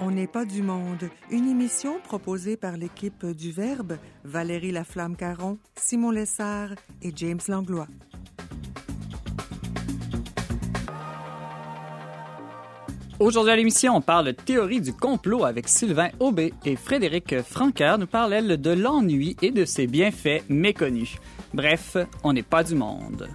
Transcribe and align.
On 0.00 0.12
n'est 0.12 0.28
pas 0.28 0.44
du 0.44 0.62
monde, 0.62 1.10
une 1.28 1.48
émission 1.48 1.98
proposée 2.04 2.56
par 2.56 2.76
l'équipe 2.76 3.26
du 3.26 3.50
Verbe, 3.50 3.98
Valérie 4.22 4.70
Laflamme-Caron, 4.70 5.58
Simon 5.74 6.12
Lessard 6.12 6.70
et 7.02 7.12
James 7.16 7.40
Langlois. 7.48 7.88
Aujourd'hui 13.18 13.50
à 13.50 13.56
l'émission, 13.56 13.96
on 13.96 14.00
parle 14.00 14.34
théorie 14.34 14.80
du 14.80 14.92
complot 14.92 15.44
avec 15.44 15.68
Sylvain 15.68 16.10
Aubé 16.20 16.54
et 16.64 16.76
Frédéric 16.76 17.42
Franqueur 17.42 17.98
nous 17.98 18.06
parlent, 18.06 18.34
elle, 18.34 18.60
de 18.60 18.70
l'ennui 18.70 19.36
et 19.42 19.50
de 19.50 19.64
ses 19.64 19.88
bienfaits 19.88 20.44
méconnus. 20.48 21.16
Bref, 21.52 21.96
on 22.22 22.32
n'est 22.32 22.44
pas 22.44 22.62
du 22.62 22.76
monde. 22.76 23.28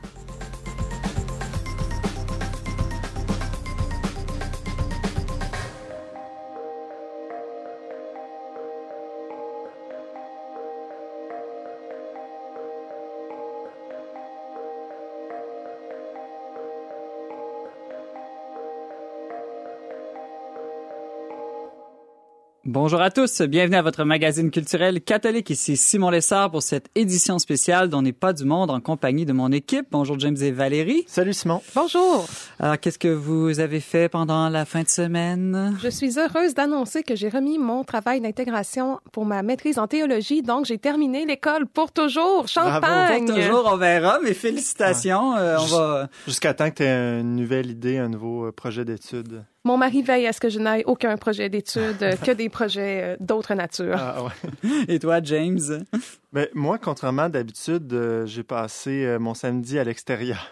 Bonjour 22.73 23.01
à 23.01 23.11
tous, 23.11 23.43
bienvenue 23.43 23.75
à 23.75 23.83
votre 23.83 24.03
magazine 24.03 24.49
culturel 24.49 24.99
catholique. 24.99 25.51
Ici 25.51 25.77
Simon 25.77 26.09
Lessard 26.09 26.49
pour 26.49 26.63
cette 26.63 26.89
édition 26.95 27.37
spéciale 27.37 27.87
dont 27.87 28.01
n'est 28.01 28.13
pas 28.13 28.33
du 28.33 28.45
monde 28.45 28.71
en 28.71 28.81
compagnie 28.81 29.27
de 29.27 29.31
mon 29.31 29.51
équipe. 29.51 29.85
Bonjour 29.91 30.17
James 30.17 30.37
et 30.41 30.49
Valérie. 30.49 31.03
Salut 31.05 31.33
Simon. 31.33 31.61
Bonjour. 31.75 32.25
Alors, 32.59 32.79
qu'est-ce 32.79 32.97
que 32.97 33.09
vous 33.09 33.59
avez 33.59 33.79
fait 33.79 34.09
pendant 34.09 34.49
la 34.49 34.65
fin 34.65 34.81
de 34.81 34.89
semaine? 34.89 35.77
Je 35.83 35.87
suis 35.87 36.17
heureuse 36.17 36.55
d'annoncer 36.55 37.03
que 37.03 37.15
j'ai 37.15 37.29
remis 37.29 37.59
mon 37.59 37.83
travail 37.83 38.21
d'intégration 38.21 38.99
pour 39.11 39.27
ma 39.27 39.43
maîtrise 39.43 39.77
en 39.77 39.85
théologie, 39.85 40.41
donc 40.41 40.65
j'ai 40.65 40.79
terminé 40.79 41.27
l'école 41.27 41.67
pour 41.67 41.91
toujours. 41.91 42.47
Champagne! 42.47 43.27
Pour 43.27 43.35
toujours, 43.35 43.69
on 43.71 43.77
verra, 43.77 44.17
mais 44.23 44.33
félicitations. 44.33 45.35
Euh, 45.35 45.57
on 45.59 45.65
va... 45.65 46.09
Jusqu'à 46.25 46.55
temps 46.55 46.71
que 46.71 46.77
tu 46.77 46.83
aies 46.83 47.19
une 47.21 47.35
nouvelle 47.35 47.69
idée, 47.69 47.99
un 47.99 48.09
nouveau 48.09 48.47
euh, 48.47 48.51
projet 48.51 48.83
d'études. 48.83 49.43
Mon 49.65 49.77
mari 49.77 50.01
veille 50.01 50.27
à 50.27 50.33
ce 50.33 50.41
que 50.41 50.49
je 50.49 50.59
n'aille 50.59 50.83
aucun 50.85 51.15
projet 51.15 51.47
d'études, 51.47 52.19
que 52.25 52.31
des 52.31 52.49
projets 52.49 53.13
euh, 53.13 53.17
d'autre 53.21 53.53
nature. 53.53 53.95
Ah, 53.97 54.23
ouais. 54.23 54.69
Et 54.89 54.99
toi, 54.99 55.21
James? 55.23 55.85
Ben, 56.33 56.47
moi, 56.53 56.77
contrairement 56.77 57.29
d'habitude, 57.29 57.91
euh, 57.93 58.25
j'ai 58.25 58.43
passé 58.43 59.05
euh, 59.05 59.19
mon 59.19 59.33
samedi 59.33 59.79
à 59.79 59.85
l'extérieur. 59.85 60.51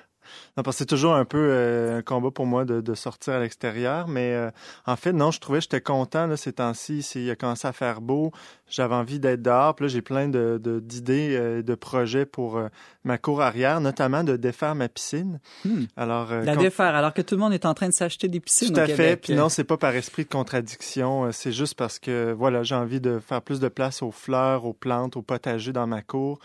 Non, 0.57 0.63
parce 0.63 0.75
que 0.77 0.79
c'est 0.79 0.85
toujours 0.85 1.13
un 1.15 1.25
peu 1.25 1.37
euh, 1.39 1.97
un 1.99 2.01
combat 2.01 2.31
pour 2.31 2.45
moi 2.45 2.65
de, 2.65 2.81
de 2.81 2.93
sortir 2.93 3.33
à 3.33 3.39
l'extérieur, 3.39 4.07
mais 4.07 4.33
euh, 4.33 4.49
en 4.85 4.95
fait, 4.95 5.13
non, 5.13 5.31
je 5.31 5.39
trouvais 5.39 5.59
que 5.59 5.63
j'étais 5.63 5.81
content 5.81 6.27
là, 6.27 6.37
ces 6.37 6.53
temps-ci. 6.53 6.99
Il 7.15 7.29
a 7.29 7.35
commencé 7.35 7.67
à 7.67 7.71
faire 7.71 8.01
beau, 8.01 8.31
j'avais 8.69 8.95
envie 8.95 9.19
d'être 9.19 9.41
dehors, 9.41 9.75
puis 9.75 9.85
là, 9.85 9.89
j'ai 9.89 10.01
plein 10.01 10.27
de, 10.27 10.59
de- 10.61 10.79
d'idées, 10.79 11.35
euh, 11.35 11.61
de 11.61 11.75
projets 11.75 12.25
pour 12.25 12.57
euh, 12.57 12.67
ma 13.03 13.17
cour 13.17 13.41
arrière, 13.41 13.81
notamment 13.81 14.23
de 14.23 14.35
défaire 14.37 14.75
ma 14.75 14.89
piscine. 14.89 15.39
Hmm. 15.65 15.85
Alors, 15.95 16.31
La 16.31 16.55
quand- 16.55 16.61
défaire, 16.61 16.95
alors 16.95 17.13
que 17.13 17.21
tout 17.21 17.35
le 17.35 17.41
monde 17.41 17.53
est 17.53 17.65
en 17.65 17.73
train 17.73 17.87
de 17.87 17.93
s'acheter 17.93 18.27
des 18.27 18.39
piscines 18.39 18.69
Tout 18.73 18.79
au 18.79 18.83
à 18.83 18.87
fait. 18.87 18.95
Québec. 18.95 19.21
Puis 19.23 19.33
non, 19.35 19.49
c'est 19.49 19.63
pas 19.63 19.77
par 19.77 19.95
esprit 19.95 20.23
de 20.23 20.29
contradiction. 20.29 21.31
C'est 21.31 21.51
juste 21.51 21.75
parce 21.75 21.99
que 21.99 22.33
voilà, 22.37 22.63
j'ai 22.63 22.75
envie 22.75 23.01
de 23.01 23.19
faire 23.19 23.41
plus 23.41 23.59
de 23.59 23.67
place 23.67 24.01
aux 24.01 24.11
fleurs, 24.11 24.65
aux 24.65 24.73
plantes, 24.73 25.15
aux 25.17 25.21
potagers 25.21 25.73
dans 25.73 25.87
ma 25.87 26.01
cour. 26.01 26.39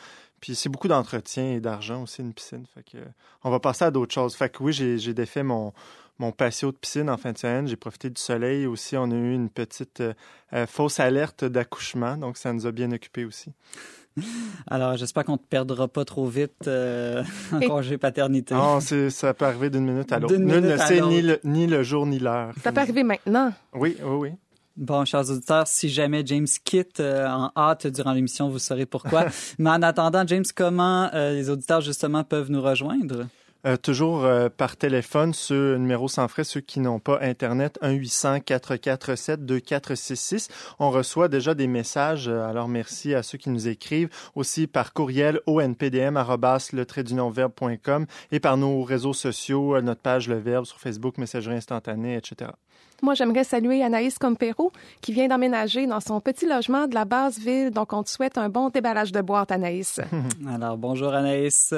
Puis 0.47 0.55
c'est 0.55 0.69
beaucoup 0.69 0.87
d'entretien 0.87 1.55
et 1.55 1.61
d'argent 1.61 2.05
aussi 2.05 2.23
une 2.23 2.33
piscine. 2.33 2.67
Fait 2.73 2.85
que 2.85 2.99
on 3.43 3.51
va 3.51 3.59
passer 3.59 3.85
à 3.85 3.91
d'autres 3.91 4.15
choses. 4.15 4.37
Fait 4.37 4.49
que 4.49 4.63
oui, 4.63 4.73
j'ai 4.73 5.13
défait 5.13 5.43
mon 5.43 5.73
mon 6.21 6.31
patio 6.31 6.71
de 6.71 6.77
piscine 6.77 7.11
en 7.11 7.17
fin 7.17 7.33
de 7.33 7.39
semaine. 7.39 7.67
J'ai 7.67 7.75
profité 7.75 8.11
du 8.11 8.21
soleil 8.21 8.65
aussi. 8.65 8.97
On 8.97 9.11
a 9.11 9.15
eu 9.17 9.35
une 9.35 9.51
petite 9.51 10.01
euh, 10.03 10.15
euh, 10.53 10.69
fausse 10.69 11.01
alerte 11.01 11.45
d'accouchement, 11.45 12.17
donc 12.17 12.37
ça 12.37 12.53
nous 12.53 12.65
a 12.65 12.71
bien 12.71 12.93
occupés 12.93 13.25
aussi. 13.25 13.51
Alors, 14.69 14.97
j'espère 14.97 15.25
qu'on 15.25 15.37
te 15.37 15.47
perdra 15.47 15.89
pas 15.89 16.05
trop 16.05 16.29
vite 16.29 16.69
euh, 16.69 17.25
en 17.53 17.59
congé 17.59 17.99
paternité. 17.99 18.55
Non, 18.55 18.79
c'est 18.79 19.11
ça 19.11 19.35
peut 19.35 19.47
arriver 19.47 19.69
d'une 19.69 19.85
minute 19.85 20.13
à 20.13 20.21
l'autre. 20.21 20.33
D'une 20.33 20.47
Nul 20.47 20.61
ne 20.61 20.77
sait 20.77 21.01
ni 21.01 21.23
le, 21.23 21.41
ni 21.43 21.67
le 21.67 21.83
jour 21.83 22.07
ni 22.07 22.21
l'heure. 22.21 22.53
Ça 22.63 22.71
peut 22.71 22.83
arriver 22.83 23.03
maintenant. 23.03 23.53
Oui, 23.75 23.97
oui, 24.01 24.15
oui. 24.17 24.33
Bon, 24.77 25.07
chers 25.07 25.31
auditeurs, 25.31 25.67
si 25.67 25.89
jamais 25.89 26.23
James 26.27 26.47
quitte 26.65 27.01
euh, 27.01 27.27
en 27.27 27.51
hâte 27.57 27.87
durant 27.87 28.13
l'émission, 28.13 28.51
vous 28.51 28.59
saurez 28.59 28.85
pourquoi. 28.85 29.27
Mais 29.59 29.71
en 29.71 29.81
attendant, 29.81 30.27
James, 30.27 30.45
comment 30.55 31.09
euh, 31.15 31.33
les 31.33 31.49
auditeurs 31.49 31.81
justement 31.81 32.25
peuvent 32.25 32.51
nous 32.51 32.61
rejoindre? 32.61 33.27
Euh, 33.67 33.77
toujours 33.77 34.25
euh, 34.25 34.49
par 34.49 34.77
téléphone, 34.77 35.35
ce 35.35 35.77
numéro 35.77 36.07
sans 36.07 36.29
frais, 36.29 36.45
ceux 36.45 36.61
qui 36.61 36.79
n'ont 36.79 37.01
pas 37.01 37.19
Internet, 37.21 37.81
1-800-447-2466. 37.83 40.49
On 40.79 40.93
reçoit 40.93 41.27
déjà 41.27 41.55
des 41.55 41.67
messages, 41.67 42.29
euh, 42.29 42.49
alors 42.49 42.69
merci 42.69 43.13
à 43.13 43.25
ceux 43.25 43.39
qui 43.39 43.51
nous 43.51 43.67
écrivent. 43.67 44.11
Aussi 44.37 44.69
par 44.69 44.93
courriel 44.93 45.41
onpdm 45.47 46.17
verbe.com 47.33 48.07
et 48.31 48.39
par 48.39 48.57
nos 48.57 48.85
réseaux 48.85 49.15
sociaux, 49.15 49.75
euh, 49.75 49.83
notre 49.83 50.01
page 50.01 50.29
Le 50.29 50.39
Verbe 50.39 50.65
sur 50.65 50.79
Facebook, 50.79 51.19
Messagerie 51.19 51.57
instantanée, 51.57 52.15
etc. 52.15 52.53
Moi, 53.03 53.13
j'aimerais 53.13 53.45
saluer 53.45 53.83
Anaïs 53.83 54.19
Compero, 54.19 54.73
qui 55.03 55.13
vient 55.13 55.29
d'emménager 55.29 55.87
dans 55.87 56.01
son 56.01 56.21
petit 56.21 56.47
logement 56.47 56.87
de 56.87 56.95
la 56.95 57.05
basse 57.05 57.39
ville. 57.39 57.71
Donc, 57.71 57.93
on 57.93 58.03
te 58.03 58.09
souhaite 58.09 58.39
un 58.39 58.49
bon 58.49 58.71
déballage 58.71 59.13
de 59.13 59.21
boîte, 59.21 59.53
Anaïs. 59.53 60.01
Alors, 60.49 60.79
bonjour 60.79 61.13
Anaïs. 61.13 61.75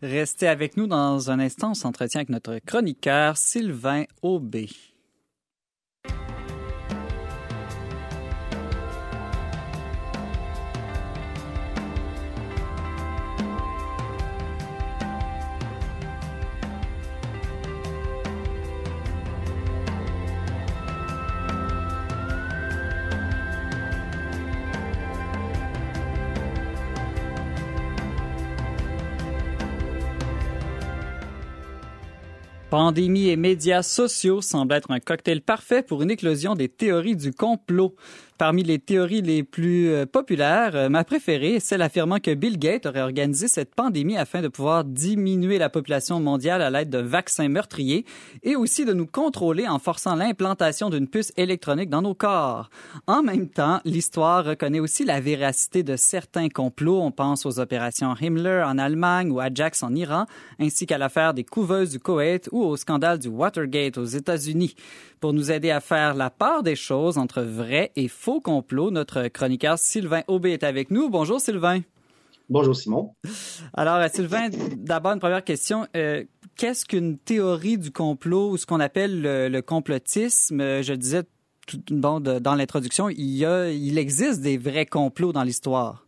Restez 0.00 0.48
avec 0.48 0.78
nous 0.78 0.86
dans 0.86 1.30
un 1.30 1.31
instant. 1.38 1.70
On 1.70 1.74
s'entretient 1.74 2.20
avec 2.20 2.28
notre 2.28 2.58
chroniqueur 2.64 3.36
Sylvain 3.36 4.04
Aubé. 4.22 4.68
Pandémie 32.72 33.28
et 33.28 33.36
médias 33.36 33.82
sociaux 33.82 34.40
semblent 34.40 34.72
être 34.72 34.90
un 34.92 34.98
cocktail 34.98 35.42
parfait 35.42 35.82
pour 35.82 36.00
une 36.00 36.10
éclosion 36.10 36.54
des 36.54 36.70
théories 36.70 37.16
du 37.16 37.30
complot. 37.30 37.94
Parmi 38.38 38.62
les 38.62 38.78
théories 38.78 39.20
les 39.20 39.42
plus 39.42 39.90
euh, 39.90 40.06
populaires, 40.06 40.74
euh, 40.74 40.88
ma 40.88 41.04
préférée 41.04 41.56
est 41.56 41.60
celle 41.60 41.82
affirmant 41.82 42.18
que 42.18 42.32
Bill 42.34 42.58
Gates 42.58 42.86
aurait 42.86 43.02
organisé 43.02 43.46
cette 43.46 43.74
pandémie 43.74 44.16
afin 44.16 44.40
de 44.40 44.48
pouvoir 44.48 44.84
diminuer 44.84 45.58
la 45.58 45.68
population 45.68 46.18
mondiale 46.18 46.62
à 46.62 46.70
l'aide 46.70 46.88
d'un 46.88 47.02
vaccin 47.02 47.48
meurtrier 47.48 48.04
et 48.42 48.56
aussi 48.56 48.84
de 48.84 48.94
nous 48.94 49.06
contrôler 49.06 49.68
en 49.68 49.78
forçant 49.78 50.16
l'implantation 50.16 50.88
d'une 50.88 51.08
puce 51.08 51.32
électronique 51.36 51.90
dans 51.90 52.02
nos 52.02 52.14
corps. 52.14 52.70
En 53.06 53.22
même 53.22 53.48
temps, 53.48 53.80
l'histoire 53.84 54.44
reconnaît 54.44 54.80
aussi 54.80 55.04
la 55.04 55.20
véracité 55.20 55.82
de 55.82 55.96
certains 55.96 56.48
complots. 56.48 57.00
On 57.00 57.10
pense 57.10 57.44
aux 57.46 57.60
opérations 57.60 58.14
Himmler 58.18 58.64
en 58.66 58.78
Allemagne 58.78 59.30
ou 59.30 59.40
Ajax 59.40 59.82
en 59.82 59.94
Iran, 59.94 60.26
ainsi 60.58 60.86
qu'à 60.86 60.98
l'affaire 60.98 61.34
des 61.34 61.44
couveuses 61.44 61.90
du 61.90 62.00
Koweït 62.00 62.48
ou 62.50 62.62
au 62.62 62.76
scandale 62.76 63.18
du 63.18 63.28
Watergate 63.28 63.98
aux 63.98 64.04
États-Unis. 64.04 64.74
Pour 65.20 65.32
nous 65.32 65.52
aider 65.52 65.70
à 65.70 65.80
faire 65.80 66.14
la 66.14 66.30
part 66.30 66.64
des 66.64 66.74
choses 66.74 67.16
entre 67.16 67.42
vrais 67.42 67.92
et 67.94 68.08
faux 68.08 68.21
complots, 68.40 68.90
notre 68.90 69.28
chroniqueur 69.28 69.78
Sylvain 69.78 70.22
Aubé 70.28 70.52
est 70.52 70.62
avec 70.62 70.90
nous. 70.90 71.10
Bonjour 71.10 71.40
Sylvain. 71.40 71.80
Bonjour 72.48 72.76
Simon. 72.76 73.14
Alors 73.74 73.96
euh, 73.96 74.08
Sylvain, 74.12 74.48
d'abord 74.76 75.12
une 75.12 75.20
première 75.20 75.44
question. 75.44 75.86
Euh, 75.96 76.24
Qu'est-ce 76.56 76.84
qu'une 76.84 77.16
théorie 77.18 77.78
du 77.78 77.90
complot 77.90 78.50
ou 78.50 78.56
ce 78.58 78.66
qu'on 78.66 78.78
appelle 78.80 79.22
le, 79.22 79.48
le 79.48 79.62
complotisme? 79.62 80.60
Euh, 80.60 80.82
Je 80.82 80.92
le 80.92 80.98
disais 80.98 81.22
tout, 81.66 81.80
bon, 81.90 82.20
de- 82.20 82.38
dans 82.38 82.54
l'introduction, 82.54 83.08
il, 83.08 83.30
y 83.36 83.44
a, 83.46 83.70
il 83.70 83.96
existe 83.98 84.40
des 84.42 84.58
vrais 84.58 84.86
complots 84.86 85.32
dans 85.32 85.42
l'histoire. 85.44 86.06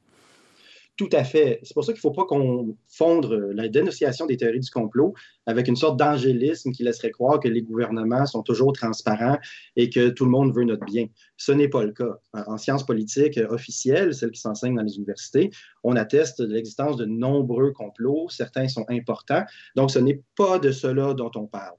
Tout 0.97 1.09
à 1.11 1.25
fait. 1.25 1.59
C'est 1.65 1.75
pour 1.75 1.85
ça 1.85 1.93
qu'il 1.93 1.99
ne 1.99 2.03
faut 2.03 2.13
pas 2.13 2.25
qu'on 2.25 2.77
fondre 2.87 3.35
la 3.35 3.67
dénonciation 3.67 4.27
des 4.27 4.37
théories 4.37 4.61
du 4.61 4.71
complot 4.71 5.13
avec 5.45 5.67
une 5.67 5.75
sorte 5.75 5.99
d'angélisme 5.99 6.71
qui 6.71 6.85
laisserait 6.85 7.11
croire 7.11 7.41
que 7.41 7.49
les 7.49 7.63
gouvernements 7.63 8.27
sont 8.27 8.43
toujours 8.43 8.73
transparents 8.73 9.39
et 9.75 9.91
que 9.91 10.11
tout 10.11 10.25
le 10.25 10.31
monde 10.31 10.55
veut 10.55 10.63
notre 10.63 10.85
bien. 10.85 11.07
Ce 11.37 11.51
n'est 11.51 11.69
pas 11.69 11.83
le 11.83 11.91
cas. 11.91 12.21
En 12.33 12.59
sciences 12.59 12.87
politiques 12.87 13.41
officielles, 13.49 14.15
celles 14.15 14.31
qui 14.31 14.41
s'enseignent 14.41 14.77
dans 14.77 14.83
les 14.83 14.97
universités, 14.97 15.51
on 15.83 15.97
atteste 15.97 16.41
de 16.41 16.53
l'existence 16.53 16.97
de 16.97 17.07
nombreux 17.07 17.73
complots. 17.73 18.29
Certains 18.29 18.69
sont 18.69 18.85
importants. 18.89 19.43
Donc, 19.75 19.91
ce 19.91 19.99
n'est 19.99 20.23
pas 20.37 20.61
de 20.61 20.71
cela 20.71 21.13
dont 21.13 21.33
on 21.35 21.47
parle. 21.47 21.75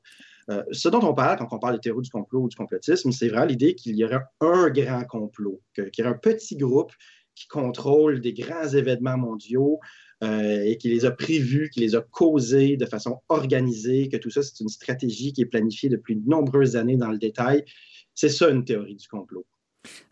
Euh, 0.49 0.63
ce 0.71 0.89
dont 0.89 1.01
on 1.01 1.13
parle 1.13 1.37
quand 1.39 1.47
on 1.51 1.59
parle 1.59 1.75
de 1.75 1.79
théorie 1.79 2.03
du 2.03 2.09
complot 2.11 2.41
ou 2.41 2.49
du 2.49 2.55
complotisme, 2.55 3.11
c'est 3.11 3.29
vraiment 3.29 3.45
l'idée 3.45 3.73
qu'il 3.73 3.95
y 3.95 4.03
aurait 4.03 4.21
un 4.41 4.69
grand 4.69 5.03
complot, 5.05 5.59
qu'il 5.73 5.89
y 5.97 6.01
aurait 6.01 6.11
un 6.11 6.17
petit 6.17 6.55
groupe 6.55 6.91
qui 7.35 7.47
contrôle 7.47 8.21
des 8.21 8.33
grands 8.33 8.67
événements 8.67 9.17
mondiaux 9.17 9.79
euh, 10.23 10.63
et 10.63 10.77
qui 10.77 10.89
les 10.89 11.05
a 11.05 11.11
prévus, 11.11 11.69
qui 11.69 11.81
les 11.81 11.95
a 11.95 12.01
causés 12.01 12.77
de 12.77 12.85
façon 12.85 13.19
organisée, 13.29 14.07
que 14.09 14.17
tout 14.17 14.29
ça, 14.29 14.41
c'est 14.41 14.59
une 14.61 14.69
stratégie 14.69 15.33
qui 15.33 15.41
est 15.41 15.45
planifiée 15.45 15.89
depuis 15.89 16.15
de 16.15 16.27
nombreuses 16.27 16.75
années 16.75 16.97
dans 16.97 17.11
le 17.11 17.17
détail. 17.17 17.65
C'est 18.13 18.29
ça 18.29 18.49
une 18.49 18.63
théorie 18.63 18.95
du 18.95 19.07
complot. 19.07 19.45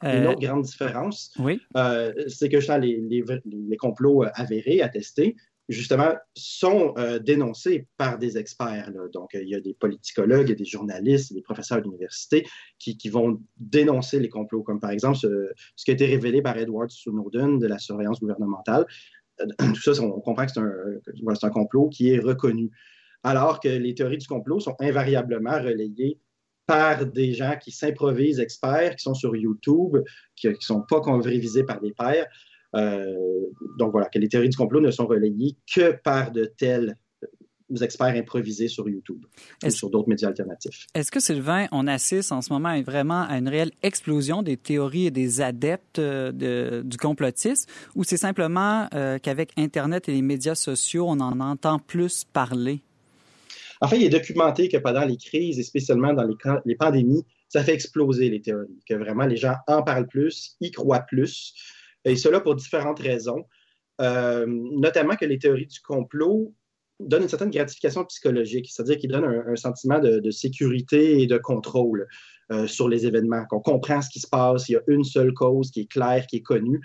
Une 0.04 0.28
autre 0.28 0.40
grande 0.40 0.64
différence, 0.64 1.34
oui. 1.40 1.60
c'est 2.28 2.50
que 2.50 2.58
les, 2.80 3.02
les, 3.02 3.24
les, 3.46 3.78
complots 3.78 4.24
avérés, 4.36 4.82
attestés, 4.82 5.36
justement, 5.70 6.14
sont 6.36 6.94
euh, 6.98 7.20
dénoncés 7.20 7.88
par 7.98 8.18
des 8.18 8.38
experts. 8.38 8.92
Donc, 9.14 9.32
il 9.34 9.48
y 9.48 9.56
a 9.56 9.62
des 9.62 9.74
politicologues, 9.74 10.52
des 10.52 10.66
journalistes, 10.66 11.34
des 11.34 11.42
professeurs 11.42 11.82
d'université 11.82 12.46
qui, 12.80 12.98
qui, 12.98 13.10
vont 13.10 13.42
dénoncer 13.58 14.20
les 14.20 14.30
complots, 14.30 14.64
comme 14.64 14.80
par 14.80 14.92
exemple 14.92 15.18
ce, 15.18 15.54
qui 15.78 15.92
a 15.92 15.94
été 15.94 16.06
révélé 16.06 16.42
par 16.42 16.58
Edward 16.58 16.90
Snowden 16.92 17.60
de 17.60 17.68
la 17.68 17.80
surveillance 17.80 18.20
gouvernementale. 18.20 18.86
Euh, 19.42 19.46
tout 19.74 19.82
ça, 19.82 20.02
on 20.02 20.20
comprend 20.20 20.46
que 20.46 20.52
c'est 20.52 21.46
un, 21.46 21.50
complot 21.50 21.90
qui 21.90 22.10
est 22.10 22.20
reconnu. 22.20 22.70
Alors 23.24 23.60
que 23.60 23.70
les 23.70 23.96
théories 23.96 24.18
du 24.18 24.28
complot 24.28 24.60
sont 24.60 24.76
invariablement 24.80 25.62
relayées 25.62 26.20
par 26.66 27.06
des 27.06 27.34
gens 27.34 27.58
qui 27.62 27.72
s'improvisent 27.72 28.40
experts, 28.40 28.96
qui 28.96 29.04
sont 29.04 29.14
sur 29.14 29.36
YouTube, 29.36 29.98
qui 30.36 30.48
ne 30.48 30.56
sont 30.60 30.82
pas 30.82 31.02
révisés 31.22 31.64
par 31.64 31.80
des 31.82 31.94
pairs. 31.94 32.28
Euh, 32.76 33.14
donc 33.78 33.92
voilà, 33.92 34.10
que 34.10 34.20
les 34.20 34.30
théories 34.30 34.50
du 34.50 34.58
complot 34.58 34.82
ne 34.82 34.92
sont 34.92 35.06
relayées 35.06 35.56
que 35.74 35.92
par 36.04 36.32
de 36.32 36.46
tels 36.46 36.98
experts 37.82 38.16
improvisés 38.16 38.68
sur 38.68 38.88
YouTube 38.88 39.26
ou 39.66 39.70
sur 39.70 39.90
d'autres 39.90 40.10
médias 40.10 40.28
alternatifs. 40.28 40.86
Est-ce 40.94 41.12
que, 41.12 41.20
Sylvain, 41.20 41.68
on 41.72 41.88
assiste 41.88 42.32
en 42.32 42.42
ce 42.42 42.52
moment 42.52 42.80
vraiment 42.82 43.24
à 43.24 43.38
une 43.38 43.48
réelle 43.48 43.72
explosion 43.82 44.44
des 44.44 44.58
théories 44.58 45.08
et 45.08 45.12
des 45.12 45.42
adeptes 45.42 46.00
euh, 46.00 46.84
du 46.84 46.98
complotisme 46.98 47.70
ou 47.96 48.04
c'est 48.04 48.18
simplement 48.18 48.88
euh, 48.94 49.18
qu'avec 49.18 49.52
Internet 49.58 50.10
et 50.10 50.12
les 50.12 50.22
médias 50.22 50.56
sociaux, 50.56 51.06
on 51.08 51.20
en 51.20 51.40
entend 51.40 51.80
plus 51.80 52.26
parler? 52.26 52.82
En 53.82 53.88
fait, 53.88 53.98
il 53.98 54.04
est 54.04 54.10
documenté 54.10 54.70
que 54.70 54.78
pendant 54.78 55.06
les 55.06 55.18
crises 55.18 55.60
et 55.60 55.64
spécialement 55.64 56.14
dans 56.14 56.24
les, 56.24 56.36
les 56.66 56.76
pandémies, 56.76 57.26
ça 57.50 57.64
fait 57.64 57.74
exploser 57.74 58.30
les 58.30 58.42
théories, 58.42 58.80
que 58.88 58.96
vraiment 58.96 59.26
les 59.26 59.38
gens 59.38 59.56
en 59.68 59.84
parlent 59.84 60.08
plus, 60.08 60.56
y 60.62 60.72
croient 60.72 61.02
plus. 61.02 61.54
Et 62.06 62.16
cela 62.16 62.40
pour 62.40 62.56
différentes 62.56 63.00
raisons, 63.00 63.46
euh, 64.02 64.46
notamment 64.48 65.16
que 65.16 65.26
les 65.26 65.40
théories 65.40 65.68
du 65.68 65.80
complot 65.82 66.54
donnent 67.00 67.24
une 67.24 67.30
certaine 67.30 67.50
gratification 67.50 68.06
psychologique, 68.06 68.70
c'est-à-dire 68.72 68.98
qu'ils 68.98 69.12
donnent 69.12 69.44
un, 69.48 69.56
sentiment 69.56 70.00
de, 70.00 70.32
sécurité 70.32 71.22
et 71.22 71.28
de 71.28 71.38
contrôle 71.38 72.08
euh, 72.52 72.68
sur 72.68 72.88
les 72.88 73.06
événements, 73.06 73.46
qu'on 73.46 73.62
comprend 73.62 74.02
ce 74.02 74.10
qui 74.10 74.20
se 74.20 74.28
passe, 74.28 74.70
il 74.70 74.74
y 74.74 74.76
a 74.76 74.82
une 74.88 75.04
seule 75.04 75.34
cause 75.34 75.72
qui 75.72 75.82
est 75.82 75.92
claire, 75.92 76.26
qui 76.28 76.38
est 76.38 76.42
connue. 76.42 76.82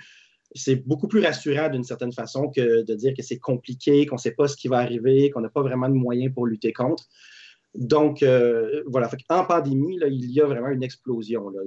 C'est 0.54 0.76
beaucoup 0.76 1.08
plus 1.08 1.20
rassurant 1.20 1.68
d'une 1.68 1.84
certaine 1.84 2.12
façon 2.12 2.48
que 2.48 2.82
de 2.82 2.94
dire 2.94 3.12
que 3.14 3.22
c'est 3.22 3.38
compliqué, 3.38 4.06
qu'on 4.06 4.16
ne 4.16 4.20
sait 4.20 4.32
pas 4.32 4.48
ce 4.48 4.56
qui 4.56 4.68
va 4.68 4.78
arriver, 4.78 5.30
qu'on 5.30 5.40
n'a 5.40 5.50
pas 5.50 5.62
vraiment 5.62 5.88
de 5.88 5.94
moyens 5.94 6.32
pour 6.32 6.46
lutter 6.46 6.72
contre. 6.72 7.04
Donc, 7.74 8.22
euh, 8.22 8.82
voilà. 8.86 9.10
en 9.28 9.44
pandémie, 9.44 9.98
il 10.06 10.30
y 10.32 10.40
a 10.40 10.46
vraiment 10.46 10.68
une 10.68 10.82
explosion. 10.82 11.50
Là 11.50 11.60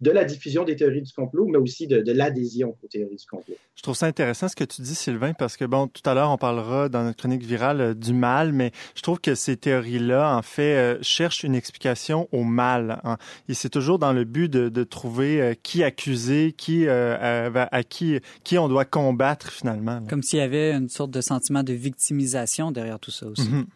de 0.00 0.10
la 0.10 0.24
diffusion 0.24 0.64
des 0.64 0.76
théories 0.76 1.02
du 1.02 1.12
complot, 1.12 1.46
mais 1.46 1.58
aussi 1.58 1.86
de, 1.86 2.12
l'adhésion 2.12 2.76
aux 2.82 2.86
théories 2.86 3.16
du 3.16 3.26
complot. 3.26 3.54
Je 3.74 3.82
trouve 3.82 3.94
ça 3.94 4.06
intéressant 4.06 4.48
ce 4.48 4.56
que 4.56 4.64
tu 4.64 4.82
dis, 4.82 4.94
Sylvain, 4.94 5.32
parce 5.32 5.56
que, 5.56 5.64
bon, 5.64 5.86
tout 5.86 6.02
à 6.08 6.14
l'heure, 6.14 6.30
on 6.30 6.36
parlera 6.36 6.88
dans 6.88 7.04
notre 7.04 7.16
chronique 7.16 7.42
virale 7.42 7.80
euh, 7.80 7.94
du 7.94 8.12
mal, 8.12 8.52
mais 8.52 8.72
je 8.94 9.02
trouve 9.02 9.20
que 9.20 9.34
ces 9.34 9.56
théories-là, 9.56 10.36
en 10.36 10.42
fait, 10.42 10.76
euh, 10.76 10.98
cherchent 11.02 11.44
une 11.44 11.54
explication 11.54 12.28
au 12.32 12.44
mal. 12.44 13.00
Hein. 13.04 13.16
Et 13.48 13.54
c'est 13.54 13.70
toujours 13.70 13.98
dans 13.98 14.12
le 14.12 14.24
but 14.24 14.50
de, 14.50 14.84
trouver 14.84 15.40
euh, 15.40 15.54
qui 15.62 15.82
accuser, 15.82 16.52
qui, 16.56 16.86
à, 16.88 17.82
qui, 17.88 18.20
qui 18.44 18.58
on 18.58 18.68
doit 18.68 18.84
combattre 18.84 19.50
finalement. 19.50 20.00
Comme 20.08 20.22
s'il 20.22 20.38
y 20.38 20.42
avait 20.42 20.72
une 20.72 20.88
sorte 20.88 21.10
de 21.10 21.20
sentiment 21.20 21.62
de 21.62 21.72
victimisation 21.72 22.70
derrière 22.70 22.98
tout 22.98 23.10
ça 23.10 23.26
aussi. 23.26 23.48
Mm-hmm. 23.48 23.66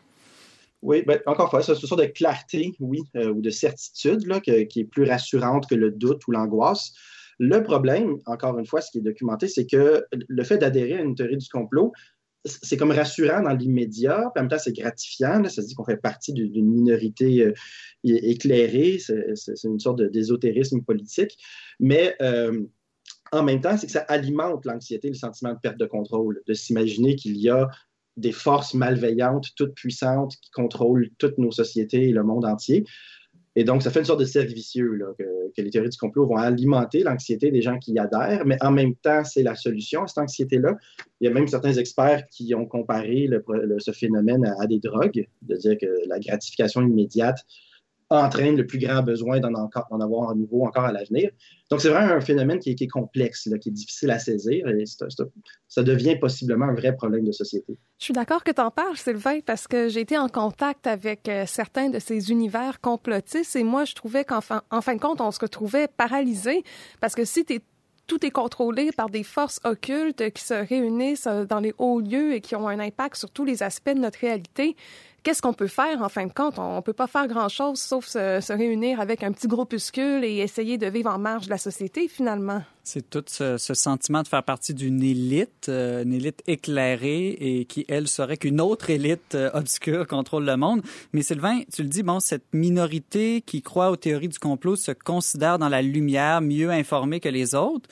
Oui, 0.82 1.03
ben, 1.06 1.21
encore 1.27 1.47
une 1.47 1.50
fois, 1.50 1.62
c'est 1.62 1.81
une 1.81 1.88
sorte 1.88 2.00
de 2.00 2.06
clarté, 2.06 2.73
oui, 2.81 3.03
euh, 3.17 3.32
ou 3.32 3.43
de 3.43 3.50
certitude 3.50 4.27
là, 4.27 4.41
qui 4.41 4.50
est 4.50 4.91
plus 4.91 5.05
rassurante 5.05 5.69
que 5.69 5.75
le 5.75 5.91
doute 5.91 6.27
ou 6.27 6.32
l'angoisse. 6.32 6.93
Le 7.38 7.62
problème, 7.62 8.19
encore 8.27 8.59
une 8.59 8.67
fois, 8.67 8.81
ce 8.81 8.91
qui 8.91 8.99
est 8.99 9.03
documenté, 9.03 9.49
c'est 9.49 9.67
que 9.67 10.05
le 10.12 10.44
fait 10.44 10.59
d'adhérer 10.59 10.97
à 10.97 11.03
une 11.03 11.15
théorie 11.15 11.38
du 11.38 11.49
complot, 11.49 11.93
c'est 12.44 12.77
comme 12.77 12.91
rassurant 12.91 13.43
dans 13.43 13.53
l'immédiat, 13.53 14.31
puis 14.35 14.41
en 14.41 14.43
même 14.43 14.49
temps, 14.49 14.59
c'est 14.59 14.75
gratifiant. 14.75 15.43
ça 15.44 15.62
se 15.62 15.67
dit 15.67 15.75
qu'on 15.75 15.85
fait 15.85 15.99
partie 15.99 16.32
d'une 16.32 16.71
minorité 16.71 17.44
euh, 17.44 17.53
éclairée. 18.05 18.99
C'est 18.99 19.65
une 19.65 19.79
sorte 19.79 20.00
d'ésotérisme 20.03 20.82
politique. 20.82 21.37
Mais 21.79 22.17
euh, 22.23 22.62
en 23.32 23.43
même 23.43 23.61
temps, 23.61 23.77
c'est 23.77 23.87
que 23.87 23.93
ça 23.93 24.00
alimente 24.09 24.65
l'anxiété, 24.65 25.09
le 25.09 25.15
sentiment 25.15 25.53
de 25.53 25.59
perte 25.59 25.79
de 25.79 25.87
contrôle, 25.87 26.43
de 26.47 26.55
s'imaginer 26.55 27.15
qu'il 27.17 27.37
y 27.37 27.50
a 27.50 27.69
des 28.17 28.33
forces 28.33 28.75
malveillantes, 28.75 29.49
toutes 29.57 29.75
puissantes, 29.75 30.35
qui 30.43 30.51
contrôlent 30.51 31.11
toutes 31.19 31.39
nos 31.39 31.51
sociétés 31.51 32.09
et 32.09 32.12
le 32.12 32.23
monde 32.23 32.45
entier. 32.45 32.85
Et 33.57 33.65
donc, 33.65 33.83
ça 33.83 33.91
fait 33.91 33.99
une 33.99 34.05
sorte 34.05 34.21
de 34.21 34.25
cercle 34.25 34.53
vicieux 34.53 34.99
que, 35.19 35.61
les 35.61 35.71
théories 35.71 35.89
du 35.89 35.99
complot 35.99 36.27
vont 36.27 36.37
alimenter 36.37 37.03
l'anxiété 37.03 37.51
des 37.51 37.61
gens 37.61 37.79
qui 37.79 37.93
y 37.93 37.99
adhèrent, 37.99 38.47
mais 38.47 38.57
en 38.62 38.71
même 38.71 38.95
temps, 38.95 39.25
c'est 39.25 39.43
la 39.43 39.57
solution 39.57 40.05
à 40.05 40.07
cette 40.07 40.19
anxiété-là. 40.19 40.77
Il 41.21 41.27
y 41.27 41.31
a 41.31 41.35
même 41.35 41.49
certains 41.49 41.73
experts 41.73 42.27
qui 42.31 42.55
ont 42.55 42.67
comparé 42.67 43.29
ce 43.79 43.91
phénomène 43.91 44.47
à, 44.59 44.67
des 44.67 44.79
drogues, 44.79 45.27
de 45.43 45.56
dire 45.56 45.77
que 45.79 46.09
la 46.09 46.21
gratification 46.21 46.83
immédiate 46.83 47.45
entraîne 48.11 48.57
le 48.57 48.67
plus 48.67 48.79
grand 48.79 49.03
besoin 49.03 49.39
d'en 49.39 49.55
avoir 49.55 50.31
un 50.31 50.35
nouveau 50.35 50.67
encore 50.67 50.85
à 50.85 50.93
l'avenir. 50.93 51.31
Donc, 51.71 51.81
c'est 51.81 51.89
vraiment 51.89 52.12
un 52.15 52.21
phénomène 52.21 52.59
qui 52.59 52.71
est, 52.71 52.87
complexe, 52.89 53.49
qui 53.61 53.69
est 53.69 53.73
difficile 53.73 54.11
à 54.11 54.19
saisir 54.19 54.67
et 54.69 54.85
ça 55.69 55.83
devient 55.83 56.17
possiblement 56.17 56.67
un 56.67 56.75
vrai 56.75 56.95
problème 56.95 57.25
de 57.25 57.33
société. 57.33 57.79
Je 57.99 58.05
suis 58.05 58.15
d'accord 58.15 58.43
que 58.43 58.51
tu 58.51 58.61
en 58.61 58.73
parles, 58.73 58.97
Sylvain, 58.97 59.39
parce 59.47 59.69
que 59.69 59.89
j'ai 59.89 60.01
été 60.01 60.19
en 60.19 60.29
contact 60.29 60.89
avec 60.89 61.29
euh, 61.29 61.45
certains 61.47 61.91
de 61.91 62.01
ces 62.01 62.31
univers 62.31 62.81
complotistes 62.81 63.55
et 63.55 63.62
moi, 63.62 63.85
je 63.85 63.95
trouvais 63.95 64.25
qu'en 64.25 64.41
fin, 64.41 64.63
de 64.71 65.01
compte, 65.01 65.21
on 65.21 65.31
se 65.31 65.41
retrouvait 65.41 65.87
paralysé 65.87 66.65
parce 67.01 67.15
que 67.15 67.25
si 67.25 67.45
tout 68.09 68.27
est 68.27 68.33
contrôlé 68.33 68.91
par 68.91 69.09
des 69.09 69.23
forces 69.23 69.61
occultes 69.63 70.33
qui 70.33 70.43
se 70.43 70.55
réunissent 70.55 71.29
euh, 71.29 71.45
dans 71.45 71.61
les 71.61 71.73
hauts 71.79 72.01
lieux 72.01 72.35
et 72.35 72.41
qui 72.41 72.56
ont 72.56 72.67
un 72.67 72.81
impact 72.81 73.15
sur 73.15 73.31
tous 73.31 73.45
les 73.45 73.63
aspects 73.63 73.95
de 73.95 74.01
notre 74.01 74.19
réalité 74.19 74.75
qu'est-ce 75.22 75.43
qu'on 75.43 75.52
peut 75.52 75.67
faire 75.67 76.02
en 76.02 76.08
fin 76.08 76.26
de 76.26 76.32
compte? 76.32 76.58
On 76.58 76.76
ne 76.76 76.81
peut 76.81 76.93
pas 76.93 77.06
faire 77.06 77.26
grand-chose 77.26 77.78
sauf 77.81 78.06
se, 78.06 78.52
réunir 78.52 79.00
avec 79.00 79.22
un 79.22 79.32
petit 79.32 79.49
groupuscule 79.49 80.25
et 80.25 80.38
essayer 80.38 80.78
de 80.78 80.87
vivre 80.87 81.11
en 81.11 81.19
marge 81.19 81.46
de 81.46 81.50
la 81.50 81.58
société 81.58 82.08
finalement. 82.08 82.62
C'est 82.82 83.08
tout 83.08 83.25
ce, 83.26 83.56
sentiment 83.58 84.22
de 84.22 84.28
faire 84.28 84.43
partie 84.43 84.75
d'une 84.75 85.02
élite, 85.02 85.69
euh, 85.69 86.02
une 86.02 86.14
élite 86.14 86.43
éclairée 86.46 87.37
et 87.38 87.64
qui, 87.67 87.84
elle, 87.88 88.08
saurait 88.08 88.37
qu'une 88.37 88.61
autre 88.61 88.90
élite 88.90 89.34
euh, 89.34 89.50
obscure 89.52 90.06
contrôle 90.06 90.44
le 90.44 90.56
monde. 90.56 90.82
Mais 91.12 91.22
Sylvain, 91.22 91.61
tu 91.72 91.82
le 91.82 91.88
dis, 91.88 92.02
bon, 92.02 92.20
cette 92.20 92.52
minorité 92.52 93.43
qui 93.43 93.62
croit 93.62 93.90
aux 93.90 93.96
théories 93.96 94.28
du 94.28 94.38
complot 94.38 94.76
se 94.76 94.93
considère 94.93 95.58
dans 95.58 95.69
la 95.69 95.82
lumière, 95.82 96.41
mieux 96.41 96.70
informée 96.70 97.20
que 97.20 97.29
les 97.29 97.55
autres. 97.55 97.89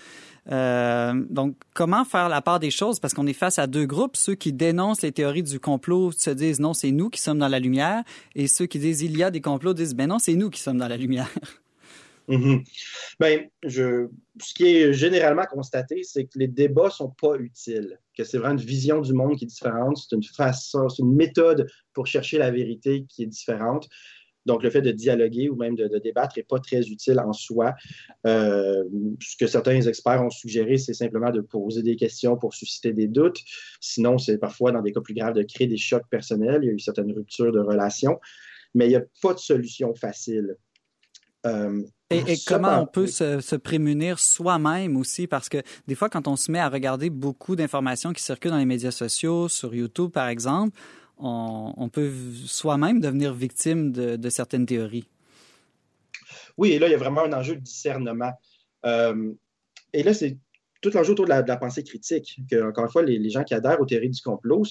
Euh, 0.50 1.12
donc, 1.28 1.56
comment 1.74 2.04
faire 2.04 2.28
la 2.28 2.40
part 2.40 2.58
des 2.58 2.70
choses? 2.70 3.00
Parce 3.00 3.14
qu'on 3.14 3.26
est 3.26 3.32
face 3.32 3.58
à 3.58 3.66
deux 3.66 3.86
groupes. 3.86 4.16
Ceux 4.16 4.34
qui 4.34 4.52
dénoncent 4.52 5.02
les 5.02 5.12
théories 5.12 5.42
du 5.42 5.60
complot 5.60 6.12
se 6.12 6.30
disent 6.30 6.60
non, 6.60 6.74
c'est 6.74 6.90
nous 6.90 7.10
qui 7.10 7.20
sommes 7.20 7.38
dans 7.38 7.48
la 7.48 7.58
lumière. 7.58 8.02
Et 8.34 8.48
ceux 8.48 8.66
qui 8.66 8.78
disent 8.78 9.02
il 9.02 9.16
y 9.16 9.22
a 9.22 9.30
des 9.30 9.40
complots 9.40 9.74
disent 9.74 9.94
ben 9.94 10.08
non, 10.08 10.18
c'est 10.18 10.34
nous 10.34 10.50
qui 10.50 10.60
sommes 10.60 10.78
dans 10.78 10.88
la 10.88 10.96
lumière. 10.96 11.28
Mm-hmm. 12.28 12.62
Ben, 13.18 13.48
ce 13.64 14.54
qui 14.54 14.66
est 14.66 14.92
généralement 14.92 15.46
constaté, 15.46 16.02
c'est 16.02 16.24
que 16.24 16.38
les 16.38 16.46
débats 16.46 16.90
sont 16.90 17.08
pas 17.08 17.36
utiles, 17.36 17.98
que 18.16 18.22
c'est 18.22 18.36
vraiment 18.36 18.60
une 18.60 18.66
vision 18.66 19.00
du 19.00 19.14
monde 19.14 19.36
qui 19.36 19.44
est 19.44 19.48
différente, 19.48 19.96
c'est 19.96 20.14
une 20.14 20.22
façon, 20.22 20.90
c'est 20.90 21.02
une 21.02 21.14
méthode 21.14 21.66
pour 21.94 22.06
chercher 22.06 22.36
la 22.36 22.50
vérité 22.50 23.06
qui 23.08 23.22
est 23.22 23.26
différente. 23.26 23.88
Donc, 24.48 24.62
le 24.62 24.70
fait 24.70 24.80
de 24.80 24.92
dialoguer 24.92 25.50
ou 25.50 25.56
même 25.56 25.76
de, 25.76 25.98
débattre 25.98 26.38
n'est 26.38 26.42
pas 26.42 26.58
très 26.58 26.80
utile 26.88 27.20
en 27.20 27.34
soi. 27.34 27.74
Euh, 28.26 28.82
ce 29.20 29.36
que 29.36 29.46
certains 29.46 29.82
experts 29.82 30.22
ont 30.22 30.30
suggéré, 30.30 30.78
c'est 30.78 30.94
simplement 30.94 31.30
de 31.30 31.42
poser 31.42 31.82
des 31.82 31.96
questions 31.96 32.38
pour 32.38 32.54
susciter 32.54 32.94
des 32.94 33.08
doutes. 33.08 33.38
Sinon, 33.82 34.16
c'est 34.16 34.38
parfois, 34.38 34.72
dans 34.72 34.80
des 34.80 34.92
cas 34.92 35.02
plus 35.02 35.12
graves, 35.12 35.34
de 35.34 35.42
créer 35.42 35.66
des 35.66 35.76
chocs 35.76 36.08
personnels. 36.10 36.60
Il 36.62 36.66
y 36.66 36.70
a 36.70 36.72
eu 36.72 36.78
certaines 36.78 37.12
ruptures 37.12 37.52
de 37.52 37.60
relations. 37.60 38.18
Mais 38.74 38.86
il 38.86 38.88
n'y 38.88 38.96
a 38.96 39.04
pas 39.20 39.34
de 39.34 39.38
solution 39.38 39.94
facile. 39.94 40.56
Euh, 41.44 41.82
et, 42.10 42.36
comment 42.46 42.80
on 42.80 42.86
peut 42.86 43.06
se, 43.06 43.40
se 43.40 43.54
prémunir 43.54 44.18
soi-même 44.18 44.96
aussi? 44.96 45.26
Parce 45.26 45.50
que 45.50 45.58
des 45.86 45.94
fois, 45.94 46.08
quand 46.08 46.26
on 46.26 46.36
se 46.36 46.50
met 46.50 46.58
à 46.58 46.70
regarder 46.70 47.10
beaucoup 47.10 47.54
d'informations 47.54 48.14
qui 48.14 48.22
circulent 48.22 48.52
dans 48.52 48.58
les 48.58 48.64
médias 48.64 48.90
sociaux, 48.90 49.48
sur 49.48 49.74
YouTube 49.74 50.10
par 50.10 50.28
exemple, 50.28 50.76
on, 51.18 51.88
peut 51.88 52.12
soi-même 52.46 53.00
devenir 53.00 53.32
victime 53.32 53.92
de, 53.92 54.28
certaines 54.28 54.66
théories. 54.66 55.08
Oui, 56.56 56.72
et 56.72 56.78
là, 56.78 56.88
il 56.88 56.90
y 56.90 56.94
a 56.94 56.98
vraiment 56.98 57.22
un 57.22 57.32
enjeu 57.32 57.54
de 57.54 57.60
discernement. 57.60 58.32
Euh, 58.84 59.32
et 59.92 60.02
là, 60.02 60.12
c'est 60.12 60.36
tout 60.80 60.90
l'enjeu 60.94 61.12
autour 61.12 61.24
de 61.24 61.30
la, 61.30 61.56
pensée 61.56 61.82
critique. 61.82 62.40
Que, 62.50 62.62
encore 62.68 62.84
une 62.84 62.90
fois, 62.90 63.02
les, 63.02 63.30
gens 63.30 63.44
qui 63.44 63.54
adhèrent 63.54 63.80
aux 63.80 63.86
théories 63.86 64.10
du 64.10 64.20
complot 64.20 64.64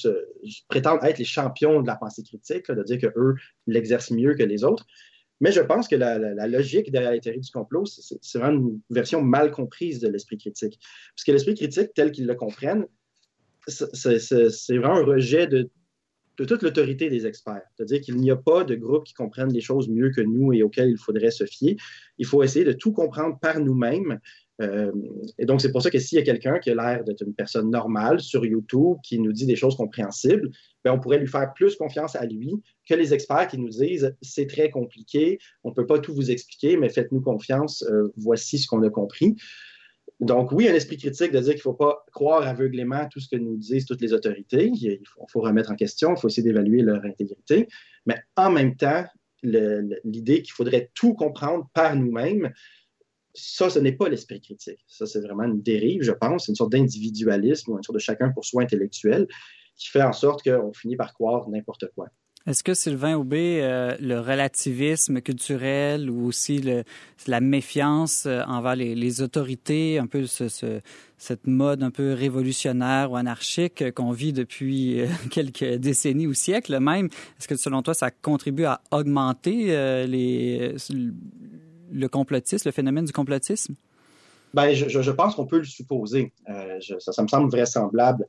prétendent 0.68 1.00
être 1.04 1.18
les 1.18 1.26
champions 1.26 1.82
de 1.82 1.88
la 1.88 1.96
pensée 1.96 2.24
critique, 2.24 2.70
de 2.72 2.84
dire 2.84 3.00
qu'eux 3.00 3.36
l'exercent 3.66 4.12
mieux 4.12 4.36
que 4.36 4.44
les 4.44 4.64
autres. 4.64 4.86
Mais 5.40 5.52
je 5.52 5.62
pense 5.62 5.88
que 5.88 5.96
la, 5.96 6.48
logique 6.48 6.92
derrière 6.92 7.12
la 7.12 7.20
théorie 7.20 7.42
du 7.42 7.52
complot, 7.52 7.86
c'est 7.86 8.40
vraiment 8.40 8.60
une 8.60 8.82
version 8.90 9.22
mal 9.22 9.52
comprise 9.52 10.00
de 10.00 10.08
l'esprit 10.08 10.38
critique. 10.38 10.80
Parce 11.16 11.24
que 11.26 11.32
l'esprit 11.32 11.56
critique, 11.56 11.90
tel 11.94 12.12
qu'ils 12.12 12.26
le 12.26 12.36
comprennent, 12.36 12.86
c'est 13.68 14.78
vraiment 14.78 14.96
un 14.96 15.04
rejet 15.04 15.46
de, 15.46 15.70
de 16.38 16.46
toute 16.46 16.62
l'autorité 16.62 17.10
des 17.10 17.26
experts. 17.26 17.64
C'est-à-dire 17.76 18.02
qu'il 18.02 18.16
n'y 18.18 18.32
a 18.32 18.36
pas 18.36 18.64
de 18.64 18.76
groupe 18.76 19.04
qui 19.06 19.14
comprennent 19.14 19.52
les 19.52 19.62
choses 19.62 19.90
mieux 19.90 20.12
que 20.12 20.22
nous 20.22 20.54
et 20.54 20.64
auxquels 20.64 20.90
il 20.90 20.98
faudrait 20.98 21.32
se 21.32 21.46
fier. 21.46 21.78
Il 22.18 22.26
faut 22.26 22.44
essayer 22.44 22.66
de 22.66 22.74
tout 22.74 22.92
comprendre 22.92 23.38
par 23.40 23.60
nous-mêmes. 23.60 24.20
Euh, 24.62 24.92
et 25.38 25.46
donc, 25.46 25.62
c'est 25.62 25.72
pour 25.72 25.82
ça 25.82 25.90
que 25.90 26.00
s'il 26.00 26.18
y 26.18 26.22
a 26.22 26.26
quelqu'un 26.26 26.60
qui 26.60 26.70
a 26.70 26.76
l'air 26.76 27.04
d'être 27.04 27.22
une 27.22 27.34
personne 27.34 27.70
normale 27.70 28.20
sur 28.20 28.46
YouTube, 28.46 28.98
qui 29.04 29.20
nous 29.20 29.32
dit 29.32 29.46
des 29.46 29.56
choses 29.56 29.76
compréhensibles, 29.76 30.50
bien, 30.84 30.94
on 30.94 31.00
pourrait 31.00 31.20
lui 31.20 31.28
faire 31.28 31.54
plus 31.54 31.76
confiance 31.76 32.16
à 32.16 32.26
lui 32.26 32.54
que 32.88 32.96
les 32.96 33.14
experts 33.14 33.48
qui 33.48 33.58
nous 33.58 33.70
disent 33.70 34.16
c'est 34.22 34.48
très 34.48 34.70
compliqué, 34.70 35.40
on 35.64 35.70
ne 35.70 35.76
peut 35.76 35.86
pas 35.86 36.00
tout 36.00 36.14
vous 36.14 36.32
expliquer, 36.32 36.78
mais 36.78 36.90
faites-nous 36.90 37.22
confiance, 37.22 37.84
euh, 37.84 38.12
voici 38.16 38.58
ce 38.58 38.68
qu'on 38.68 38.82
a 38.84 38.90
compris. 38.90 39.36
Donc, 40.20 40.52
oui, 40.52 40.68
un 40.68 40.74
esprit 40.74 40.98
critique 40.98 41.32
de 41.32 41.40
dire 41.40 41.52
qu'il 41.52 41.60
ne 41.60 41.62
faut 41.62 41.74
pas 41.74 42.04
croire 42.12 42.48
aveuglément 42.48 43.08
tout 43.08 43.20
ce 43.20 43.30
que 43.30 43.36
nous 43.36 43.56
disent 43.56 43.86
toutes 43.86 44.02
les 44.02 44.14
autorités. 44.14 44.72
Il 44.74 45.00
faut, 45.30 45.42
remettre 45.42 45.72
en 45.72 45.76
question, 45.76 46.16
il 46.16 46.20
faut 46.20 46.28
essayer 46.28 46.44
d'évaluer 46.44 46.82
leur 46.82 47.04
intégrité. 47.06 47.68
Mais 48.08 48.20
en 48.36 48.50
même 48.50 48.76
temps, 48.76 49.06
l'idée 49.44 50.42
qu'il 50.42 50.54
faudrait 50.54 50.90
tout 50.96 51.14
comprendre 51.14 51.70
par 51.74 51.96
nous-mêmes, 51.96 52.52
ça, 53.36 53.70
ce 53.70 53.78
n'est 53.78 53.92
pas 53.92 54.10
l'esprit 54.10 54.42
critique. 54.42 54.84
Ça, 54.88 55.06
c'est 55.06 55.22
vraiment 55.22 55.44
une 55.44 55.62
dérive, 55.62 56.02
je 56.02 56.12
pense, 56.12 56.48
une 56.48 56.56
sorte 56.56 56.72
d'individualisme 56.72 57.72
ou 57.72 57.78
une 57.78 57.84
sorte 57.84 57.98
de 57.98 58.02
chacun 58.02 58.32
pour 58.32 58.44
soi 58.44 58.64
intellectuel 58.64 59.28
qui 59.76 59.90
fait 59.90 60.02
en 60.02 60.14
sorte 60.14 60.42
qu'on 60.44 60.74
finit 60.74 60.96
par 60.96 61.14
croire 61.14 61.48
n'importe 61.48 61.86
quoi. 61.94 62.10
Est-ce 62.48 62.64
que 62.64 62.74
Sylvain 62.74 63.18
Aubé, 63.18 63.60
euh, 63.62 63.98
le 64.00 64.22
relativisme 64.22 65.20
culturel 65.20 66.10
ou 66.10 66.28
aussi 66.28 66.64
la 67.28 67.42
méfiance 67.42 68.26
euh, 68.26 68.42
envers 68.48 68.78
les, 68.78 69.22
autorités, 69.22 70.00
un 70.00 70.08
peu 70.08 70.26
ce, 70.26 70.80
cette 71.18 71.46
mode 71.46 71.84
un 71.84 71.92
peu 71.92 72.14
révolutionnaire 72.14 73.12
ou 73.12 73.18
anarchique 73.18 73.94
qu'on 73.94 74.12
vit 74.12 74.32
depuis 74.32 75.02
euh, 75.02 75.08
quelques 75.30 75.76
décennies 75.76 76.26
ou 76.26 76.34
siècles 76.34 76.80
même, 76.80 77.08
est-ce 77.38 77.50
que 77.50 77.58
selon 77.58 77.82
toi 77.82 77.94
ça 77.94 78.12
contribue 78.12 78.64
à 78.64 78.80
augmenter 78.92 79.66
les, 80.08 80.74
le 81.92 82.08
complotisme, 82.08 82.70
le 82.70 82.72
phénomène 82.72 83.04
du 83.04 83.12
complotisme? 83.12 83.76
Ben, 84.54 84.74
je, 84.74 85.12
pense 85.12 85.36
qu'on 85.36 85.46
peut 85.46 85.58
le 85.58 85.66
supposer. 85.66 86.32
ça, 87.00 87.22
me 87.22 87.28
semble 87.28 87.52
vraisemblable. 87.52 88.26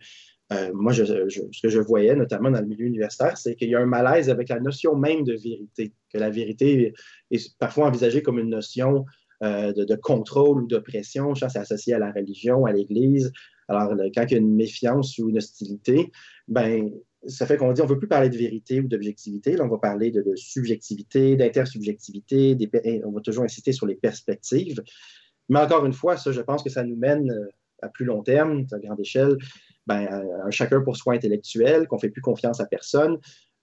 Euh, 0.53 0.71
moi, 0.73 0.93
ce 0.95 1.63
que 1.63 1.69
je 1.69 1.79
voyais, 1.79 2.17
notamment 2.17 2.51
dans 2.51 2.61
le 2.61 2.67
milieu 2.67 2.87
universitaire, 2.87 3.37
c'est 3.37 3.55
qu'il 3.55 3.69
y 3.69 3.75
a 3.75 3.81
un 3.81 3.87
malaise 3.87 4.31
avec 4.31 4.49
la 4.49 4.61
notion 4.61 4.97
même 4.97 5.25
de 5.25 5.35
vérité, 5.35 5.93
que 6.13 6.19
la 6.19 6.31
vérité 6.31 6.95
est 7.31 7.59
parfois 7.59 7.87
envisagée 7.87 8.23
comme 8.23 8.39
une 8.39 8.49
notion 8.49 9.05
euh, 9.43 9.73
de, 9.73 9.95
contrôle 9.95 10.63
ou 10.63 10.67
d'oppression. 10.67 11.35
Je 11.35 11.43
pense 11.43 11.53
c'est 11.53 11.59
associé 11.59 11.95
à 11.95 11.99
la 11.99 12.13
religion, 12.13 12.65
à 12.65 12.73
l'Église. 12.73 13.31
Alors, 13.69 13.93
quand 14.15 14.25
il 14.25 14.33
y 14.33 14.35
a 14.35 14.39
une 14.39 14.55
méfiance 14.55 15.19
ou 15.19 15.29
une 15.29 15.37
hostilité, 15.37 16.11
ben, 16.49 16.91
ça 17.27 17.47
fait 17.47 17.57
qu'on 17.57 17.73
dit 17.73 17.83
on 17.83 17.85
ne 17.85 17.91
veut 17.91 17.99
plus 17.99 18.09
parler 18.09 18.31
de 18.31 18.37
vérité 18.37 18.81
ou 18.81 18.89
d'objectivité. 18.89 19.57
Là, 19.57 19.65
on 19.65 19.69
va 19.69 19.79
parler 19.79 20.11
de, 20.11 20.25
subjectivité, 20.37 21.37
d'intersubjectivité. 21.37 22.57
On 23.05 23.13
va 23.13 23.21
toujours 23.21 23.45
insister 23.45 23.73
sur 23.73 23.87
les 23.87 23.97
perspectives. 23.97 24.83
Mais 25.49 25.59
encore 25.59 25.85
une 25.85 25.93
fois, 25.93 26.17
ça, 26.17 26.33
je 26.33 26.41
pense 26.41 26.63
que 26.63 26.71
ça 26.71 26.85
nous 26.85 26.97
mène 26.97 27.31
euh, 27.31 27.49
à 27.83 27.89
plus 27.89 28.05
long 28.05 28.23
terme, 28.23 28.67
à 28.73 28.79
grande 28.79 29.01
échelle, 29.01 29.37
ben, 29.89 30.07
un 30.45 30.51
chacun 30.51 30.83
pour 30.83 30.97
soi 30.97 31.15
intellectuel, 31.15 31.89
qu'on 31.89 31.97
ne 31.97 32.01
fait 32.01 32.11
plus 32.11 32.21
confiance 32.21 32.61
à 32.61 32.67
personne, 32.67 33.19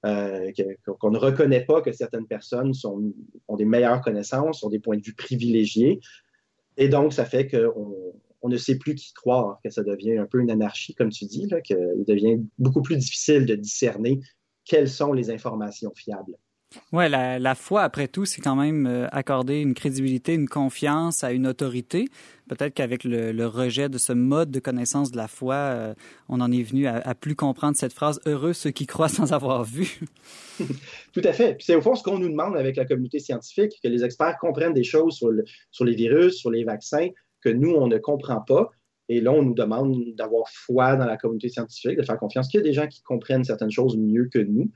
euh, 0.05 0.51
qu'on 0.99 1.11
ne 1.11 1.17
reconnaît 1.17 1.65
pas 1.65 1.81
que 1.81 1.91
certaines 1.91 2.27
personnes 2.27 2.73
ont 2.83 3.55
des 3.55 3.65
meilleures 3.65 4.01
connaissances, 4.01 4.63
ont 4.63 4.69
des 4.69 4.79
points 4.79 4.97
de 4.97 5.03
vue 5.03 5.13
privilégiés. 5.13 5.99
Et 6.77 6.89
donc, 6.89 7.13
ça 7.13 7.25
fait 7.25 7.47
qu'on 7.47 7.95
on 8.41 8.49
ne 8.49 8.57
sait 8.57 8.77
plus 8.77 8.95
qui 8.95 9.13
croire, 9.13 9.59
que 9.63 9.69
ça 9.69 9.83
devient 9.83 10.17
un 10.17 10.25
peu 10.25 10.39
une 10.39 10.51
anarchie, 10.51 10.93
comme 10.95 11.09
tu 11.09 11.25
dis, 11.25 11.47
qu'il 11.63 12.05
devient 12.07 12.39
beaucoup 12.57 12.81
plus 12.81 12.97
difficile 12.97 13.45
de 13.45 13.55
discerner 13.55 14.19
quelles 14.65 14.89
sont 14.89 15.13
les 15.13 15.29
informations 15.29 15.91
fiables. 15.95 16.35
La, 16.91 17.39
la, 17.39 17.55
foi, 17.55 17.83
après 17.83 18.07
tout, 18.07 18.25
c'est 18.25 18.41
quand 18.41 18.55
même 18.55 18.87
euh, 18.87 19.07
accorder 19.11 19.59
une 19.59 19.73
crédibilité, 19.73 20.33
une 20.33 20.47
confiance 20.47 21.23
à 21.23 21.31
une 21.31 21.47
autorité. 21.47 22.07
Peut-être 22.47 22.73
qu'avec 22.73 23.03
le, 23.03 23.45
rejet 23.47 23.89
de 23.89 23.97
ce 23.97 24.13
mode 24.13 24.51
de 24.51 24.59
connaissance 24.59 25.11
de 25.11 25.17
la 25.17 25.27
foi, 25.27 25.55
euh, 25.55 25.93
on 26.29 26.41
en 26.41 26.51
est 26.51 26.63
venu 26.63 26.87
à, 26.87 27.15
plus 27.15 27.35
comprendre 27.35 27.75
cette 27.75 27.93
phrase 27.93 28.19
«heureux 28.25 28.53
ceux 28.53 28.71
qui 28.71 28.85
croient 28.85 29.09
sans 29.09 29.33
avoir 29.33 29.63
vu». 29.63 29.99
Tout 31.13 31.21
à 31.23 31.33
fait. 31.33 31.55
Puis 31.55 31.65
c'est 31.65 31.75
au 31.75 31.81
fond 31.81 31.95
ce 31.95 32.03
qu'on 32.03 32.19
nous 32.19 32.29
demande 32.29 32.55
avec 32.55 32.75
la 32.75 32.85
communauté 32.85 33.19
scientifique, 33.19 33.79
que 33.83 33.87
les 33.87 34.03
experts 34.03 34.37
comprennent 34.39 34.73
des 34.73 34.83
choses 34.83 35.15
sur, 35.15 35.29
sur 35.71 35.85
les 35.85 35.95
virus, 35.95 36.37
sur 36.37 36.51
les 36.51 36.63
vaccins, 36.63 37.07
que 37.41 37.49
nous, 37.49 37.71
on 37.71 37.87
ne 37.87 37.97
comprend 37.97 38.41
pas. 38.41 38.69
Et 39.07 39.21
là, 39.21 39.31
on 39.31 39.43
nous 39.43 39.53
demande 39.53 39.95
d'avoir 40.15 40.47
foi 40.49 40.95
dans 40.95 41.05
la 41.05 41.17
communauté 41.17 41.49
scientifique, 41.49 41.97
de 41.97 42.03
faire 42.03 42.17
confiance 42.17 42.47
qu'il 42.47 42.59
y 42.59 42.63
a 42.63 42.63
des 42.63 42.73
gens 42.73 42.87
qui 42.87 43.03
comprennent 43.03 43.43
certaines 43.43 43.71
choses 43.71 43.97
mieux 43.97 44.27
que 44.31 44.39
nous. 44.39 44.71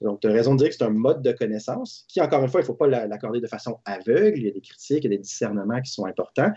Donc, 0.00 0.20
tu 0.20 0.28
as 0.28 0.32
raison 0.32 0.54
de 0.54 0.58
dire 0.58 0.68
que 0.68 0.74
c'est 0.74 0.84
un 0.84 0.90
mode 0.90 1.22
de 1.22 1.32
connaissance 1.32 2.04
qui, 2.08 2.20
encore 2.20 2.42
une 2.42 2.48
fois, 2.48 2.60
il 2.60 2.64
ne 2.64 2.66
faut 2.66 2.74
pas 2.74 2.86
l'accorder 2.86 3.40
de 3.40 3.46
façon 3.46 3.80
aveugle. 3.84 4.38
Il 4.38 4.44
y 4.44 4.48
a 4.48 4.52
des 4.52 4.60
critiques, 4.60 5.04
il 5.04 5.04
y 5.04 5.14
a 5.14 5.16
des 5.16 5.22
discernements 5.22 5.80
qui 5.82 5.90
sont 5.90 6.06
importants. 6.06 6.52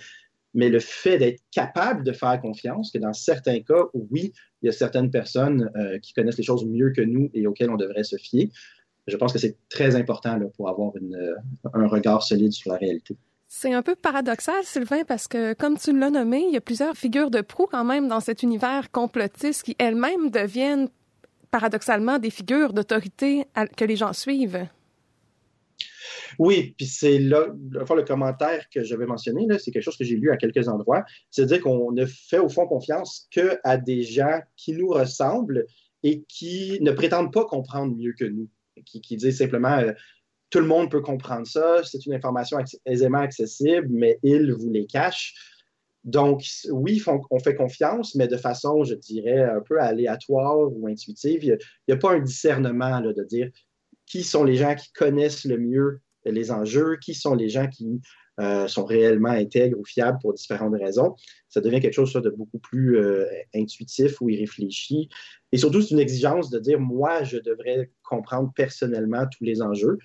Mais 0.54 0.70
le 0.70 0.80
fait 0.80 1.18
d'être 1.18 1.42
capable 1.52 2.04
de 2.04 2.12
faire 2.12 2.40
confiance, 2.42 2.92
que 2.92 3.00
dans 3.00 3.14
certains 3.14 3.62
cas, 3.62 3.86
oui, 3.94 4.34
il 4.62 4.66
y 4.66 4.70
a 4.70 4.72
certaines 4.72 5.10
personnes 5.10 5.72
euh, 5.76 5.98
qui 6.00 6.14
connaissent 6.14 6.38
les 6.38 6.44
choses 6.44 6.66
mieux 6.66 6.92
que 6.92 7.02
nous 7.02 7.30
et 7.34 7.48
auxquelles 7.48 7.70
on 7.70 7.78
devrait 7.78 8.04
se 8.04 8.18
fier, 8.18 8.52
je 9.08 9.18
pense 9.18 9.34
que 9.34 9.40
c'est 9.40 9.58
très 9.70 9.96
important 9.96 10.40
pour 10.56 10.70
avoir 10.70 10.92
euh, 10.96 11.36
un 11.74 11.88
regard 11.88 12.22
solide 12.22 12.52
sur 12.52 12.72
la 12.72 12.78
réalité. 12.78 13.18
C'est 13.48 13.74
un 13.74 13.82
peu 13.82 13.96
paradoxal, 13.96 14.64
Sylvain, 14.64 15.04
parce 15.06 15.28
que, 15.28 15.54
comme 15.54 15.78
tu 15.78 15.98
l'as 15.98 16.10
nommé, 16.10 16.46
il 16.48 16.54
y 16.54 16.58
a 16.58 16.62
plusieurs 16.62 16.96
figures 16.96 17.30
de 17.32 17.42
proue 17.42 17.68
quand 17.70 17.84
même 17.84 18.08
dans 18.08 18.22
cet 18.22 18.44
univers 18.44 18.92
complotiste 18.92 19.64
qui 19.64 19.76
elles-mêmes 19.78 20.30
deviennent 20.30 20.88
paradoxalement 21.52 22.18
des 22.18 22.30
figures 22.30 22.74
d'autorité 22.74 23.46
que 23.78 23.86
les 23.86 23.96
gens 23.96 24.14
suivent. 24.14 24.68
Oui, 26.40 26.74
puis 26.78 26.86
c'est 26.86 27.20
là, 27.20 27.48
le 27.70 28.04
commentaire 28.04 28.66
que 28.74 28.84
j'avais 28.84 29.06
mentionné, 29.06 29.46
c'est 29.60 29.72
quelque 29.72 29.84
chose 29.84 29.98
que 29.98 30.04
j'ai 30.04 30.16
lu 30.16 30.32
à 30.32 30.38
quelques 30.38 30.68
endroits. 30.68 31.04
C'est-à-dire 31.30 31.62
qu'on 31.62 31.92
ne 31.92 32.06
fait 32.06 32.40
au 32.40 32.50
fond 32.50 32.68
confiance 32.68 33.28
qu'à 33.32 33.78
des 33.78 34.04
gens 34.04 34.40
qui 34.56 34.74
nous 34.74 34.90
ressemblent 34.90 35.66
et 36.04 36.24
qui 36.28 36.80
ne 36.82 36.92
prétendent 36.92 37.34
pas 37.34 37.46
comprendre 37.46 37.96
mieux 37.96 38.14
que 38.18 38.26
nous, 38.26 38.50
qui, 38.86 39.18
disent 39.18 39.38
simplement 39.38 39.78
euh, 39.78 39.92
tout 40.50 40.60
le 40.60 40.66
monde 40.66 40.90
peut 40.90 41.02
comprendre 41.02 41.48
ça, 41.48 41.82
c'est 41.84 42.06
une 42.06 42.14
information 42.14 42.58
aisément 42.86 43.20
accessible, 43.20 43.88
mais 43.90 44.20
ils 44.24 44.52
vous 44.52 44.70
les 44.70 44.86
cachent. 44.86 45.34
Donc, 46.04 46.44
oui, 46.72 47.02
on 47.30 47.40
fait 47.40 47.56
confiance, 47.56 48.16
mais 48.16 48.28
de 48.28 48.38
façon, 48.38 48.84
je 48.84 48.96
dirais, 48.96 49.44
un 49.44 49.62
peu 49.62 49.80
aléatoire 49.80 50.58
ou 50.72 50.88
intuitive. 50.88 51.44
Il 51.44 51.58
n'y 51.88 51.94
a, 51.94 51.98
pas 51.98 52.14
un 52.14 52.20
discernement 52.20 53.02
de 53.02 53.24
dire 53.24 53.50
qui 54.08 54.24
sont 54.24 54.44
les 54.44 54.56
gens 54.56 54.76
qui 54.76 54.92
connaissent 54.94 55.46
le 55.46 55.58
mieux 55.58 56.02
les 56.26 56.52
enjeux, 56.52 56.98
qui 56.98 57.14
sont 57.14 57.36
les 57.36 57.50
gens 57.50 57.68
qui 57.68 58.02
euh, 58.40 58.68
sont 58.68 58.86
réellement 58.86 59.30
intègres 59.30 59.80
ou 59.80 59.86
fiables 59.86 60.20
pour 60.22 60.34
différentes 60.34 60.76
raisons. 60.80 61.16
Ça 61.50 61.62
devient 61.62 61.80
quelque 61.80 61.94
chose 61.94 62.14
de 62.14 62.30
beaucoup 62.30 62.60
plus 62.60 62.98
euh, 62.98 63.26
intuitif 63.56 64.22
ou 64.22 64.30
irréfléchi. 64.30 65.10
Et 65.52 65.58
surtout, 65.58 65.82
c'est 65.82 65.92
une 65.92 66.00
exigence 66.00 66.50
de 66.50 66.60
dire, 66.60 66.80
moi, 66.80 67.24
je 67.24 67.38
devrais 67.38 67.92
comprendre 68.04 68.52
personnellement 68.56 69.26
tous 69.28 69.44
les 69.44 69.62
enjeux 69.62 69.98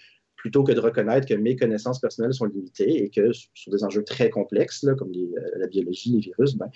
plutôt 0.46 0.62
que 0.62 0.70
de 0.70 0.78
reconnaître 0.78 1.26
que 1.26 1.34
mes 1.34 1.56
connaissances 1.56 1.98
personnelles 1.98 2.32
sont 2.32 2.44
limitées 2.44 3.02
et 3.02 3.10
que 3.10 3.32
sur 3.32 3.72
des 3.72 3.82
enjeux 3.82 4.04
très 4.04 4.30
complexes, 4.30 4.86
comme 4.96 5.10
euh, 5.10 5.40
la 5.56 5.66
biologie, 5.66 6.12
les 6.12 6.20
virus, 6.20 6.54
ben, 6.54 6.70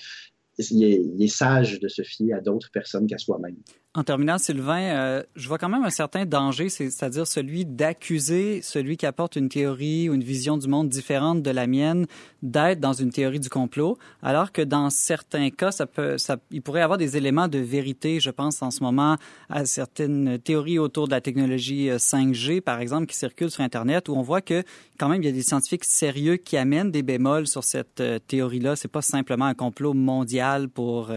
il 0.71 1.23
est, 1.23 1.29
sage 1.29 1.81
de 1.81 1.89
se 1.89 2.03
fier 2.03 2.33
à 2.35 2.41
d'autres 2.41 2.71
personnes 2.73 3.07
qu'à 3.07 3.19
soi-même. 3.19 3.57
En 3.93 4.05
terminant, 4.05 4.39
Sylvain, 4.39 4.83
euh, 4.83 5.23
je 5.35 5.49
vois 5.49 5.59
quand 5.59 5.69
même 5.69 5.83
un 5.83 5.91
certain 5.91 6.25
danger, 6.25 6.69
c'est-à-dire 6.69 7.27
celui 7.27 7.65
d'accuser 7.65 8.63
celui 8.63 8.97
qui 8.97 9.05
apporte 9.05 9.35
une 9.35 9.49
théorie 9.49 10.09
ou 10.09 10.15
une 10.15 10.23
vision 10.23 10.57
du 10.57 10.69
monde 10.69 10.89
différente 10.89 11.43
de 11.43 11.51
la 11.51 11.67
mienne 11.67 12.07
d'être 12.41 12.79
dans 12.79 12.93
une 12.93 13.11
théorie 13.11 13.41
du 13.41 13.49
complot, 13.49 13.99
alors 14.23 14.53
que 14.53 14.63
dans 14.63 14.91
certains 14.91 15.51
cas, 15.51 15.73
ça 15.73 15.87
peut, 15.87 16.17
il 16.53 16.63
pourrait 16.63 16.81
y 16.81 16.83
avoir 16.85 16.99
des 16.99 17.17
éléments 17.17 17.49
de 17.49 17.59
vérité. 17.59 18.21
Je 18.21 18.31
pense 18.31 18.63
en 18.63 18.71
ce 18.71 18.81
moment 18.85 19.17
à 19.49 19.65
certaines 19.67 20.39
théories 20.39 20.79
autour 20.79 21.09
de 21.09 21.13
la 21.13 21.21
technologie 21.21 21.89
5G, 21.89 22.59
euh, 22.59 22.61
par 22.61 22.79
exemple, 22.79 23.07
qui 23.07 23.17
circulent 23.17 23.51
sur 23.51 23.65
Internet, 23.65 24.09
où 24.09 24.15
on 24.15 24.23
voit 24.23 24.41
que 24.41 24.63
quand 25.01 25.09
même 25.09 25.23
il 25.23 25.27
y 25.27 25.29
a 25.29 25.33
des 25.33 25.43
scientifiques 25.43 25.85
sérieux 25.85 26.37
qui 26.37 26.57
amènent 26.57 26.91
des 26.91 27.03
bémols 27.03 27.47
sur 27.47 27.65
cette 27.65 28.01
euh, 28.01 28.19
théorie-là. 28.19 28.77
C'est 28.77 28.93
pas 28.93 29.03
simplement 29.03 29.47
un 29.47 29.55
complot 29.55 29.95
mondial 29.95 30.69
pour 30.69 31.11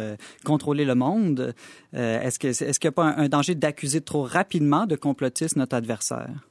contrôler 0.43 0.85
le 0.85 0.95
monde. 0.95 1.53
est-ce 1.93 2.39
que 2.39 2.47
est-ce 2.47 2.79
qu'il 2.79 2.87
n'y 2.87 2.93
a 2.93 2.95
pas 2.95 3.13
un, 3.15 3.27
danger 3.27 3.55
d'accuser 3.55 4.01
trop 4.01 4.23
rapidement 4.23 4.85
de 4.85 4.95
complotisme 4.95 5.59
notre 5.59 5.75
adversaire? 5.75 6.47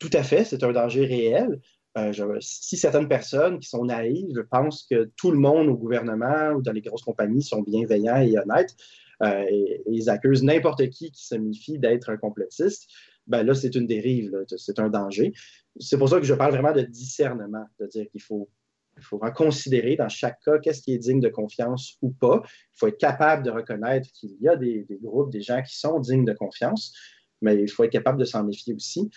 Tout 0.00 0.10
à 0.14 0.22
fait, 0.22 0.44
c'est 0.44 0.64
un 0.64 0.72
danger 0.72 1.04
réel. 1.04 1.60
Euh, 1.98 2.12
si 2.40 2.76
certaines 2.76 3.08
personnes 3.08 3.58
qui 3.58 3.68
sont 3.68 3.84
naïves 3.84 4.44
pensent 4.50 4.86
que 4.88 5.10
tout 5.16 5.32
le 5.32 5.38
monde 5.38 5.68
au 5.68 5.74
gouvernement 5.74 6.52
ou 6.52 6.62
dans 6.62 6.72
les 6.72 6.82
grosses 6.82 7.02
compagnies 7.02 7.42
sont 7.42 7.62
bienveillants 7.62 8.20
et 8.20 8.38
honnêtes, 8.38 8.76
euh, 9.22 9.44
ils 9.86 10.08
accusent 10.08 10.44
n'importe 10.44 10.88
qui 10.90 11.10
qui 11.10 11.26
se 11.26 11.34
méfie 11.34 11.78
d'être 11.78 12.08
un 12.10 12.16
complotiste, 12.16 12.88
ben 13.30 13.44
là, 13.44 13.54
c'est 13.54 13.74
une 13.76 13.86
dérive, 13.86 14.44
c'est 14.56 14.80
un 14.80 14.88
danger. 14.88 15.32
C'est 15.78 15.96
pour 15.96 16.08
ça 16.08 16.18
que 16.18 16.26
je 16.26 16.34
parle 16.34 16.50
vraiment 16.52 16.72
de 16.72 16.82
discernement, 16.82 17.64
de 17.78 17.86
dire 17.86 18.08
qu'il 18.10 18.20
faut, 18.20 18.50
il 18.98 19.04
faut 19.04 19.20
considérer 19.34 19.94
dans 19.94 20.08
chaque 20.08 20.40
cas 20.44 20.58
qu'est-ce 20.58 20.82
qui 20.82 20.92
est 20.92 20.98
digne 20.98 21.20
de 21.20 21.28
confiance 21.28 21.96
ou 22.02 22.10
pas. 22.10 22.42
Il 22.44 22.78
faut 22.78 22.88
être 22.88 22.98
capable 22.98 23.44
de 23.44 23.50
reconnaître 23.50 24.10
qu'il 24.12 24.36
y 24.40 24.48
a 24.48 24.56
des, 24.56 24.84
groupes, 25.00 25.30
des 25.30 25.42
gens 25.42 25.62
qui 25.62 25.78
sont 25.78 26.00
dignes 26.00 26.24
de 26.24 26.32
confiance, 26.32 26.92
mais 27.40 27.56
il 27.56 27.70
faut 27.70 27.84
être 27.84 27.92
capable 27.92 28.18
de 28.18 28.24
s'en 28.24 28.42
méfier 28.42 28.74
aussi. 28.74 29.08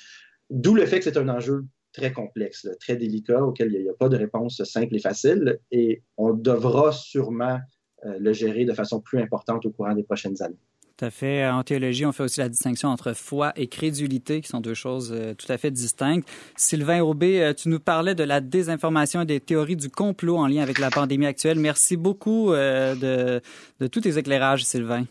D'où 0.52 0.76
le 0.76 0.86
fait 0.86 1.00
que 1.00 1.06
c'est 1.06 1.18
un 1.18 1.28
enjeu 1.28 1.66
très 1.92 2.14
complexe, 2.14 2.68
très 2.80 2.96
délicat, 2.96 3.44
auquel 3.44 3.74
il 3.74 3.82
n'y 3.82 3.90
a, 3.90 3.94
pas 3.94 4.10
de 4.10 4.18
réponse 4.18 4.64
simple 4.64 4.96
et 4.96 5.00
facile, 5.00 5.60
et 5.72 6.04
on 6.18 6.34
devra 6.34 6.92
sûrement 6.92 7.60
euh, 8.06 8.20
le 8.20 8.32
gérer 8.32 8.66
de 8.66 8.74
façon 8.74 9.02
plus 9.02 9.20
importante 9.20 9.66
au 9.66 9.72
courant 9.72 9.96
des 9.96 10.04
prochaines 10.04 10.40
années. 10.44 10.60
Tout 10.98 11.06
à 11.06 11.10
fait. 11.10 11.48
En 11.48 11.64
théologie, 11.64 12.06
on 12.06 12.12
fait 12.12 12.24
aussi 12.24 12.40
la 12.40 12.50
distinction 12.50 12.90
entre 12.90 13.14
foi 13.14 13.52
et 13.56 13.68
crédulité, 13.68 14.42
qui 14.42 14.48
sont 14.48 14.62
deux 14.62 14.76
choses 14.76 15.12
euh, 15.12 15.34
tout 15.34 15.52
à 15.52 15.58
fait 15.58 15.72
distinctes. 15.72 16.30
Sylvain 16.56 17.02
Aubé, 17.02 17.42
euh, 17.42 17.54
tu 17.54 17.70
nous 17.70 17.80
parlais 17.80 18.14
de 18.14 18.24
la 18.24 18.42
désinformation 18.42 19.22
et 19.22 19.26
des 19.26 19.40
théories 19.40 19.76
du 19.76 19.90
complot 19.90 20.38
en 20.38 20.48
lien 20.48 20.62
avec 20.62 20.78
la 20.78 20.92
pandémie 20.92 21.26
actuelle. 21.26 21.58
Merci 21.58 21.98
beaucoup 21.98 22.52
de, 22.52 23.42
de 23.80 23.88
tous 23.88 24.02
tes 24.02 24.18
éclairages, 24.18 24.66
Sylvain. 24.66 25.06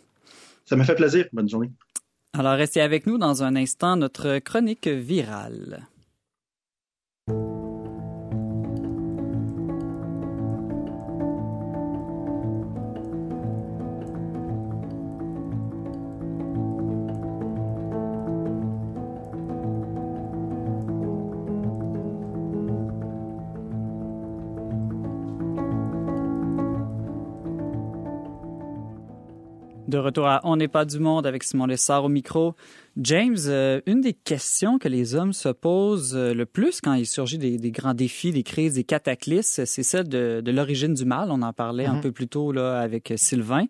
Ça 0.65 0.77
m'a 0.77 0.85
fait 0.85 0.95
plaisir. 0.95 1.27
Bonne 1.33 1.49
journée. 1.49 1.71
Alors, 2.33 2.55
restez 2.55 2.81
avec 2.81 3.07
nous 3.07 3.19
dans 3.19 3.43
un 3.43 3.57
instant, 3.57 3.97
notre 3.97 4.39
chronique 4.39 4.89
virale. 4.89 5.87
Retour 30.03 30.27
à 30.27 30.41
On 30.45 30.57
n'est 30.57 30.69
pas 30.69 30.85
du 30.85 30.99
monde 30.99 31.27
avec 31.27 31.43
Simon 31.43 31.67
Lessard 31.67 32.05
au 32.05 32.09
micro. 32.09 32.55
James, 32.97 33.39
euh, 33.47 33.81
une 33.87 34.01
des 34.01 34.13
questions 34.13 34.79
que 34.79 34.89
les 34.89 35.15
hommes 35.15 35.33
se 35.33 35.49
posent 35.49 36.15
euh, 36.15 36.35
le 36.35 36.45
plus 36.45 36.81
quand 36.81 36.93
il 36.93 37.07
surgit 37.07 37.39
des, 37.39 37.71
grands 37.71 37.95
défis, 37.95 38.33
des 38.33 38.43
crises, 38.43 38.75
des 38.75 38.85
cataclysmes, 38.85 39.65
c'est 39.65 39.83
celle 39.83 40.09
de, 40.09 40.43
l'origine 40.47 40.93
du 40.93 41.05
mal. 41.05 41.31
On 41.31 41.43
en 41.43 41.53
parlait 41.53 41.87
un 41.87 41.95
mm-hmm. 41.95 42.01
peu 42.01 42.13
plus 42.13 42.29
tôt 42.29 42.53
là, 42.53 42.81
avec 42.81 43.15
Sylvain. 43.17 43.65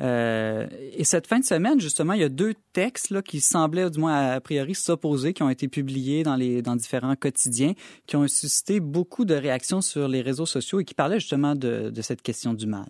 Euh, 0.00 0.66
et 0.92 1.04
cette 1.04 1.26
fin 1.26 1.38
de 1.38 1.44
semaine, 1.44 1.80
justement, 1.80 2.12
il 2.12 2.20
y 2.20 2.24
a 2.24 2.28
deux 2.28 2.54
textes 2.72 3.10
là, 3.10 3.22
qui 3.22 3.40
semblaient, 3.40 3.90
du 3.90 3.98
moins 3.98 4.30
a 4.30 4.40
priori, 4.40 4.74
s'opposer, 4.74 5.32
qui 5.32 5.42
ont 5.42 5.50
été 5.50 5.68
publiés 5.68 6.22
dans, 6.22 6.36
les, 6.36 6.62
dans 6.62 6.76
différents 6.76 7.16
quotidiens, 7.16 7.74
qui 8.06 8.16
ont 8.16 8.26
suscité 8.28 8.80
beaucoup 8.80 9.24
de 9.24 9.34
réactions 9.34 9.80
sur 9.80 10.08
les 10.08 10.22
réseaux 10.22 10.46
sociaux 10.46 10.80
et 10.80 10.84
qui 10.84 10.94
parlaient 10.94 11.20
justement 11.20 11.54
de, 11.54 11.90
de 11.90 12.02
cette 12.02 12.22
question 12.22 12.54
du 12.54 12.66
mal. 12.66 12.88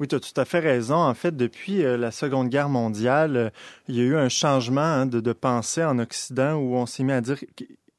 Oui, 0.00 0.08
tu 0.08 0.14
as 0.14 0.20
tout 0.20 0.38
à 0.40 0.44
fait 0.44 0.60
raison. 0.60 0.96
En 0.96 1.14
fait, 1.14 1.36
depuis 1.36 1.84
euh, 1.84 1.96
la 1.96 2.10
Seconde 2.10 2.48
Guerre 2.48 2.68
mondiale, 2.68 3.36
euh, 3.36 3.50
il 3.88 3.96
y 3.96 4.00
a 4.00 4.04
eu 4.04 4.16
un 4.16 4.28
changement 4.28 4.80
hein, 4.80 5.06
de, 5.06 5.20
de 5.20 5.32
pensée 5.32 5.84
en 5.84 5.98
Occident 5.98 6.54
où 6.54 6.74
on 6.74 6.86
s'est 6.86 7.04
mis 7.04 7.12
à 7.12 7.20
dire 7.20 7.38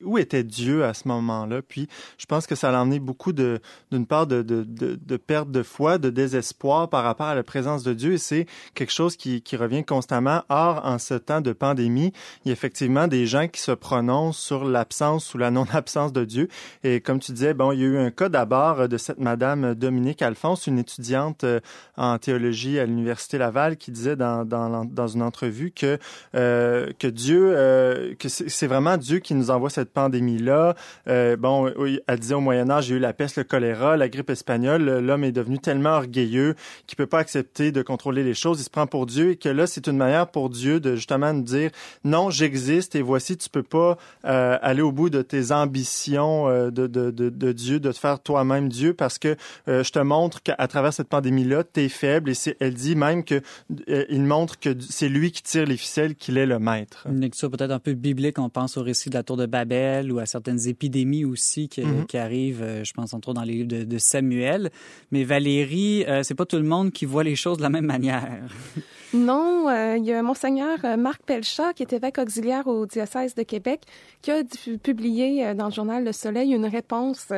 où 0.04 0.18
était 0.18 0.44
Dieu 0.44 0.84
à 0.84 0.94
ce 0.94 1.08
moment-là? 1.08 1.62
Puis 1.62 1.88
je 2.18 2.26
pense 2.26 2.48
que 2.48 2.56
ça 2.56 2.70
a 2.70 2.82
emmené 2.82 3.00
beaucoup 3.00 3.34
de, 3.34 3.60
d'une 3.92 4.06
part 4.06 4.28
de, 4.28 4.42
de, 4.42 4.64
de, 4.66 5.18
perte 5.18 5.52
de 5.52 5.64
foi, 5.64 5.98
de 5.98 6.10
désespoir 6.10 6.90
par 6.90 7.04
rapport 7.04 7.28
à 7.28 7.36
la 7.36 7.44
présence 7.44 7.84
de 7.84 7.94
Dieu. 7.94 8.14
Et 8.14 8.18
c'est 8.18 8.46
quelque 8.74 8.94
chose 8.94 9.16
qui, 9.16 9.42
qui 9.42 9.58
revient 9.58 9.84
constamment. 9.84 10.44
Or, 10.50 10.82
en 10.84 10.98
ce 11.00 11.14
temps 11.14 11.42
de 11.42 11.54
pandémie, 11.54 12.14
il 12.44 12.50
y 12.50 12.52
a 12.52 12.54
effectivement 12.54 13.08
des 13.08 13.26
gens 13.26 13.48
qui 13.48 13.62
se 13.62 13.72
prononcent 13.72 14.40
sur 14.40 14.66
l'absence 14.66 15.34
ou 15.34 15.38
la 15.38 15.52
non-absence 15.52 16.14
de 16.14 16.26
Dieu. 16.26 16.48
Et 16.84 17.02
comme 17.02 17.20
tu 17.20 17.32
disais, 17.32 17.54
bon, 17.54 17.72
il 17.72 17.80
y 17.80 17.84
a 17.84 17.88
eu 17.88 17.98
un 17.98 18.12
cas 18.12 18.30
d'abord 18.30 18.88
de 18.88 18.98
cette 18.98 19.20
madame 19.20 19.76
Dominique 19.76 20.22
Alphonse, 20.22 20.68
une 20.68 20.80
étudiante 20.80 21.44
euh, 21.44 21.60
en 21.98 22.18
théologie 22.18 22.80
à 22.80 22.86
l'Université 22.86 23.38
Laval, 23.38 23.78
qui 23.78 23.92
disait 23.92 24.16
dans, 24.16 24.46
dans, 24.46 24.86
dans 24.86 25.08
une 25.08 25.22
entrevue 25.22 25.72
que, 25.72 25.98
euh, 26.36 26.92
que 27.00 27.08
Dieu, 27.08 27.54
euh, 27.56 28.16
que 28.16 28.30
c'est 28.30 28.68
vraiment 28.68 28.98
Dieu 28.98 29.20
qui 29.20 29.34
nous 29.34 29.52
envoie 29.52 29.70
cette 29.70 29.89
pandémie-là. 29.90 30.76
Euh, 31.08 31.36
bon, 31.38 31.72
elle 32.08 32.20
disait 32.20 32.36
au 32.36 32.42
Moyen 32.42 32.70
Âge, 32.70 32.86
j'ai 32.86 32.96
eu 32.96 33.00
la 33.00 33.14
peste, 33.14 33.38
le 33.38 33.44
choléra, 33.44 33.98
la 33.98 34.10
grippe 34.10 34.30
espagnole. 34.30 35.00
L'homme 35.00 35.24
est 35.24 35.32
devenu 35.32 35.60
tellement 35.60 35.92
orgueilleux 35.92 36.56
qu'il 36.88 36.96
peut 36.96 37.08
pas 37.08 37.20
accepter 37.20 37.72
de 37.72 37.82
contrôler 37.82 38.24
les 38.24 38.34
choses. 38.34 38.60
Il 38.60 38.64
se 38.64 38.70
prend 38.70 38.88
pour 38.88 39.06
Dieu 39.06 39.32
et 39.32 39.36
que 39.36 39.50
là, 39.50 39.68
c'est 39.68 39.88
une 39.88 39.98
manière 39.98 40.28
pour 40.28 40.50
Dieu 40.50 40.80
de 40.80 40.96
justement 40.96 41.34
nous 41.34 41.44
dire, 41.44 41.72
non, 42.04 42.30
j'existe 42.30 42.96
et 42.96 43.02
voici, 43.02 43.38
tu 43.38 43.50
peux 43.50 43.64
pas 43.64 43.98
euh, 44.26 44.58
aller 44.62 44.82
au 44.82 44.92
bout 44.92 45.10
de 45.10 45.22
tes 45.22 45.52
ambitions 45.52 46.48
euh, 46.48 46.72
de, 46.72 47.52
Dieu, 47.52 47.80
de 47.80 47.92
te 47.92 47.98
faire 47.98 48.20
toi-même 48.20 48.70
Dieu 48.70 48.94
parce 48.94 49.18
que 49.18 49.36
je 49.68 49.90
te 49.90 50.00
montre 50.00 50.42
qu'à 50.42 50.68
travers 50.68 50.94
cette 50.94 51.10
pandémie-là, 51.10 51.64
tu 51.64 51.82
es 51.82 51.90
faible 51.90 52.32
et 52.32 52.56
elle 52.60 52.74
dit 52.74 52.96
même 52.96 53.24
que 53.24 53.42
il 53.88 54.24
montre 54.24 54.60
que 54.60 54.76
c'est 54.80 55.10
lui 55.10 55.32
qui 55.32 55.44
tire 55.44 55.66
les 55.66 55.78
ficelles, 55.78 56.16
qu'il 56.16 56.38
est 56.38 56.46
le 56.46 56.60
maître. 56.60 57.06
Une 57.10 57.22
lecture 57.22 57.50
peut-être 57.50 57.72
un 57.72 57.80
peu 57.80 57.94
biblique, 57.94 58.40
on 58.40 58.50
pense 58.50 58.78
au 58.78 58.84
récit 58.84 59.10
de 59.10 59.16
la 59.16 59.24
tour 59.24 59.38
de 59.38 59.46
Babel 59.46 59.79
ou 60.12 60.20
à 60.20 60.26
certaines 60.26 60.68
épidémies 60.68 61.26
aussi 61.26 61.70
qui, 61.70 61.82
mhm. 61.82 62.06
qui 62.06 62.18
arrivent, 62.18 62.62
euh, 62.62 62.84
je 62.84 62.94
pense 62.94 63.14
entre 63.14 63.30
autres 63.30 63.40
dans 63.40 63.46
les 63.46 63.64
livres 63.64 63.86
de, 63.86 63.98
Samuel. 63.98 64.70
Mais 65.12 65.24
Valérie, 65.24 66.06
euh, 66.08 66.24
c'est 66.24 66.36
pas 66.36 66.46
tout 66.46 66.58
le 66.58 66.64
monde 66.64 66.92
qui 66.92 67.06
voit 67.06 67.24
les 67.24 67.36
choses 67.36 67.58
de 67.58 67.64
la 67.64 67.70
même 67.70 67.86
manière. 67.86 68.48
Non, 69.12 69.68
euh, 69.70 69.98
il 69.98 70.06
y 70.06 70.14
a 70.14 70.22
Monseigneur 70.22 70.78
Marc 70.96 71.24
Pelchat, 71.24 71.74
qui 71.74 71.82
est 71.82 71.94
évêque 71.94 72.20
auxiliaire 72.20 72.68
au 72.68 72.86
diocèse 72.86 73.34
de 73.34 73.42
Québec, 73.42 73.82
qui 74.22 74.30
a 74.30 74.44
publié 74.84 75.56
dans 75.56 75.66
le 75.66 75.72
journal 75.72 76.04
Le 76.04 76.12
Soleil 76.12 76.54
une 76.54 76.68
réponse 76.68 77.32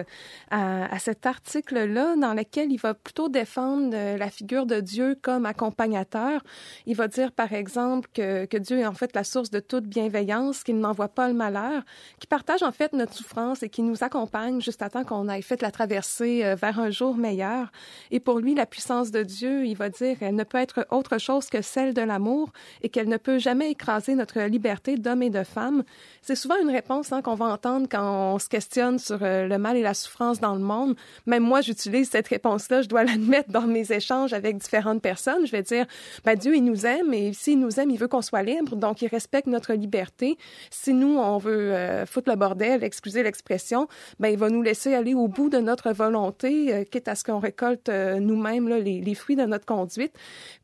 à, 0.49 0.93
à 0.93 0.99
cet 0.99 1.25
article-là, 1.25 2.17
dans 2.17 2.33
lequel 2.33 2.73
il 2.73 2.77
va 2.77 2.93
plutôt 2.93 3.29
défendre 3.29 3.95
la 4.17 4.29
figure 4.29 4.65
de 4.65 4.81
Dieu 4.81 5.17
comme 5.21 5.45
accompagnateur. 5.45 6.43
Il 6.87 6.97
va 6.97 7.07
dire, 7.07 7.31
par 7.31 7.53
exemple, 7.53 8.09
que, 8.13 8.43
que 8.43 8.57
Dieu 8.57 8.79
est 8.79 8.85
en 8.85 8.93
fait 8.93 9.15
la 9.15 9.23
source 9.23 9.49
de 9.49 9.61
toute 9.61 9.85
bienveillance, 9.85 10.65
qu'il 10.65 10.77
n'envoie 10.77 11.07
pas 11.07 11.29
le 11.29 11.33
malheur, 11.33 11.83
qui 12.19 12.27
partage 12.31 12.63
en 12.63 12.71
fait 12.71 12.93
notre 12.93 13.13
souffrance 13.13 13.61
et 13.61 13.67
qui 13.67 13.81
nous 13.81 14.05
accompagne 14.05 14.61
juste 14.61 14.81
à 14.81 14.89
qu'on 15.03 15.27
ait 15.27 15.41
fait 15.41 15.61
la 15.61 15.69
traversée 15.69 16.45
euh, 16.45 16.55
vers 16.55 16.79
un 16.79 16.89
jour 16.89 17.17
meilleur. 17.17 17.73
Et 18.09 18.21
pour 18.21 18.39
lui, 18.39 18.55
la 18.55 18.65
puissance 18.65 19.11
de 19.11 19.21
Dieu, 19.21 19.65
il 19.65 19.75
va 19.75 19.89
dire, 19.89 20.15
elle 20.21 20.35
ne 20.35 20.45
peut 20.45 20.57
être 20.57 20.87
autre 20.91 21.17
chose 21.17 21.49
que 21.49 21.61
celle 21.61 21.93
de 21.93 22.01
l'amour 22.01 22.53
et 22.83 22.89
qu'elle 22.89 23.09
ne 23.09 23.17
peut 23.17 23.37
jamais 23.37 23.71
écraser 23.71 24.15
notre 24.15 24.39
liberté 24.43 24.95
d'homme 24.95 25.23
et 25.23 25.29
de 25.29 25.43
femme. 25.43 25.83
C'est 26.21 26.37
souvent 26.37 26.55
une 26.61 26.69
réponse 26.69 27.11
hein, 27.11 27.21
qu'on 27.21 27.35
va 27.35 27.47
entendre 27.47 27.87
quand 27.91 28.33
on 28.35 28.39
se 28.39 28.47
questionne 28.47 28.97
sur 28.97 29.19
euh, 29.23 29.47
le 29.47 29.57
mal 29.57 29.75
et 29.75 29.81
la 29.81 29.93
souffrance 29.93 30.39
dans 30.39 30.55
le 30.55 30.61
monde. 30.61 30.95
Même 31.25 31.43
moi, 31.43 31.59
j'utilise 31.59 32.09
cette 32.09 32.29
réponse-là, 32.29 32.81
je 32.81 32.87
dois 32.87 33.03
l'admettre 33.09 33.51
dans 33.51 33.67
mes 33.67 33.91
échanges 33.91 34.31
avec 34.31 34.57
différentes 34.57 35.01
personnes. 35.01 35.45
Je 35.45 35.51
vais 35.51 35.63
dire, 35.63 35.85
ben, 36.23 36.37
Dieu, 36.37 36.55
il 36.55 36.63
nous 36.63 36.85
aime 36.85 37.13
et 37.13 37.33
s'il 37.33 37.59
nous 37.59 37.77
aime, 37.77 37.89
il 37.89 37.97
veut 37.97 38.07
qu'on 38.07 38.21
soit 38.21 38.43
libre, 38.43 38.77
donc 38.77 39.01
il 39.01 39.07
respecte 39.07 39.47
notre 39.47 39.73
liberté. 39.73 40.37
Si 40.69 40.93
nous, 40.93 41.17
on 41.17 41.37
veut 41.37 41.73
euh, 41.73 42.05
foutre 42.21 42.29
le 42.29 42.37
bordel, 42.37 42.83
excusez 42.83 43.23
l'expression, 43.23 43.87
ben 44.19 44.29
il 44.29 44.37
va 44.37 44.49
nous 44.49 44.61
laisser 44.61 44.93
aller 44.93 45.13
au 45.13 45.27
bout 45.27 45.49
de 45.49 45.57
notre 45.57 45.91
volonté, 45.91 46.73
euh, 46.73 46.83
quitte 46.83 47.07
à 47.07 47.15
ce 47.15 47.23
qu'on 47.23 47.39
récolte 47.39 47.89
euh, 47.89 48.19
nous-mêmes 48.19 48.69
les, 48.69 49.01
les, 49.01 49.15
fruits 49.15 49.35
de 49.35 49.45
notre 49.45 49.65
conduite. 49.65 50.13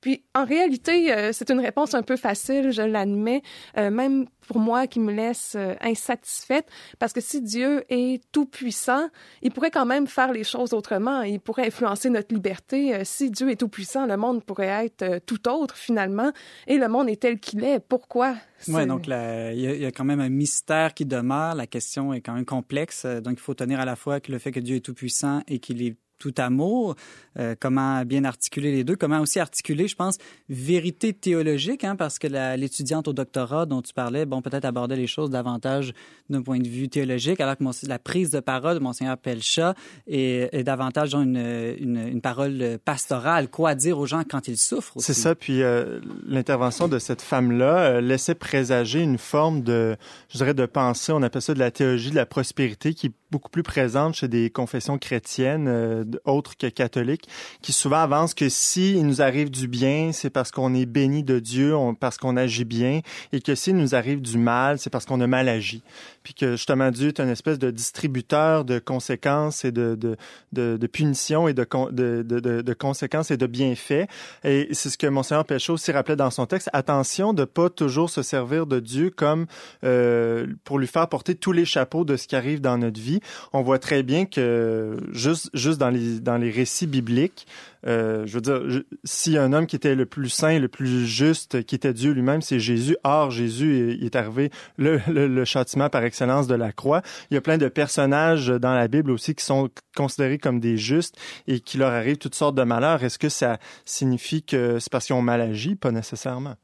Puis 0.01 0.23
en 0.35 0.45
réalité, 0.45 1.11
euh, 1.11 1.31
c'est 1.33 1.49
une 1.49 1.59
réponse 1.59 1.95
un 1.95 2.03
peu 2.03 2.15
facile, 2.15 2.71
je 2.71 2.83
l'admets, 2.83 3.41
même 3.75 4.25
pour 4.47 4.59
moi 4.59 4.87
qui 4.87 4.99
me 4.99 5.13
laisse 5.13 5.55
insatisfaite, 5.81 6.67
parce 6.99 7.13
que 7.13 7.21
si 7.21 7.41
Dieu 7.41 7.83
est 7.89 8.23
tout 8.31 8.45
puissant, 8.45 9.09
il 9.41 9.51
pourrait 9.51 9.71
quand 9.71 9.85
même 9.85 10.07
faire 10.07 10.31
les 10.31 10.43
choses 10.43 10.73
autrement. 10.73 11.21
Il 11.21 11.39
pourrait 11.39 11.67
influencer 11.67 12.09
notre 12.09 12.33
liberté. 12.33 13.03
si 13.03 13.29
Dieu 13.29 13.49
est 13.49 13.57
tout 13.57 13.67
puissant, 13.67 14.05
le 14.05 14.17
monde 14.17 14.43
pourrait 14.43 14.85
être 14.85 15.19
tout 15.25 15.47
autre 15.47 15.75
finalement, 15.75 16.31
et 16.67 16.77
le 16.77 16.87
monde 16.87 17.09
est 17.09 17.21
tel 17.21 17.39
qu'il 17.39 17.63
est. 17.63 17.79
Pourquoi? 17.79 18.35
Oui, 18.67 18.85
donc 18.87 19.07
il 19.07 19.59
y, 19.59 19.85
a 19.85 19.91
quand 19.91 20.05
même 20.05 20.19
un 20.19 20.29
mystère 20.29 20.93
qui 20.93 21.05
demeure. 21.05 21.55
La 21.55 21.67
question 21.67 22.13
est 22.13 22.21
quand 22.21 22.33
même 22.33 22.45
complexe. 22.45 23.05
Donc 23.05 23.33
il 23.33 23.41
faut 23.41 23.53
tenir 23.53 23.79
à 23.79 23.85
la 23.85 23.95
fois 23.95 24.19
que 24.19 24.31
le 24.31 24.39
fait 24.39 24.51
que 24.51 24.59
Dieu 24.59 24.77
est 24.77 24.81
tout 24.81 24.93
puissant 24.93 25.41
et 25.47 25.59
qu'il 25.59 25.81
est 25.81 25.95
tout 26.17 26.33
amour, 26.37 26.95
euh, 27.39 27.55
comment 27.59 28.03
bien 28.03 28.23
articuler 28.23 28.71
les 28.71 28.83
deux, 28.83 28.95
comment 28.95 29.19
aussi 29.19 29.39
articuler, 29.39 29.87
je 29.87 29.95
pense, 29.95 30.17
vérité 30.49 31.13
théologique, 31.13 31.83
hein, 31.83 31.95
parce 31.95 32.19
que 32.19 32.27
l'étudiante 32.55 33.07
au 33.07 33.13
doctorat 33.13 33.65
dont 33.65 33.81
tu 33.81 33.93
parlais, 33.93 34.25
bon, 34.25 34.41
peut-être 34.41 34.65
aborder 34.65 34.95
les 34.95 35.07
choses 35.07 35.29
davantage 35.29 35.93
d'un 36.29 36.41
point 36.41 36.59
de 36.59 36.67
vue 36.67 36.89
théologique, 36.89 37.39
alors 37.39 37.57
que 37.57 37.63
la 37.87 37.99
prise 37.99 38.31
de 38.31 38.39
parole 38.39 38.75
de 38.75 38.83
Monseigneur 38.83 39.17
Pelcha 39.17 39.75
est, 40.07 40.63
davantage 40.63 41.13
une, 41.13 41.37
une, 41.79 42.07
une, 42.07 42.21
parole 42.21 42.79
pastorale, 42.83 43.49
quoi 43.49 43.75
dire 43.75 43.97
aux 43.99 44.05
gens 44.05 44.23
quand 44.27 44.47
ils 44.47 44.57
souffrent. 44.57 44.93
C'est 44.97 45.13
ça, 45.13 45.35
puis 45.35 45.61
euh, 45.61 45.99
l'intervention 46.25 46.87
de 46.87 46.99
cette 46.99 47.21
femme-là 47.21 47.77
euh, 47.77 48.01
laissait 48.01 48.35
présager 48.35 49.01
une 49.01 49.17
forme 49.17 49.61
de, 49.61 49.95
je 50.29 50.37
dirais, 50.37 50.53
de 50.53 50.65
pensée, 50.65 51.11
on 51.11 51.21
appelle 51.21 51.41
ça 51.41 51.53
de 51.53 51.59
la 51.59 51.71
théologie 51.71 52.11
de 52.11 52.15
la 52.15 52.25
prospérité, 52.25 52.93
qui 52.93 53.13
beaucoup 53.31 53.49
plus 53.49 53.63
présente 53.63 54.15
chez 54.15 54.27
des 54.27 54.49
confessions 54.49 54.97
chrétiennes 54.97 55.67
euh, 55.67 56.03
autres 56.25 56.55
que 56.57 56.67
catholiques, 56.67 57.27
qui 57.61 57.73
souvent 57.73 57.97
avancent 57.97 58.33
que 58.33 58.49
si 58.49 58.93
il 58.93 59.05
nous 59.05 59.21
arrive 59.21 59.49
du 59.49 59.67
bien, 59.67 60.11
c'est 60.13 60.29
parce 60.29 60.51
qu'on 60.51 60.73
est 60.73 60.85
béni 60.85 61.23
de 61.23 61.39
Dieu, 61.39 61.75
parce 61.99 62.17
qu'on 62.17 62.37
agit 62.37 62.65
bien, 62.65 63.01
et 63.33 63.41
que 63.41 63.55
s'il 63.55 63.75
nous 63.75 63.95
arrive 63.95 64.21
du 64.21 64.37
mal, 64.37 64.79
c'est 64.79 64.89
parce 64.89 65.05
qu'on 65.05 65.19
a 65.21 65.27
mal 65.27 65.49
agi. 65.49 65.83
Puis 66.23 66.33
que 66.33 66.51
justement 66.51 66.91
Dieu 66.91 67.09
est 67.09 67.19
une 67.19 67.29
espèce 67.29 67.59
de 67.59 67.71
distributeur 67.71 68.65
de 68.65 68.79
conséquences 68.79 69.65
et 69.65 69.71
de, 69.71 69.95
de, 69.95 70.15
de, 70.53 70.77
de 70.77 70.87
punitions 70.87 71.47
et 71.47 71.53
de, 71.53 71.65
de, 71.91 72.21
de, 72.61 72.73
conséquences 72.73 73.31
et 73.31 73.37
de 73.37 73.47
bienfaits. 73.47 74.07
Et 74.43 74.67
c'est 74.71 74.89
ce 74.89 74.97
que 74.97 75.07
Monseigneur 75.07 75.45
Péchaud 75.45 75.73
aussi 75.73 75.91
rappelait 75.91 76.15
dans 76.15 76.31
son 76.31 76.45
texte. 76.45 76.69
Attention 76.73 77.33
de 77.33 77.45
pas 77.45 77.69
toujours 77.69 78.09
se 78.09 78.21
servir 78.21 78.67
de 78.67 78.79
Dieu 78.79 79.09
comme 79.09 79.45
euh, 79.83 80.47
pour 80.63 80.79
lui 80.79 80.87
faire 80.87 81.07
porter 81.07 81.35
tous 81.35 81.51
les 81.51 81.65
chapeaux 81.65 82.03
de 82.03 82.17
ce 82.17 82.27
qui 82.27 82.35
arrive 82.35 82.61
dans 82.61 82.77
notre 82.77 82.99
vie. 82.99 83.16
On 83.53 83.61
voit 83.61 83.79
très 83.79 84.03
bien 84.03 84.25
que 84.25 84.97
juste, 85.11 85.49
juste 85.53 85.79
dans 85.79 85.89
les, 85.89 86.19
dans 86.19 86.37
les 86.37 86.51
récits 86.51 86.87
bibliques, 86.87 87.47
euh, 87.85 88.25
je 88.25 88.33
veux 88.33 88.41
dire, 88.41 88.83
si 89.03 89.37
un 89.37 89.53
homme 89.53 89.65
qui 89.65 89.75
était 89.75 89.95
le 89.95 90.05
plus 90.05 90.29
saint, 90.29 90.59
le 90.59 90.67
plus 90.67 91.05
juste, 91.05 91.63
qui 91.63 91.75
était 91.75 91.93
Dieu 91.93 92.11
lui-même, 92.11 92.41
c'est 92.41 92.59
Jésus. 92.59 92.97
Or, 93.03 93.31
Jésus 93.31 93.97
est 94.01 94.15
arrivé 94.15 94.51
le, 94.77 95.45
châtiment 95.45 95.89
par 95.89 96.03
excellence 96.03 96.47
de 96.47 96.55
la 96.55 96.71
croix. 96.71 97.01
Il 97.31 97.35
y 97.35 97.37
a 97.37 97.41
plein 97.41 97.57
de 97.57 97.67
personnages 97.67 98.47
dans 98.47 98.73
la 98.73 98.87
Bible 98.87 99.11
aussi 99.11 99.35
qui 99.35 99.45
sont 99.45 99.69
considérés 99.95 100.37
comme 100.37 100.59
des 100.59 100.77
justes 100.77 101.15
et 101.47 101.59
qui 101.59 101.77
leur 101.77 101.91
arrivent 101.91 102.17
toutes 102.17 102.35
sortes 102.35 102.55
de 102.55 102.63
malheurs. 102.63 103.03
Est-ce 103.03 103.19
que 103.19 103.29
ça 103.29 103.57
signifie 103.85 104.43
que 104.43 104.79
c'est 104.79 104.91
parce 104.91 105.05
qu'ils 105.05 105.15
ont 105.15 105.21
mal 105.21 105.41
agi? 105.41 105.75
Pas 105.75 105.91
nécessairement. 105.91 106.55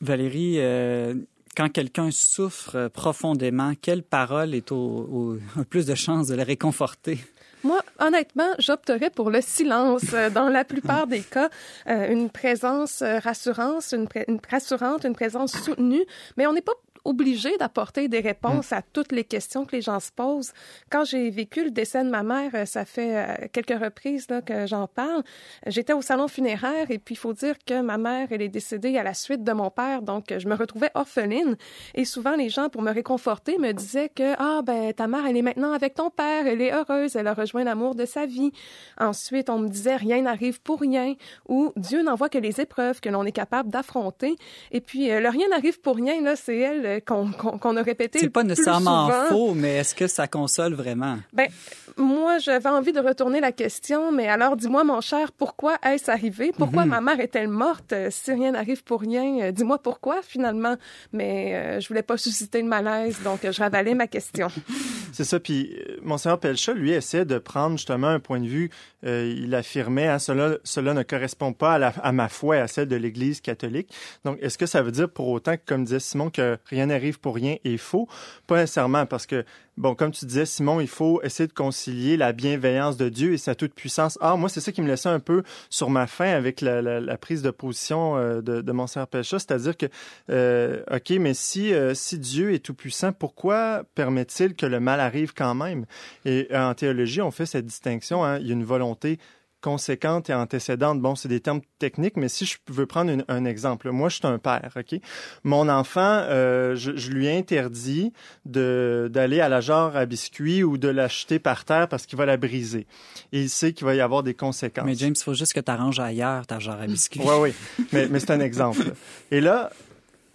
Valérie, 0.00 0.56
euh, 0.58 1.14
quand 1.56 1.68
quelqu'un 1.68 2.10
souffre 2.10 2.88
profondément, 2.88 3.72
quelle 3.80 4.02
parole 4.02 4.54
est 4.54 4.72
au, 4.72 5.38
plus 5.70 5.86
de 5.86 5.94
chances 5.94 6.28
de 6.28 6.34
le 6.34 6.42
réconforter? 6.42 7.18
Moi, 7.64 7.80
honnêtement, 8.00 8.50
j'opterais 8.58 9.10
pour 9.10 9.30
le 9.30 9.40
silence. 9.40 10.06
Euh, 10.14 10.30
dans 10.30 10.48
la 10.48 10.64
plupart 10.64 11.06
des 11.06 11.20
cas, 11.20 11.48
euh, 11.86 12.10
une 12.10 12.28
présence 12.28 13.02
rassurante, 13.02 13.84
une, 13.92 14.08
rassurante, 14.50 15.04
une 15.04 15.14
présence 15.14 15.52
soutenue, 15.52 16.04
mais 16.36 16.46
on 16.48 16.52
n'est 16.52 16.60
pas 16.60 16.72
obligé 17.04 17.56
d'apporter 17.58 18.08
des 18.08 18.20
réponses 18.20 18.70
mm. 18.70 18.74
à 18.74 18.82
toutes 18.82 19.12
les 19.12 19.24
questions 19.24 19.64
que 19.64 19.74
les 19.76 19.82
gens 19.82 20.00
se 20.00 20.10
posent. 20.10 20.52
Quand 20.90 21.04
j'ai 21.04 21.30
vécu 21.30 21.64
le 21.64 21.70
décès 21.70 22.04
de 22.04 22.10
ma 22.10 22.22
mère, 22.22 22.50
euh, 22.54 22.64
ça 22.64 22.84
fait 22.84 23.16
euh, 23.16 23.46
quelques 23.52 23.78
reprises 23.78 24.28
là, 24.28 24.42
que 24.42 24.66
j'en 24.66 24.86
parle. 24.86 25.22
J'étais 25.66 25.92
au 25.92 26.02
salon 26.02 26.28
funéraire 26.28 26.90
et 26.90 26.98
puis 26.98 27.14
il 27.14 27.18
faut 27.18 27.32
dire 27.32 27.56
que 27.64 27.80
ma 27.80 27.98
mère, 27.98 28.28
elle 28.30 28.42
est 28.42 28.48
décédée 28.48 28.96
à 28.98 29.02
la 29.02 29.14
suite 29.14 29.44
de 29.44 29.52
mon 29.52 29.70
père, 29.70 30.02
donc 30.02 30.32
je 30.36 30.48
me 30.48 30.54
retrouvais 30.54 30.90
orpheline. 30.94 31.56
Et 31.94 32.04
souvent, 32.04 32.36
les 32.36 32.48
gens, 32.48 32.68
pour 32.68 32.82
me 32.82 32.92
réconforter, 32.92 33.58
me 33.58 33.72
disaient 33.72 34.08
que 34.08 34.34
ah 34.38 34.62
ben 34.62 34.92
ta 34.92 35.06
mère, 35.06 35.26
elle 35.26 35.36
est 35.36 35.42
maintenant 35.42 35.72
avec 35.72 35.94
ton 35.94 36.10
père, 36.10 36.46
elle 36.46 36.60
est 36.60 36.72
heureuse, 36.72 37.16
elle 37.16 37.26
a 37.26 37.34
rejoint 37.34 37.64
l'amour 37.64 37.94
de 37.94 38.04
sa 38.04 38.26
vie. 38.26 38.52
Ensuite, 38.98 39.50
on 39.50 39.58
me 39.58 39.68
disait 39.68 39.96
rien 39.96 40.22
n'arrive 40.22 40.60
pour 40.60 40.80
rien 40.80 41.14
ou 41.48 41.72
Dieu 41.76 42.02
n'envoie 42.02 42.28
que 42.28 42.38
les 42.38 42.60
épreuves 42.60 43.00
que 43.00 43.08
l'on 43.08 43.24
est 43.24 43.32
capable 43.32 43.70
d'affronter. 43.70 44.36
Et 44.70 44.80
puis 44.80 45.10
euh, 45.10 45.20
le 45.20 45.28
rien 45.28 45.48
n'arrive 45.48 45.80
pour 45.80 45.96
rien 45.96 46.20
là, 46.20 46.36
c'est 46.36 46.58
elle 46.58 46.91
qu'on 47.00 47.76
a 47.76 47.82
répété. 47.82 48.18
C'est 48.18 48.30
pas 48.30 48.44
nécessairement 48.44 49.10
faux, 49.28 49.54
mais 49.54 49.76
est-ce 49.76 49.94
que 49.94 50.06
ça 50.06 50.26
console 50.26 50.74
vraiment? 50.74 51.18
Ben, 51.32 51.48
moi, 51.96 52.38
j'avais 52.38 52.68
envie 52.68 52.92
de 52.92 53.00
retourner 53.00 53.40
la 53.40 53.52
question, 53.52 54.12
mais 54.12 54.28
alors 54.28 54.56
dis-moi, 54.56 54.84
mon 54.84 55.00
cher, 55.00 55.32
pourquoi 55.32 55.76
est-ce 55.84 56.10
arrivé? 56.10 56.52
Pourquoi 56.56 56.84
mhm. 56.84 56.90
ma 56.90 57.00
mère 57.00 57.20
est-elle 57.20 57.48
morte? 57.48 57.94
Si 58.10 58.32
rien 58.32 58.52
n'arrive 58.52 58.82
pour 58.84 59.00
rien, 59.00 59.40
euh, 59.42 59.52
dis-moi 59.52 59.78
pourquoi 59.78 60.22
finalement. 60.22 60.76
Mais 61.12 61.54
euh, 61.54 61.80
je 61.80 61.88
voulais 61.88 62.02
pas 62.02 62.16
susciter 62.16 62.62
le 62.62 62.68
malaise, 62.68 63.18
donc 63.22 63.40
je 63.42 63.60
ravalais 63.60 63.94
ma 63.94 64.06
question. 64.06 64.48
C'est 65.12 65.24
ça. 65.24 65.38
Puis 65.40 65.74
euh, 65.76 65.96
Monseigneur 66.02 66.38
Pelcha, 66.38 66.72
lui, 66.72 66.92
essaie 66.92 67.24
de 67.24 67.38
prendre 67.38 67.76
justement 67.76 68.08
un 68.08 68.20
point 68.20 68.40
de 68.40 68.46
vue. 68.46 68.70
il 69.02 69.54
affirmait, 69.54 70.08
hein, 70.08 70.18
cela, 70.18 70.56
cela 70.64 70.94
ne 70.94 71.02
correspond 71.02 71.52
pas 71.52 71.74
à, 71.74 71.88
à 71.88 72.12
ma 72.12 72.28
foi 72.28 72.56
et 72.56 72.60
à 72.60 72.68
celle 72.68 72.88
de 72.88 72.96
l'Église 72.96 73.40
catholique. 73.40 73.92
Donc, 74.24 74.38
est-ce 74.40 74.56
que 74.56 74.66
ça 74.66 74.82
veut 74.82 74.92
dire 74.92 75.10
pour 75.10 75.28
autant 75.28 75.56
que, 75.56 75.62
comme 75.66 75.84
disait 75.84 76.00
Simon, 76.00 76.30
que 76.30 76.56
rien 76.66 76.81
n'arrive 76.86 77.20
pour 77.20 77.34
rien 77.34 77.56
est 77.64 77.76
faux? 77.76 78.08
Pas 78.46 78.60
nécessairement, 78.60 79.06
parce 79.06 79.26
que 79.26 79.44
Bon, 79.78 79.94
comme 79.94 80.10
tu 80.10 80.26
disais, 80.26 80.44
Simon, 80.44 80.80
il 80.80 80.88
faut 80.88 81.22
essayer 81.22 81.46
de 81.46 81.52
concilier 81.54 82.18
la 82.18 82.32
bienveillance 82.32 82.98
de 82.98 83.08
Dieu 83.08 83.32
et 83.32 83.38
sa 83.38 83.54
toute-puissance. 83.54 84.18
Ah, 84.20 84.36
moi, 84.36 84.50
c'est 84.50 84.60
ça 84.60 84.70
qui 84.70 84.82
me 84.82 84.86
laissait 84.86 85.08
un 85.08 85.18
peu 85.18 85.42
sur 85.70 85.88
ma 85.88 86.06
faim 86.06 86.30
avec 86.30 86.60
la, 86.60 87.16
prise 87.16 87.40
de 87.40 87.50
position 87.50 88.18
euh, 88.18 88.42
de, 88.42 88.60
de 88.60 88.72
mon 88.72 88.86
sœur 88.86 89.06
Pécha, 89.06 89.38
c'est-à-dire 89.38 89.74
que, 89.74 89.86
euh, 90.28 90.82
OK, 90.92 91.10
mais 91.18 91.32
si, 91.32 91.72
euh, 91.72 91.94
si 91.94 92.18
Dieu 92.18 92.52
est 92.52 92.58
tout-puissant, 92.58 93.12
pourquoi 93.12 93.84
permet-il 93.94 94.54
que 94.54 94.66
le 94.66 94.78
mal 94.78 95.00
arrive 95.00 95.32
quand 95.32 95.54
même? 95.54 95.86
Et 96.26 96.48
en 96.54 96.74
théologie, 96.74 97.22
on 97.22 97.30
fait 97.30 97.46
cette 97.46 97.64
distinction. 97.64 98.24
Hein, 98.24 98.40
il 98.40 98.48
y 98.48 98.50
a 98.50 98.52
une 98.52 98.64
volonté 98.64 99.18
conséquente 99.62 100.28
et 100.28 100.34
antécédente. 100.34 101.00
Bon, 101.00 101.14
c'est 101.14 101.28
des 101.28 101.40
termes 101.40 101.62
techniques, 101.78 102.16
mais 102.18 102.28
si 102.28 102.44
je 102.44 102.58
veux 102.68 102.84
prendre 102.84 103.24
un 103.28 103.44
exemple, 103.46 103.90
moi, 103.90 104.10
je 104.10 104.16
suis 104.16 104.26
un 104.26 104.38
père, 104.38 104.70
ok? 104.76 105.00
Mon 105.44 105.68
enfant, 105.70 106.00
euh, 106.02 106.76
je, 106.76 106.94
je, 106.96 107.10
lui 107.10 107.28
interdis 107.28 108.12
de 108.44 109.08
d'aller 109.10 109.40
à 109.40 109.48
la 109.48 109.60
jarre 109.60 109.96
à 109.96 110.04
biscuits 110.04 110.62
ou 110.62 110.76
de 110.76 110.88
l'acheter 110.88 111.38
par 111.38 111.64
terre 111.64 111.88
parce 111.88 112.04
qu'il 112.04 112.18
va 112.18 112.26
la 112.26 112.36
briser. 112.36 112.86
Et 113.32 113.42
il 113.42 113.48
sait 113.48 113.72
qu'il 113.72 113.86
va 113.86 113.94
y 113.94 114.00
avoir 114.00 114.22
des 114.22 114.34
conséquences. 114.34 114.84
Mais 114.84 114.94
James, 114.96 115.14
il 115.16 115.22
faut 115.22 115.34
juste 115.34 115.54
que 115.54 115.60
tu 115.60 115.70
arranges 115.70 116.00
ailleurs 116.00 116.46
ta 116.46 116.58
jarre 116.58 116.80
à 116.80 116.86
biscuits. 116.86 117.20
Oui, 117.24 117.34
oui. 117.40 117.86
Mais, 117.92 118.08
mais 118.08 118.20
c'est 118.20 118.32
un 118.32 118.40
exemple. 118.40 118.92
Et 119.30 119.40
là, 119.40 119.70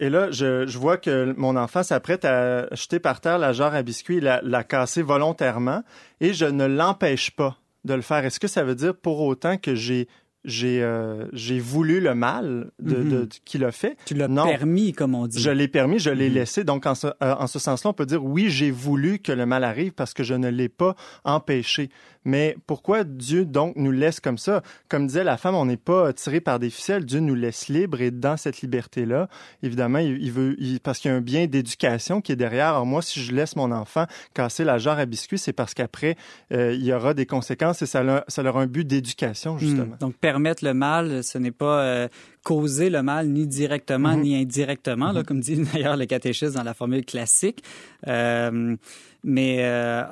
et 0.00 0.10
là, 0.10 0.30
je, 0.30 0.66
je, 0.66 0.78
vois 0.78 0.96
que 0.96 1.34
mon 1.36 1.56
enfant 1.56 1.82
s'apprête 1.82 2.24
à 2.24 2.72
jeter 2.74 3.00
par 3.00 3.20
terre 3.20 3.38
la 3.38 3.52
jarre 3.52 3.74
à 3.74 3.82
biscuits, 3.82 4.20
la, 4.20 4.40
la 4.42 4.62
casser 4.62 5.02
volontairement, 5.02 5.82
et 6.20 6.32
je 6.32 6.44
ne 6.44 6.66
l'empêche 6.66 7.32
pas 7.32 7.58
de 7.84 7.94
le 7.94 8.02
faire. 8.02 8.24
Est-ce 8.24 8.40
que 8.40 8.48
ça 8.48 8.64
veut 8.64 8.74
dire 8.74 8.96
pour 8.96 9.20
autant 9.20 9.56
que 9.56 9.74
j'ai 9.74 10.08
j'ai 10.48 10.82
euh, 10.82 11.26
j'ai 11.32 11.60
voulu 11.60 12.00
le 12.00 12.14
mal 12.14 12.70
de, 12.80 12.96
mm-hmm. 12.96 13.08
de, 13.08 13.28
qu'il 13.44 13.64
a 13.64 13.70
fait. 13.70 13.96
Tu 14.06 14.14
l'as 14.14 14.28
permis, 14.28 14.92
comme 14.92 15.14
on 15.14 15.26
dit. 15.26 15.38
Je 15.40 15.50
l'ai 15.50 15.68
permis, 15.68 15.98
je 15.98 16.10
l'ai 16.10 16.28
mm-hmm. 16.28 16.32
laissé. 16.32 16.64
Donc, 16.64 16.86
en 16.86 16.94
ce, 16.94 17.06
euh, 17.06 17.34
en 17.34 17.46
ce 17.46 17.58
sens-là, 17.58 17.90
on 17.90 17.94
peut 17.94 18.06
dire 18.06 18.24
oui, 18.24 18.50
j'ai 18.50 18.70
voulu 18.70 19.18
que 19.18 19.32
le 19.32 19.46
mal 19.46 19.62
arrive 19.62 19.92
parce 19.92 20.14
que 20.14 20.22
je 20.22 20.34
ne 20.34 20.48
l'ai 20.48 20.68
pas 20.68 20.96
empêché. 21.24 21.90
Mais 22.24 22.56
pourquoi 22.66 23.04
Dieu 23.04 23.46
donc 23.46 23.76
nous 23.76 23.90
laisse 23.90 24.20
comme 24.20 24.36
ça? 24.36 24.62
Comme 24.90 25.06
disait 25.06 25.24
la 25.24 25.38
femme, 25.38 25.54
on 25.54 25.64
n'est 25.64 25.78
pas 25.78 26.12
tiré 26.12 26.40
par 26.40 26.58
des 26.58 26.68
ficelles. 26.68 27.06
Dieu 27.06 27.20
nous 27.20 27.34
laisse 27.34 27.68
libres 27.68 28.02
et 28.02 28.10
dans 28.10 28.36
cette 28.36 28.60
liberté-là, 28.60 29.28
évidemment, 29.62 29.98
il, 29.98 30.30
veut, 30.30 30.54
parce 30.82 30.98
qu'il 30.98 31.10
y 31.10 31.14
a 31.14 31.16
un 31.16 31.22
bien 31.22 31.46
d'éducation 31.46 32.20
qui 32.20 32.32
est 32.32 32.36
derrière. 32.36 32.68
Alors 32.68 32.84
moi, 32.84 33.00
si 33.00 33.20
je 33.20 33.32
laisse 33.32 33.56
mon 33.56 33.72
enfant 33.72 34.04
casser 34.34 34.64
la 34.64 34.76
jarre 34.76 34.98
à 34.98 35.06
biscuits, 35.06 35.38
c'est 35.38 35.54
parce 35.54 35.72
qu'après, 35.72 36.16
euh, 36.52 36.74
il 36.74 36.84
y 36.84 36.92
aura 36.92 37.14
des 37.14 37.24
conséquences 37.24 37.80
et 37.80 37.86
ça, 37.86 38.24
ça 38.28 38.42
aura 38.42 38.60
un 38.60 38.66
but 38.66 38.86
d'éducation, 38.86 39.54
hmm. 39.54 39.58
justement. 39.58 39.96
donc, 39.98 40.14
permettre 40.38 40.64
le 40.64 40.72
mal, 40.72 41.24
ce 41.24 41.36
n'est 41.36 41.50
pas 41.50 41.82
euh, 41.82 42.08
causer 42.44 42.90
le 42.90 43.02
mal 43.02 43.26
ni 43.28 43.46
directement 43.48 44.10
mm-hmm. 44.10 44.20
ni 44.20 44.40
indirectement, 44.40 45.10
là, 45.10 45.20
mm-hmm. 45.20 45.24
comme 45.24 45.40
dit 45.40 45.56
d'ailleurs 45.72 45.96
le 45.96 46.06
catéchisme 46.06 46.54
dans 46.54 46.62
la 46.62 46.74
formule 46.74 47.04
classique. 47.04 47.64
Euh, 48.06 48.76
mais 49.24 49.56
euh, 49.60 50.04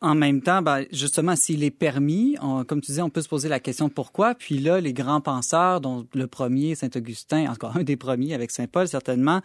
en 0.00 0.14
même 0.16 0.42
temps, 0.42 0.60
ben, 0.60 0.84
justement, 0.90 1.36
s'il 1.36 1.62
est 1.62 1.70
permis, 1.70 2.36
comme 2.66 2.80
tu 2.80 2.90
disais, 2.90 3.02
on 3.02 3.10
peut 3.10 3.22
se 3.22 3.28
poser 3.28 3.48
la 3.48 3.60
question 3.60 3.88
pourquoi. 3.88 4.34
Puis 4.34 4.58
là, 4.58 4.80
les 4.80 4.92
grands 4.92 5.20
penseurs, 5.20 5.80
dont 5.80 6.04
le 6.14 6.26
premier, 6.26 6.74
Saint-Augustin, 6.74 7.50
encore 7.50 7.76
un 7.76 7.84
des 7.84 7.96
premiers 7.96 8.34
avec 8.34 8.50
Saint-Paul 8.50 8.88
certainement, 8.88 9.40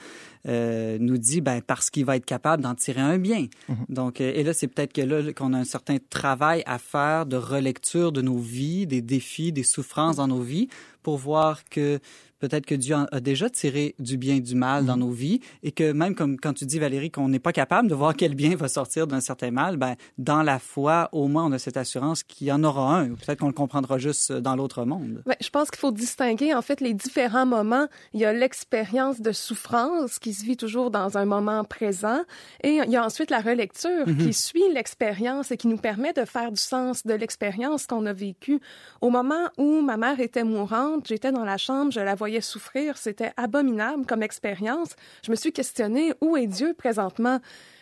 euh, 0.47 0.97
nous 0.99 1.17
dit 1.17 1.41
ben, 1.41 1.61
parce 1.61 1.89
qu'il 1.89 2.05
va 2.05 2.15
être 2.15 2.25
capable 2.25 2.63
d'en 2.63 2.73
tirer 2.73 3.01
un 3.01 3.19
bien. 3.19 3.47
Mhm. 3.69 3.75
Donc, 3.89 4.21
euh, 4.21 4.31
et 4.33 4.43
là, 4.43 4.53
c'est 4.53 4.67
peut-être 4.67 4.93
que 4.93 5.01
là 5.01 5.33
qu'on 5.33 5.53
a 5.53 5.57
un 5.57 5.63
certain 5.63 5.97
travail 6.09 6.63
à 6.65 6.79
faire 6.79 7.25
de 7.27 7.37
relecture 7.37 8.11
de 8.11 8.21
nos 8.21 8.39
vies, 8.39 8.87
des 8.87 9.01
défis, 9.01 9.51
des 9.51 9.63
souffrances 9.63 10.15
dans 10.15 10.27
nos 10.27 10.41
vies, 10.41 10.67
pour 11.03 11.17
voir 11.17 11.63
que 11.65 11.99
peut-être 12.43 12.65
que 12.65 12.75
Dieu 12.75 12.97
a 13.09 13.19
déjà 13.21 13.49
tiré 13.49 13.95
du 13.99 14.17
bien 14.17 14.35
et 14.35 14.41
du 14.41 14.53
mal 14.53 14.85
dans 14.85 14.97
mhm. 14.97 14.99
nos 14.99 15.11
vies 15.11 15.39
et 15.63 15.71
que 15.71 15.93
même 15.93 16.13
comme 16.13 16.37
quand 16.37 16.51
tu 16.51 16.65
dis 16.65 16.77
Valérie 16.77 17.09
qu'on 17.09 17.29
n'est 17.29 17.39
pas 17.39 17.53
capable 17.53 17.87
de 17.87 17.95
voir 17.95 18.17
quel 18.17 18.35
bien 18.35 18.53
va 18.57 18.67
sortir 18.67 19.07
d'un 19.07 19.21
certain 19.21 19.49
mal, 19.49 19.77
ben 19.77 19.95
dans 20.17 20.43
la 20.43 20.59
foi 20.59 21.07
au 21.13 21.29
moins 21.29 21.45
on 21.45 21.53
a 21.53 21.57
cette 21.57 21.77
assurance 21.77 22.21
qu'il 22.21 22.47
y 22.47 22.51
en 22.51 22.61
aura 22.65 22.97
un. 22.99 23.13
Peut-être 23.13 23.39
qu'on 23.39 23.47
le 23.47 23.53
comprendra 23.53 23.97
juste 23.97 24.33
dans 24.33 24.57
l'autre 24.57 24.83
monde. 24.83 25.23
je 25.39 25.49
pense 25.51 25.71
qu'il 25.71 25.79
faut 25.79 25.93
distinguer 25.93 26.53
en 26.53 26.61
fait 26.61 26.81
les 26.81 26.93
différents 26.93 27.45
moments. 27.45 27.87
Il 28.13 28.19
y 28.19 28.25
a 28.25 28.33
l'expérience 28.33 29.21
de 29.21 29.31
souffrance 29.31 30.19
qui 30.19 30.33
se 30.33 30.43
vit 30.43 30.57
toujours 30.57 30.91
dans 30.91 31.17
un 31.17 31.23
moment 31.23 31.63
présent 31.63 32.23
et 32.61 32.79
il 32.85 32.91
y 32.91 32.97
a 32.97 33.05
ensuite 33.05 33.31
la 33.31 33.39
relecture 33.39 34.05
mhm. 34.05 34.17
qui 34.17 34.33
suit 34.33 34.69
l'expérience 34.73 35.49
et 35.51 35.55
qui 35.55 35.69
nous 35.69 35.77
permet 35.77 36.11
de 36.11 36.25
faire 36.25 36.51
du 36.51 36.61
sens 36.61 37.05
de 37.05 37.13
l'expérience 37.13 37.87
qu'on 37.87 38.05
a 38.05 38.11
vécue. 38.11 38.59
Au 38.99 39.09
moment 39.09 39.47
où 39.57 39.79
ma 39.79 39.95
mère 39.95 40.19
était 40.19 40.43
mourante, 40.43 41.07
j'étais 41.07 41.31
dans 41.31 41.45
la 41.45 41.57
chambre, 41.57 41.93
je 41.93 42.01
la 42.01 42.15
voyais 42.15 42.32
souffrir, 42.41 42.97
c'était 42.97 43.31
abominable 43.37 44.05
comme 44.05 44.23
expérience. 44.23 44.95
Je 45.25 45.31
me 45.31 45.35
suis 45.35 45.51
questionnée 45.51 46.13
où 46.21 46.37
est 46.37 46.47
Dieu 46.47 46.73
présentement? 46.73 47.39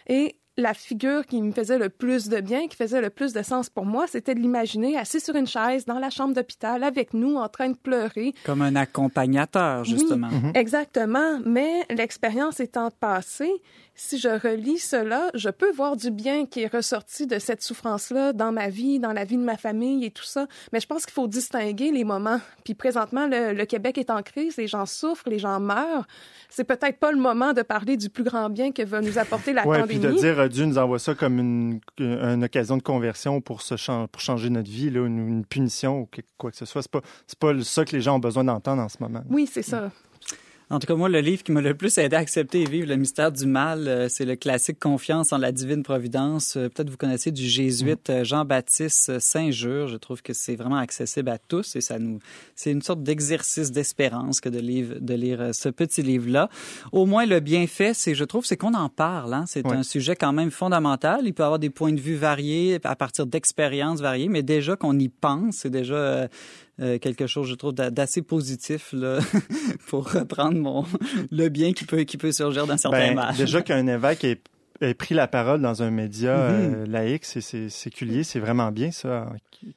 Et 0.07 0.35
la 0.57 0.73
figure 0.73 1.25
qui 1.25 1.41
me 1.41 1.51
faisait 1.51 1.77
le 1.77 1.89
plus 1.89 2.27
de 2.27 2.39
bien, 2.39 2.67
qui 2.67 2.75
faisait 2.75 3.01
le 3.01 3.09
plus 3.09 3.33
de 3.33 3.41
sens 3.41 3.69
pour 3.69 3.85
moi, 3.85 4.05
c'était 4.07 4.35
de 4.35 4.39
l'imaginer 4.39 4.97
assis 4.97 5.19
sur 5.19 5.35
une 5.35 5.47
chaise 5.47 5.85
dans 5.85 5.99
la 5.99 6.09
chambre 6.09 6.33
d'hôpital 6.33 6.83
avec 6.83 7.13
nous 7.13 7.35
en 7.35 7.47
train 7.47 7.69
de 7.69 7.77
pleurer. 7.77 8.33
Comme 8.45 8.61
un 8.61 8.75
accompagnateur, 8.75 9.83
justement. 9.83 10.27
Oui, 10.31 10.49
mhm. 10.49 10.51
exactement. 10.55 11.39
Mais 11.45 11.85
l'expérience 11.89 12.59
étant 12.59 12.91
passée, 12.91 13.51
si 13.95 14.17
je 14.17 14.29
relis 14.29 14.79
cela, 14.79 15.29
je 15.33 15.49
peux 15.49 15.71
voir 15.71 15.95
du 15.95 16.11
bien 16.11 16.45
qui 16.45 16.61
est 16.61 16.73
ressorti 16.73 17.27
de 17.27 17.39
cette 17.39 17.61
souffrance-là 17.61 18.33
dans 18.33 18.51
ma 18.51 18.69
vie, 18.69 18.99
dans 18.99 19.13
la 19.13 19.25
vie 19.25 19.37
de 19.37 19.43
ma 19.43 19.57
famille 19.57 20.05
et 20.05 20.11
tout 20.11 20.23
ça. 20.23 20.47
Mais 20.71 20.79
je 20.79 20.87
pense 20.87 21.05
qu'il 21.05 21.13
faut 21.13 21.27
distinguer 21.27 21.91
les 21.91 22.03
moments. 22.03 22.39
Puis 22.63 22.73
présentement, 22.73 23.27
le, 23.27 23.63
Québec 23.65 23.97
est 23.97 24.09
en 24.09 24.23
crise, 24.23 24.57
les 24.57 24.67
gens 24.67 24.85
souffrent, 24.85 25.29
les 25.29 25.39
gens 25.39 25.59
meurent. 25.59 26.07
C'est 26.49 26.63
peut-être 26.63 26.99
pas 26.99 27.11
le 27.11 27.19
moment 27.19 27.53
de 27.53 27.61
parler 27.61 27.97
du 27.97 28.09
plus 28.09 28.23
grand 28.23 28.49
bien 28.49 28.71
que 28.71 28.81
va 28.81 29.01
nous 29.01 29.17
apporter 29.17 29.53
la 29.53 29.67
ouais, 29.67 29.81
pandémie. 29.81 29.99
Puis 29.99 30.09
de 30.09 30.17
dire 30.17 30.39
euh, 30.39 30.47
Dieu 30.47 30.65
nous 30.65 30.77
envoie 30.77 30.99
ça 30.99 31.13
comme 31.13 31.39
une, 31.39 31.79
une 31.99 32.43
occasion 32.43 32.77
de 32.77 32.83
conversion 32.83 33.41
pour, 33.41 33.61
se 33.61 33.75
pour 34.07 34.21
changer 34.21 34.49
notre 34.49 34.69
vie, 34.69 34.89
là, 34.89 35.05
une, 35.05 35.45
punition 35.45 36.01
ou 36.01 36.09
quoi 36.37 36.51
que 36.51 36.57
ce 36.57 36.65
soit. 36.65 36.81
C'est 36.81 36.91
pas, 36.91 37.01
pas 37.39 37.63
ça 37.63 37.85
que 37.85 37.95
les 37.95 38.01
gens 38.01 38.15
ont 38.15 38.19
besoin 38.19 38.43
d'entendre 38.43 38.81
en 38.81 38.89
ce 38.89 38.97
moment. 38.99 39.23
Oui, 39.29 39.47
c'est 39.51 39.63
ça. 39.63 39.91
En 40.71 40.79
tout 40.79 40.87
cas, 40.87 40.95
moi, 40.95 41.09
le 41.09 41.19
livre 41.19 41.43
qui 41.43 41.51
m'a 41.51 41.59
le 41.59 41.73
plus 41.73 41.97
aidé 41.97 42.15
à 42.15 42.19
accepter 42.19 42.61
et 42.61 42.65
vivre 42.65 42.87
le 42.87 42.95
mystère 42.95 43.29
du 43.29 43.45
mal, 43.45 43.89
euh, 43.89 44.07
c'est 44.07 44.23
le 44.23 44.37
classique 44.37 44.79
Confiance 44.79 45.33
en 45.33 45.37
la 45.37 45.51
divine 45.51 45.83
providence. 45.83 46.55
Euh, 46.55 46.69
peut-être 46.69 46.89
vous 46.89 46.95
connaissez 46.95 47.29
du 47.29 47.45
jésuite 47.45 48.09
euh, 48.09 48.23
Jean-Baptiste 48.23 49.19
Saint-Jure. 49.19 49.89
Je 49.89 49.97
trouve 49.97 50.21
que 50.21 50.31
c'est 50.31 50.55
vraiment 50.55 50.77
accessible 50.77 51.27
à 51.27 51.37
tous 51.39 51.75
et 51.75 51.81
ça 51.81 51.99
nous, 51.99 52.19
c'est 52.55 52.71
une 52.71 52.81
sorte 52.81 53.03
d'exercice 53.03 53.73
d'espérance 53.73 54.39
que 54.39 54.47
de 54.47 54.59
lire, 54.59 54.95
de 55.01 55.13
lire 55.13 55.49
ce 55.53 55.67
petit 55.67 56.03
livre-là. 56.03 56.47
Au 56.93 57.05
moins, 57.05 57.25
le 57.25 57.41
bienfait, 57.41 57.93
c'est, 57.93 58.15
je 58.15 58.23
trouve, 58.23 58.45
c'est 58.45 58.55
qu'on 58.55 58.73
en 58.73 58.87
parle. 58.87 59.33
Hein? 59.33 59.43
C'est 59.47 59.65
un 59.65 59.83
sujet 59.83 60.15
quand 60.15 60.31
même 60.31 60.51
fondamental. 60.51 61.23
Il 61.25 61.33
peut 61.33 61.43
avoir 61.43 61.59
des 61.59 61.69
points 61.69 61.91
de 61.91 61.99
vue 61.99 62.15
variés 62.15 62.79
à 62.85 62.95
partir 62.95 63.27
d'expériences 63.27 63.99
variées, 63.99 64.29
mais 64.29 64.41
déjà 64.41 64.77
qu'on 64.77 64.97
y 64.97 65.09
pense, 65.09 65.57
c'est 65.57 65.69
déjà 65.69 66.29
euh, 66.79 66.97
quelque 66.99 67.27
chose, 67.27 67.47
je 67.47 67.55
trouve, 67.55 67.73
d'assez 67.73 68.21
positif 68.21 68.93
là, 68.93 69.19
pour 69.87 70.11
reprendre 70.11 70.57
mon, 70.57 70.85
le 71.31 71.49
bien 71.49 71.73
qui 71.73 71.85
peut, 71.85 72.03
qui 72.03 72.17
peut 72.17 72.31
surgir 72.31 72.65
d'un 72.67 72.77
certain 72.77 73.09
ben, 73.09 73.15
mal. 73.15 73.35
Déjà 73.35 73.61
qu'un 73.61 73.87
évêque 73.87 74.23
ait, 74.81 74.93
pris 74.93 75.15
la 75.15 75.27
parole 75.27 75.61
dans 75.61 75.83
un 75.83 75.91
média 75.91 76.31
euh, 76.31 76.85
laïque, 76.85 77.25
c'est 77.25 77.69
séculier, 77.69 78.23
c'est 78.23 78.39
vraiment 78.39 78.71
bien 78.71 78.91
ça, 78.91 79.27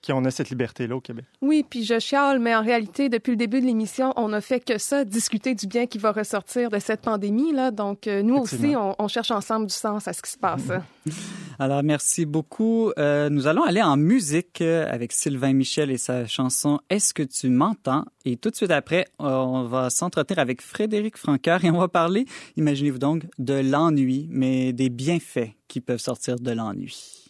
qu'on 0.06 0.24
a 0.24 0.30
cette 0.30 0.50
liberté-là 0.50 0.96
au 0.96 1.00
Québec. 1.00 1.24
Oui, 1.42 1.64
puis 1.68 1.84
je 1.84 1.98
chiale, 1.98 2.38
mais 2.38 2.54
en 2.54 2.62
réalité, 2.62 3.08
depuis 3.08 3.30
le 3.30 3.36
début 3.36 3.60
de 3.60 3.66
l'émission, 3.66 4.12
on 4.16 4.28
n'a 4.28 4.40
fait 4.40 4.60
que 4.60 4.78
ça, 4.78 5.04
discuter 5.04 5.54
du 5.54 5.66
bien 5.66 5.86
qui 5.86 5.98
va 5.98 6.12
ressortir 6.12 6.70
de 6.70 6.78
cette 6.78 7.02
pandémie-là. 7.02 7.70
Donc, 7.70 8.06
euh, 8.06 8.22
nous 8.22 8.36
aussi, 8.36 8.74
on, 8.76 8.94
on, 8.98 9.08
cherche 9.08 9.30
ensemble 9.30 9.66
du 9.66 9.74
sens 9.74 10.08
à 10.08 10.12
ce 10.12 10.22
qui 10.22 10.30
se 10.30 10.38
passe. 10.38 10.68
Alors, 11.58 11.82
merci 11.82 12.26
beaucoup. 12.26 12.90
Euh, 12.98 13.28
nous 13.30 13.46
allons 13.46 13.62
aller 13.62 13.82
en 13.82 13.96
musique 13.96 14.60
avec 14.60 15.12
Sylvain 15.12 15.52
Michel 15.52 15.90
et 15.90 15.98
sa 15.98 16.26
chanson 16.26 16.80
Est-ce 16.90 17.14
que 17.14 17.22
tu 17.22 17.48
m'entends? 17.48 18.04
Et 18.24 18.36
tout 18.36 18.50
de 18.50 18.56
suite 18.56 18.70
après, 18.70 19.06
on 19.18 19.64
va 19.64 19.90
s'entretenir 19.90 20.38
avec 20.38 20.62
Frédéric 20.62 21.16
Francoeur 21.16 21.64
et 21.64 21.70
on 21.70 21.78
va 21.78 21.88
parler, 21.88 22.24
imaginez-vous 22.56 22.98
donc, 22.98 23.24
de 23.38 23.54
l'ennui, 23.54 24.26
mais 24.30 24.72
des 24.72 24.88
bienfaits 24.94 25.54
qui 25.68 25.80
peuvent 25.80 26.00
sortir 26.00 26.36
de 26.36 26.52
l'ennui. 26.52 27.23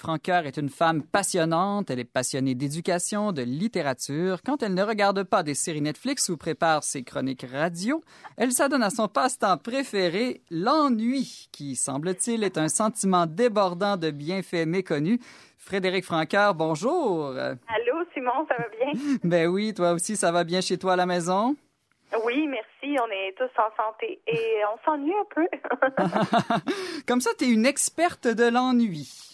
Francoeur 0.00 0.46
est 0.46 0.56
une 0.56 0.70
femme 0.70 1.02
passionnante. 1.02 1.90
Elle 1.90 2.00
est 2.00 2.10
passionnée 2.10 2.54
d'éducation, 2.54 3.32
de 3.32 3.42
littérature. 3.42 4.38
Quand 4.42 4.62
elle 4.62 4.72
ne 4.72 4.82
regarde 4.82 5.24
pas 5.24 5.42
des 5.42 5.52
séries 5.52 5.82
Netflix 5.82 6.30
ou 6.30 6.38
prépare 6.38 6.84
ses 6.84 7.04
chroniques 7.04 7.44
radio, 7.52 8.02
elle 8.38 8.52
s'adonne 8.52 8.82
à 8.82 8.88
son 8.88 9.08
passe-temps 9.08 9.58
préféré, 9.58 10.40
l'ennui, 10.50 11.50
qui, 11.52 11.76
semble-t-il, 11.76 12.44
est 12.44 12.56
un 12.56 12.68
sentiment 12.68 13.26
débordant 13.26 13.98
de 13.98 14.10
bienfaits 14.10 14.64
méconnus. 14.66 15.18
Frédéric 15.58 16.06
Francoeur, 16.06 16.54
bonjour. 16.54 17.34
Allô, 17.36 18.04
Simon, 18.14 18.46
ça 18.48 18.54
va 18.56 18.68
bien? 18.70 19.18
ben 19.22 19.48
oui, 19.48 19.74
toi 19.74 19.92
aussi, 19.92 20.16
ça 20.16 20.32
va 20.32 20.44
bien 20.44 20.62
chez 20.62 20.78
toi 20.78 20.94
à 20.94 20.96
la 20.96 21.04
maison? 21.04 21.54
Oui, 22.24 22.46
merci. 22.48 22.98
On 22.98 23.10
est 23.12 23.36
tous 23.36 23.60
en 23.60 23.68
santé 23.76 24.18
et 24.26 24.62
on 24.72 24.82
s'ennuie 24.82 25.12
un 25.12 25.26
peu. 25.34 25.46
Comme 27.06 27.20
ça, 27.20 27.32
tu 27.38 27.44
es 27.44 27.50
une 27.50 27.66
experte 27.66 28.26
de 28.26 28.48
l'ennui. 28.48 29.29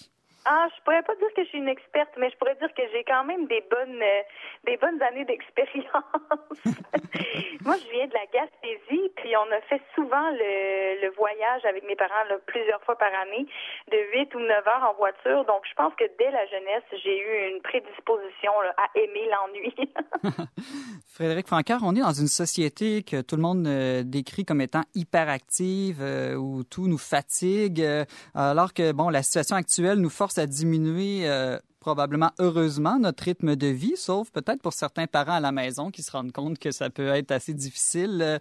Ah, 0.48 0.68
je 0.76 0.82
pourrais 0.84 1.02
pas 1.02 1.16
dire 1.16 1.26
que 1.34 1.42
je 1.42 1.48
suis 1.48 1.58
une 1.58 1.68
experte, 1.68 2.14
mais 2.18 2.30
je 2.30 2.36
pourrais 2.36 2.54
dire 2.54 2.72
que 2.72 2.82
j'ai 2.92 3.02
quand 3.02 3.24
même 3.24 3.48
des 3.48 3.64
bonnes, 3.68 4.00
euh, 4.00 4.22
des 4.64 4.76
bonnes 4.76 5.02
années 5.02 5.24
d'expérience. 5.24 5.90
Moi, 7.64 7.74
je 7.82 7.90
viens 7.90 8.06
de 8.06 8.14
la 8.14 8.26
Gaspésie, 8.32 9.10
puis 9.16 9.34
on 9.36 9.50
a 9.50 9.60
fait 9.62 9.82
souvent 9.96 10.30
le, 10.30 11.10
voyage 11.16 11.64
avec 11.64 11.82
mes 11.88 11.96
parents 11.96 12.12
plusieurs 12.46 12.80
fois 12.82 12.96
par 12.96 13.08
année, 13.22 13.46
de 13.90 13.96
8 14.14 14.34
ou 14.36 14.38
9 14.38 14.50
heures 14.68 14.90
en 14.90 14.94
voiture. 14.94 15.44
Donc, 15.46 15.62
je 15.68 15.74
pense 15.74 15.92
que 15.94 16.04
dès 16.16 16.30
la 16.30 16.46
jeunesse, 16.46 16.84
j'ai 17.02 17.18
eu 17.18 17.50
une 17.50 17.62
prédisposition 17.62 18.52
à 18.76 18.86
aimer 18.94 19.28
l'ennui. 19.30 19.74
Frédéric 21.08 21.48
Francard, 21.48 21.80
on 21.82 21.96
est 21.96 22.00
dans 22.00 22.12
une 22.12 22.28
société 22.28 23.02
que 23.02 23.20
tout 23.22 23.36
le 23.36 23.42
monde 23.42 23.66
euh, 23.66 24.02
décrit 24.04 24.44
comme 24.44 24.60
étant 24.60 24.82
hyperactive, 24.94 26.02
euh, 26.02 26.34
où 26.34 26.62
tout 26.62 26.86
nous 26.86 26.98
fatigue, 26.98 27.84
alors 28.34 28.74
que 28.74 28.92
bon, 28.92 29.08
la 29.08 29.22
situation 29.22 29.56
actuelle 29.56 29.98
nous 29.98 30.10
force 30.10 30.35
à 30.38 30.46
diminuer 30.46 31.28
euh, 31.28 31.58
probablement 31.80 32.30
heureusement 32.38 32.98
notre 32.98 33.24
rythme 33.24 33.56
de 33.56 33.68
vie, 33.68 33.96
sauf 33.96 34.30
peut-être 34.30 34.62
pour 34.62 34.72
certains 34.72 35.06
parents 35.06 35.36
à 35.36 35.40
la 35.40 35.52
maison 35.52 35.90
qui 35.90 36.02
se 36.02 36.10
rendent 36.10 36.32
compte 36.32 36.58
que 36.58 36.70
ça 36.70 36.90
peut 36.90 37.08
être 37.08 37.32
assez 37.32 37.54
difficile. 37.54 38.20
Euh, 38.22 38.38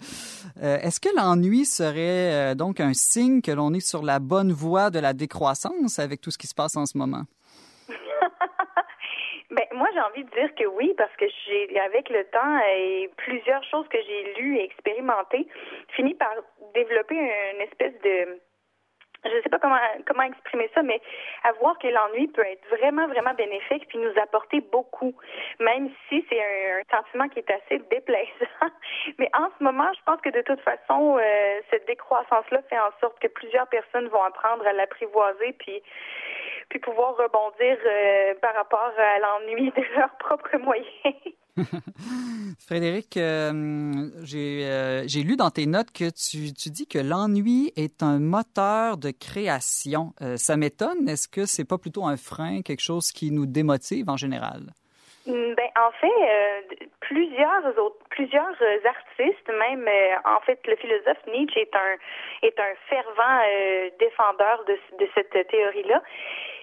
euh, 0.63 0.77
Est-ce 0.77 0.99
que 0.99 1.09
l'ennui 1.15 1.65
serait 1.65 2.55
donc 2.55 2.79
un 2.79 2.93
signe 2.93 3.41
que 3.41 3.51
l'on 3.51 3.73
est 3.73 3.85
sur 3.85 4.03
la 4.03 4.19
bonne 4.19 4.51
voie 4.51 4.89
de 4.89 4.99
la 4.99 5.13
décroissance 5.13 5.99
avec 5.99 6.21
tout 6.21 6.31
ce 6.31 6.37
qui 6.37 6.47
se 6.47 6.55
passe 6.55 6.75
en 6.75 6.85
ce 6.85 6.97
moment? 6.97 7.23
Ben, 9.51 9.63
moi, 9.73 9.87
j'ai 9.93 10.01
envie 10.01 10.23
de 10.23 10.29
dire 10.31 10.53
que 10.55 10.65
oui, 10.65 10.93
parce 10.97 11.15
que 11.17 11.25
j'ai, 11.45 11.79
avec 11.79 12.09
le 12.09 12.25
temps 12.25 12.59
et 12.75 13.09
plusieurs 13.15 13.63
choses 13.65 13.87
que 13.89 13.97
j'ai 14.05 14.33
lues 14.41 14.57
et 14.57 14.63
expérimentées, 14.63 15.47
fini 15.95 16.15
par 16.15 16.33
développer 16.73 17.15
une 17.15 17.61
espèce 17.61 17.93
de 18.03 18.39
je 19.25 19.41
sais 19.41 19.49
pas 19.49 19.59
comment 19.59 19.79
comment 20.07 20.23
exprimer 20.23 20.69
ça, 20.73 20.83
mais 20.83 21.01
à 21.43 21.51
voir 21.53 21.77
que 21.79 21.87
l'ennui 21.87 22.27
peut 22.27 22.45
être 22.45 22.65
vraiment 22.69 23.07
vraiment 23.07 23.33
bénéfique 23.33 23.87
puis 23.87 23.97
nous 23.97 24.13
apporter 24.21 24.61
beaucoup, 24.71 25.13
même 25.59 25.89
si 26.09 26.25
c'est 26.29 26.41
un, 26.41 26.79
un, 26.79 26.97
sentiment 26.97 27.27
qui 27.29 27.39
est 27.39 27.51
assez 27.51 27.79
déplaisant. 27.89 28.29
Mais 29.19 29.29
en 29.33 29.49
ce 29.57 29.63
moment, 29.63 29.91
je 29.97 30.03
pense 30.05 30.21
que 30.21 30.29
de 30.29 30.41
toute 30.41 30.61
façon, 30.61 31.17
euh, 31.17 31.59
cette 31.69 31.87
décroissance-là 31.87 32.61
fait 32.69 32.79
en 32.79 32.91
sorte 33.01 33.19
que 33.19 33.27
plusieurs 33.27 33.67
personnes 33.67 34.07
vont 34.07 34.23
apprendre 34.23 34.65
à 34.67 34.73
l'apprivoiser 34.73 35.53
puis 35.59 35.81
puis 36.69 36.79
pouvoir 36.79 37.15
rebondir 37.15 37.77
euh, 37.85 38.33
par 38.41 38.55
rapport 38.55 38.91
à 38.97 39.19
l'ennui 39.19 39.71
de 39.75 39.83
leurs 39.95 40.15
propres 40.17 40.57
moyens. 40.57 40.85
Frédéric, 42.67 43.15
euh, 43.17 44.09
j'ai 44.23 44.65
euh, 44.65 45.03
lu 45.23 45.35
dans 45.37 45.49
tes 45.49 45.65
notes 45.65 45.91
que 45.91 46.09
tu, 46.11 46.51
dis 46.69 46.87
que 46.87 46.99
l'ennui 46.99 47.71
est 47.77 48.03
un 48.03 48.19
moteur 48.19 48.97
de 48.97 49.11
création. 49.11 50.11
Euh, 50.21 50.35
ça 50.35 50.57
m'étonne. 50.57 51.07
Est-ce 51.07 51.27
que 51.27 51.45
c'est 51.45 51.67
pas 51.67 51.77
plutôt 51.77 52.05
un 52.05 52.17
frein, 52.17 52.61
quelque 52.61 52.81
chose 52.81 53.11
qui 53.11 53.31
nous 53.31 53.45
démotive 53.45 54.09
en 54.09 54.17
général? 54.17 54.73
Ben, 55.25 55.69
en 55.75 55.91
fait, 55.99 56.87
plusieurs 56.99 57.65
autres, 57.79 57.97
plusieurs 58.11 58.55
artistes, 58.85 59.49
même 59.49 59.89
en 60.23 60.39
fait, 60.41 60.59
le 60.67 60.75
philosophe 60.75 61.17
Nietzsche 61.33 61.61
est 61.61 61.75
un 61.75 62.47
est 62.47 62.59
un 62.59 62.75
fervent 62.87 63.41
défendeur 63.97 64.63
de, 64.67 64.77
de 64.99 65.09
cette 65.15 65.47
théorie-là. 65.47 66.03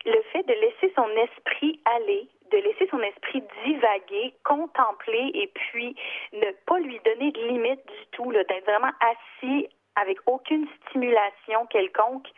Le 0.07 0.23
fait 0.33 0.45
de 0.45 0.53
laisser 0.53 0.95
son 0.95 1.09
esprit 1.25 1.81
aller, 1.97 2.29
de 2.53 2.59
laisser 2.59 2.87
son 2.91 3.01
esprit 3.01 3.43
divaguer, 3.65 4.35
contempler 4.45 5.31
et 5.35 5.51
puis 5.55 5.97
ne 6.33 6.51
pas 6.67 6.79
lui 6.79 7.01
donner 7.05 7.33
de 7.33 7.41
limite 7.49 7.85
du 7.87 8.07
tout, 8.13 8.33
d'être 8.33 8.65
vraiment 8.65 8.93
assis 9.01 9.69
avec 9.97 10.19
aucune 10.27 10.67
stimulation 10.89 11.67
quelconque. 11.67 12.29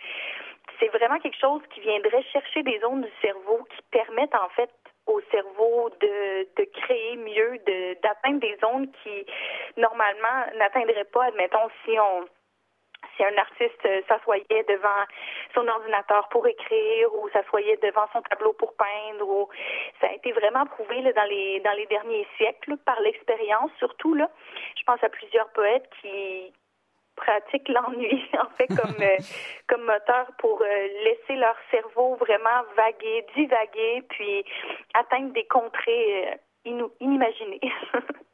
C'est 0.79 0.89
vraiment 0.89 1.19
quelque 1.19 1.39
chose 1.39 1.63
qui 1.73 1.81
viendrait 1.81 2.23
chercher 2.33 2.63
des 2.63 2.79
zones 2.81 3.03
du 3.03 3.11
cerveau 3.21 3.67
qui 3.77 3.83
permettent 3.91 4.35
en 4.35 4.49
fait 4.51 4.71
au 5.07 5.21
cerveau 5.31 5.91
de, 6.01 6.49
de 6.57 6.65
créer 6.81 7.17
mieux, 7.17 7.59
d'atteindre 8.03 8.41
des 8.41 8.57
zones 8.61 8.91
qui 9.03 9.27
normalement 9.77 10.47
n'atteindraient 10.57 11.05
pas, 11.05 11.25
admettons, 11.25 11.69
si 11.85 11.99
on 11.99 12.25
si 13.17 13.25
un 13.25 13.37
artiste 13.37 13.89
s'assoyait 14.09 14.65
devant 14.69 15.05
son 15.55 15.67
ordinateur 15.67 16.29
pour 16.29 16.47
écrire 16.47 17.15
ou 17.15 17.29
s'assoyait 17.31 17.79
devant 17.83 18.07
son 18.13 18.23
tableau 18.23 18.53
pour 18.55 18.75
peindre 18.75 19.29
ou 19.29 19.49
ça 20.01 20.09
a 20.09 20.13
été 20.13 20.33
vraiment 20.33 20.67
prouvé 20.67 21.01
là, 21.03 21.13
dans 21.13 21.29
les 21.29 21.61
dans 21.61 21.73
les 21.73 21.87
derniers 21.87 22.27
siècles 22.37 22.77
par 22.79 23.01
l'expérience 23.01 23.71
surtout 23.79 24.15
là. 24.15 24.31
Je 24.79 24.83
pense 24.85 25.03
à 25.03 25.09
plusieurs 25.09 25.49
poètes 25.51 25.89
qui 26.01 26.53
pratiquent 27.17 27.69
l'ennui 27.69 28.29
en 28.39 28.49
fait 28.57 28.69
comme 28.69 29.01
euh, 29.01 29.17
comme 29.69 29.85
moteur 29.85 30.27
pour 30.39 30.63
euh, 30.63 30.89
laisser 31.05 31.37
leur 31.37 31.57
cerveau 31.71 32.17
vraiment 32.17 32.63
vaguer 32.77 33.25
divaguer 33.37 34.03
puis 34.09 34.45
atteindre 34.95 35.33
des 35.33 35.47
contrées 35.47 36.39
euh, 36.67 36.89
inimaginées 37.01 37.61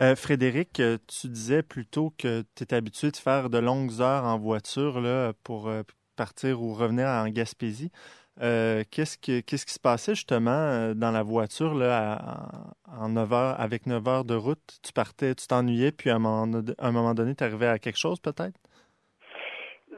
Euh, 0.00 0.14
Frédéric, 0.14 0.78
euh, 0.80 0.98
tu 1.08 1.28
disais 1.28 1.62
plutôt 1.62 2.10
que 2.18 2.42
tu 2.54 2.64
étais 2.64 2.76
habitué 2.76 3.10
de 3.10 3.16
faire 3.16 3.48
de 3.48 3.56
longues 3.58 4.02
heures 4.02 4.24
en 4.24 4.38
voiture 4.38 5.00
là, 5.00 5.32
pour 5.42 5.68
euh, 5.68 5.82
partir 6.16 6.60
ou 6.60 6.74
revenir 6.74 7.06
en 7.06 7.26
Gaspésie. 7.28 7.90
qu'est-ce, 8.38 9.16
qui, 9.16 9.42
qu'est-ce 9.42 9.64
qui 9.64 9.72
se 9.72 9.80
passait 9.80 10.14
justement 10.14 10.92
dans 10.94 11.10
la 11.10 11.22
voiture 11.22 11.74
là, 11.74 12.12
à, 12.12 13.00
en 13.00 13.08
9 13.08 13.32
heures, 13.32 13.58
avec 13.58 13.86
9 13.86 14.06
heures 14.06 14.24
de 14.26 14.34
route? 14.34 14.60
Tu 14.84 14.92
partais, 14.92 15.34
tu 15.34 15.46
t'ennuyais, 15.46 15.92
puis 15.92 16.10
à 16.10 16.16
un 16.16 16.18
moment, 16.18 17.14
donné, 17.14 17.34
tu 17.34 17.44
arrivais 17.44 17.68
à 17.68 17.78
quelque 17.78 17.98
chose 17.98 18.20
peut-être? 18.20 18.60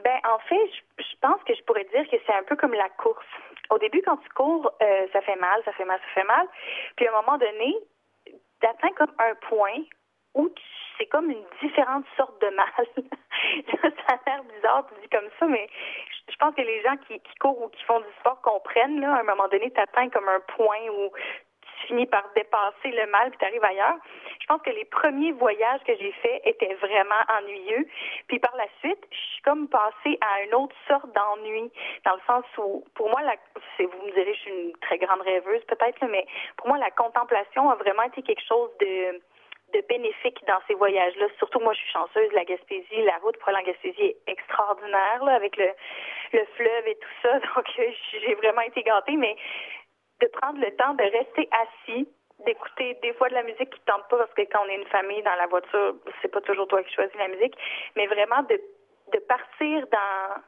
Ben, 0.05 0.19
en 0.23 0.39
fait, 0.47 0.69
je, 0.97 1.15
pense 1.19 1.43
que 1.43 1.53
je 1.53 1.61
pourrais 1.63 1.85
dire 1.93 2.09
que 2.09 2.15
c'est 2.25 2.33
un 2.33 2.43
peu 2.47 2.55
comme 2.55 2.73
la 2.73 2.87
course. 2.87 3.27
Au 3.69 3.77
début, 3.77 4.01
quand 4.05 4.15
tu 4.15 4.29
cours, 4.29 4.71
ça 5.11 5.21
fait 5.21 5.35
mal, 5.35 5.61
ça 5.65 5.73
fait 5.73 5.83
mal, 5.83 5.99
ça 5.99 6.21
fait 6.21 6.27
mal. 6.27 6.47
Puis 6.95 7.05
à 7.05 7.11
un 7.11 7.21
moment 7.21 7.37
donné, 7.37 7.75
t'atteins 8.59 8.93
comme 8.97 9.13
un 9.19 9.35
point 9.47 9.83
où 10.35 10.49
c'est 10.97 11.07
comme 11.07 11.29
une 11.31 11.45
différente 11.61 12.05
sorte 12.17 12.41
de 12.41 12.49
mal. 12.49 12.67
ça 14.07 14.15
a 14.15 14.29
l'air 14.29 14.43
bizarre 14.43 14.85
de 14.89 14.99
dire 14.99 15.09
comme 15.11 15.29
ça, 15.39 15.45
mais 15.47 15.67
je 16.29 16.35
pense 16.37 16.53
que 16.55 16.61
les 16.61 16.81
gens 16.83 16.97
qui, 17.07 17.19
qui 17.19 17.35
courent 17.39 17.61
ou 17.61 17.69
qui 17.69 17.83
font 17.83 17.99
du 17.99 18.11
sport 18.19 18.41
comprennent, 18.41 18.99
là, 18.99 19.15
à 19.15 19.19
un 19.21 19.23
moment 19.23 19.47
donné, 19.47 19.71
tu 19.71 19.79
atteins 19.79 20.09
comme 20.09 20.27
un 20.27 20.41
point 20.55 20.81
où 20.91 21.11
finis 21.87 22.05
par 22.05 22.23
dépasser 22.35 22.91
le 22.91 23.07
mal 23.07 23.29
puis 23.29 23.39
tu 23.39 23.45
arrives 23.45 23.63
ailleurs. 23.63 23.97
Je 24.41 24.45
pense 24.47 24.61
que 24.61 24.69
les 24.71 24.85
premiers 24.85 25.31
voyages 25.33 25.81
que 25.85 25.95
j'ai 25.97 26.11
faits 26.23 26.41
étaient 26.45 26.73
vraiment 26.75 27.21
ennuyeux. 27.37 27.87
Puis 28.27 28.39
par 28.39 28.55
la 28.55 28.65
suite, 28.79 29.05
je 29.11 29.17
suis 29.17 29.41
comme 29.43 29.67
passée 29.67 30.17
à 30.21 30.43
une 30.43 30.55
autre 30.55 30.75
sorte 30.87 31.11
d'ennui, 31.13 31.71
dans 32.05 32.15
le 32.15 32.21
sens 32.25 32.45
où, 32.57 32.83
pour 32.95 33.09
moi, 33.09 33.21
la, 33.21 33.35
vous 33.79 34.05
me 34.05 34.11
direz, 34.11 34.33
je 34.33 34.39
suis 34.39 34.51
une 34.51 34.77
très 34.77 34.97
grande 34.97 35.21
rêveuse 35.21 35.63
peut-être, 35.65 36.05
mais 36.07 36.25
pour 36.57 36.67
moi, 36.67 36.77
la 36.77 36.91
contemplation 36.91 37.69
a 37.69 37.75
vraiment 37.75 38.03
été 38.03 38.21
quelque 38.21 38.43
chose 38.45 38.69
de 38.79 39.21
de 39.73 39.81
bénéfique 39.87 40.39
dans 40.47 40.59
ces 40.67 40.73
voyages-là. 40.73 41.27
Surtout 41.37 41.59
moi, 41.59 41.73
je 41.73 41.79
suis 41.79 41.91
chanceuse. 41.91 42.31
La 42.33 42.45
Gaspésie, 42.45 43.03
la 43.03 43.17
route 43.17 43.37
pour 43.37 43.49
en 43.49 43.61
Gaspésie 43.61 44.01
est 44.01 44.17
extraordinaire 44.27 45.23
là, 45.23 45.35
avec 45.35 45.57
le, 45.57 45.69
le 46.33 46.45
fleuve 46.55 46.87
et 46.87 46.95
tout 46.95 47.15
ça. 47.21 47.39
Donc, 47.55 47.65
j'ai 47.75 48.35
vraiment 48.35 48.61
été 48.61 48.81
gâtée. 48.83 49.15
Mais 49.15 49.35
de 50.21 50.27
prendre 50.27 50.59
le 50.59 50.75
temps 50.75 50.93
de 50.93 51.03
rester 51.03 51.49
assis, 51.51 52.07
d'écouter 52.45 52.97
des 53.01 53.13
fois 53.13 53.29
de 53.29 53.33
la 53.33 53.43
musique 53.43 53.69
qui 53.69 53.79
tente 53.85 54.07
pas 54.09 54.17
parce 54.17 54.33
que 54.33 54.41
quand 54.43 54.61
on 54.65 54.69
est 54.69 54.75
une 54.75 54.87
famille 54.87 55.21
dans 55.23 55.35
la 55.35 55.47
voiture, 55.47 55.95
c'est 56.21 56.31
pas 56.31 56.41
toujours 56.41 56.67
toi 56.67 56.83
qui 56.83 56.93
choisis 56.93 57.15
la 57.17 57.27
musique, 57.27 57.55
mais 57.95 58.07
vraiment 58.07 58.43
de, 58.43 58.59
de 59.13 59.19
partir 59.19 59.85
dans 59.87 60.41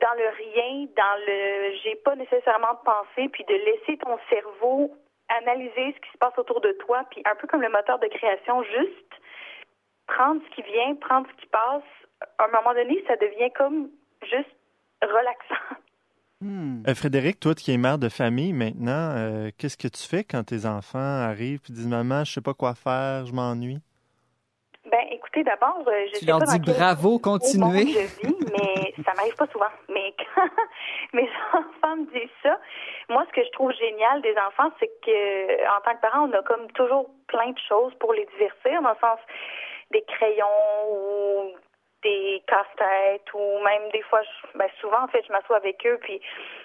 dans 0.00 0.14
le 0.14 0.28
rien, 0.28 0.86
dans 0.96 1.18
le 1.26 1.74
j'ai 1.82 1.96
pas 1.96 2.14
nécessairement 2.14 2.74
de 2.74 2.84
pensée, 2.84 3.28
puis 3.30 3.44
de 3.44 3.54
laisser 3.54 3.98
ton 3.98 4.16
cerveau 4.28 4.92
analyser 5.28 5.92
ce 5.94 6.00
qui 6.00 6.10
se 6.12 6.18
passe 6.18 6.36
autour 6.38 6.60
de 6.60 6.72
toi, 6.72 7.04
puis 7.10 7.22
un 7.24 7.34
peu 7.34 7.46
comme 7.46 7.62
le 7.62 7.68
moteur 7.68 7.98
de 7.98 8.06
création, 8.06 8.62
juste 8.62 9.12
prendre 10.06 10.40
ce 10.44 10.54
qui 10.54 10.62
vient, 10.62 10.94
prendre 10.96 11.28
ce 11.28 11.40
qui 11.40 11.46
passe. 11.46 11.82
À 12.38 12.44
un 12.44 12.48
moment 12.48 12.74
donné, 12.74 13.04
ça 13.06 13.16
devient 13.16 13.50
comme 13.52 13.90
juste 14.22 14.56
relaxant. 15.02 15.76
Hmm. 16.40 16.82
Euh, 16.86 16.94
Frédéric, 16.94 17.40
toi 17.40 17.54
qui 17.54 17.72
es 17.72 17.76
mère 17.76 17.98
de 17.98 18.08
famille 18.08 18.52
maintenant, 18.52 19.12
euh, 19.16 19.50
qu'est-ce 19.58 19.76
que 19.76 19.88
tu 19.88 20.02
fais 20.02 20.22
quand 20.22 20.44
tes 20.44 20.66
enfants 20.66 20.98
arrivent 20.98 21.60
et 21.68 21.72
disent 21.72 21.88
Maman, 21.88 22.24
je 22.24 22.34
sais 22.34 22.40
pas 22.40 22.54
quoi 22.54 22.74
faire, 22.74 23.26
je 23.26 23.32
m'ennuie? 23.32 23.80
Ben, 24.90 25.00
écoute, 25.10 25.28
écoutez, 25.28 25.44
d'abord, 25.44 25.82
euh, 25.86 26.06
je 26.06 26.12
tu 26.12 26.18
sais 26.20 26.26
leur 26.26 26.38
pas 26.38 26.46
dans 26.46 26.52
dis 26.52 26.60
quel 26.60 26.74
bravo, 26.74 27.18
continuez. 27.18 27.86
je 27.86 28.26
vis, 28.26 28.36
mais 28.52 28.94
ça 29.04 29.12
m'arrive 29.14 29.34
pas 29.36 29.46
souvent. 29.48 29.70
Mais 29.88 30.14
quand 30.34 30.48
mes 31.12 31.28
enfants 31.52 31.96
me 31.96 32.06
disent 32.12 32.30
ça, 32.42 32.58
moi, 33.08 33.24
ce 33.28 33.32
que 33.34 33.44
je 33.44 33.50
trouve 33.52 33.72
génial 33.72 34.22
des 34.22 34.34
enfants, 34.48 34.70
c'est 34.80 34.90
que 35.04 35.76
en 35.76 35.80
tant 35.82 35.94
que 35.96 36.00
parent, 36.00 36.28
on 36.28 36.32
a 36.32 36.42
comme 36.42 36.70
toujours 36.72 37.10
plein 37.26 37.50
de 37.50 37.58
choses 37.68 37.92
pour 38.00 38.12
les 38.12 38.26
divertir, 38.38 38.82
dans 38.82 38.90
le 38.90 39.00
sens 39.00 39.18
des 39.90 40.02
crayons 40.02 40.46
ou 40.90 41.52
des 42.02 42.42
casse-têtes 42.46 43.32
ou 43.34 43.58
même 43.60 43.90
des 43.92 44.02
fois, 44.02 44.20
ben 44.54 44.68
souvent 44.80 45.04
en 45.04 45.08
fait, 45.08 45.24
je 45.26 45.32
m'assois 45.32 45.56
avec 45.56 45.84
eux 45.86 45.98
puis 46.02 46.20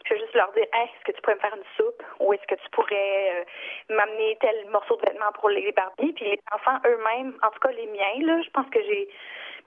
je 0.05 0.13
vais 0.13 0.19
juste 0.19 0.34
leur 0.34 0.51
dire, 0.53 0.65
hey, 0.73 0.84
est-ce 0.84 1.05
que 1.05 1.11
tu 1.11 1.21
pourrais 1.21 1.36
me 1.36 1.39
faire 1.39 1.55
une 1.55 1.63
soupe? 1.77 2.03
Ou 2.19 2.34
est-ce 2.34 2.45
que 2.47 2.55
tu 2.55 2.69
pourrais 2.71 3.41
euh, 3.41 3.95
m'amener 3.95 4.38
tel 4.41 4.69
morceau 4.69 4.95
de 4.97 5.01
vêtement 5.01 5.31
pour 5.34 5.49
les 5.49 5.71
Barbies 5.71 6.13
puis 6.13 6.25
les 6.25 6.39
enfants 6.51 6.77
eux-mêmes, 6.86 7.38
en 7.41 7.49
tout 7.49 7.59
cas 7.59 7.71
les 7.71 7.88
miens 7.88 8.25
là, 8.25 8.41
je 8.41 8.49
pense 8.51 8.69
que 8.69 8.81
j'ai 8.81 9.09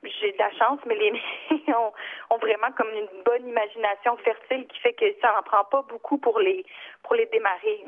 j'ai 0.03 0.33
de 0.33 0.39
la 0.39 0.53
chance, 0.53 0.79
mais 0.87 0.95
les 0.95 1.11
miens 1.11 1.79
ont, 1.79 1.93
ont, 2.31 2.39
vraiment 2.39 2.71
comme 2.77 2.91
une 2.93 3.23
bonne 3.25 3.49
imagination 3.49 4.17
fertile 4.19 4.67
qui 4.67 4.79
fait 4.81 4.93
que 4.93 5.07
ça 5.21 5.33
n'en 5.33 5.43
prend 5.43 5.65
pas 5.65 5.83
beaucoup 5.89 6.19
pour 6.19 6.39
les 6.39 6.65
pour 7.03 7.15
les 7.15 7.27
démarrer. 7.27 7.85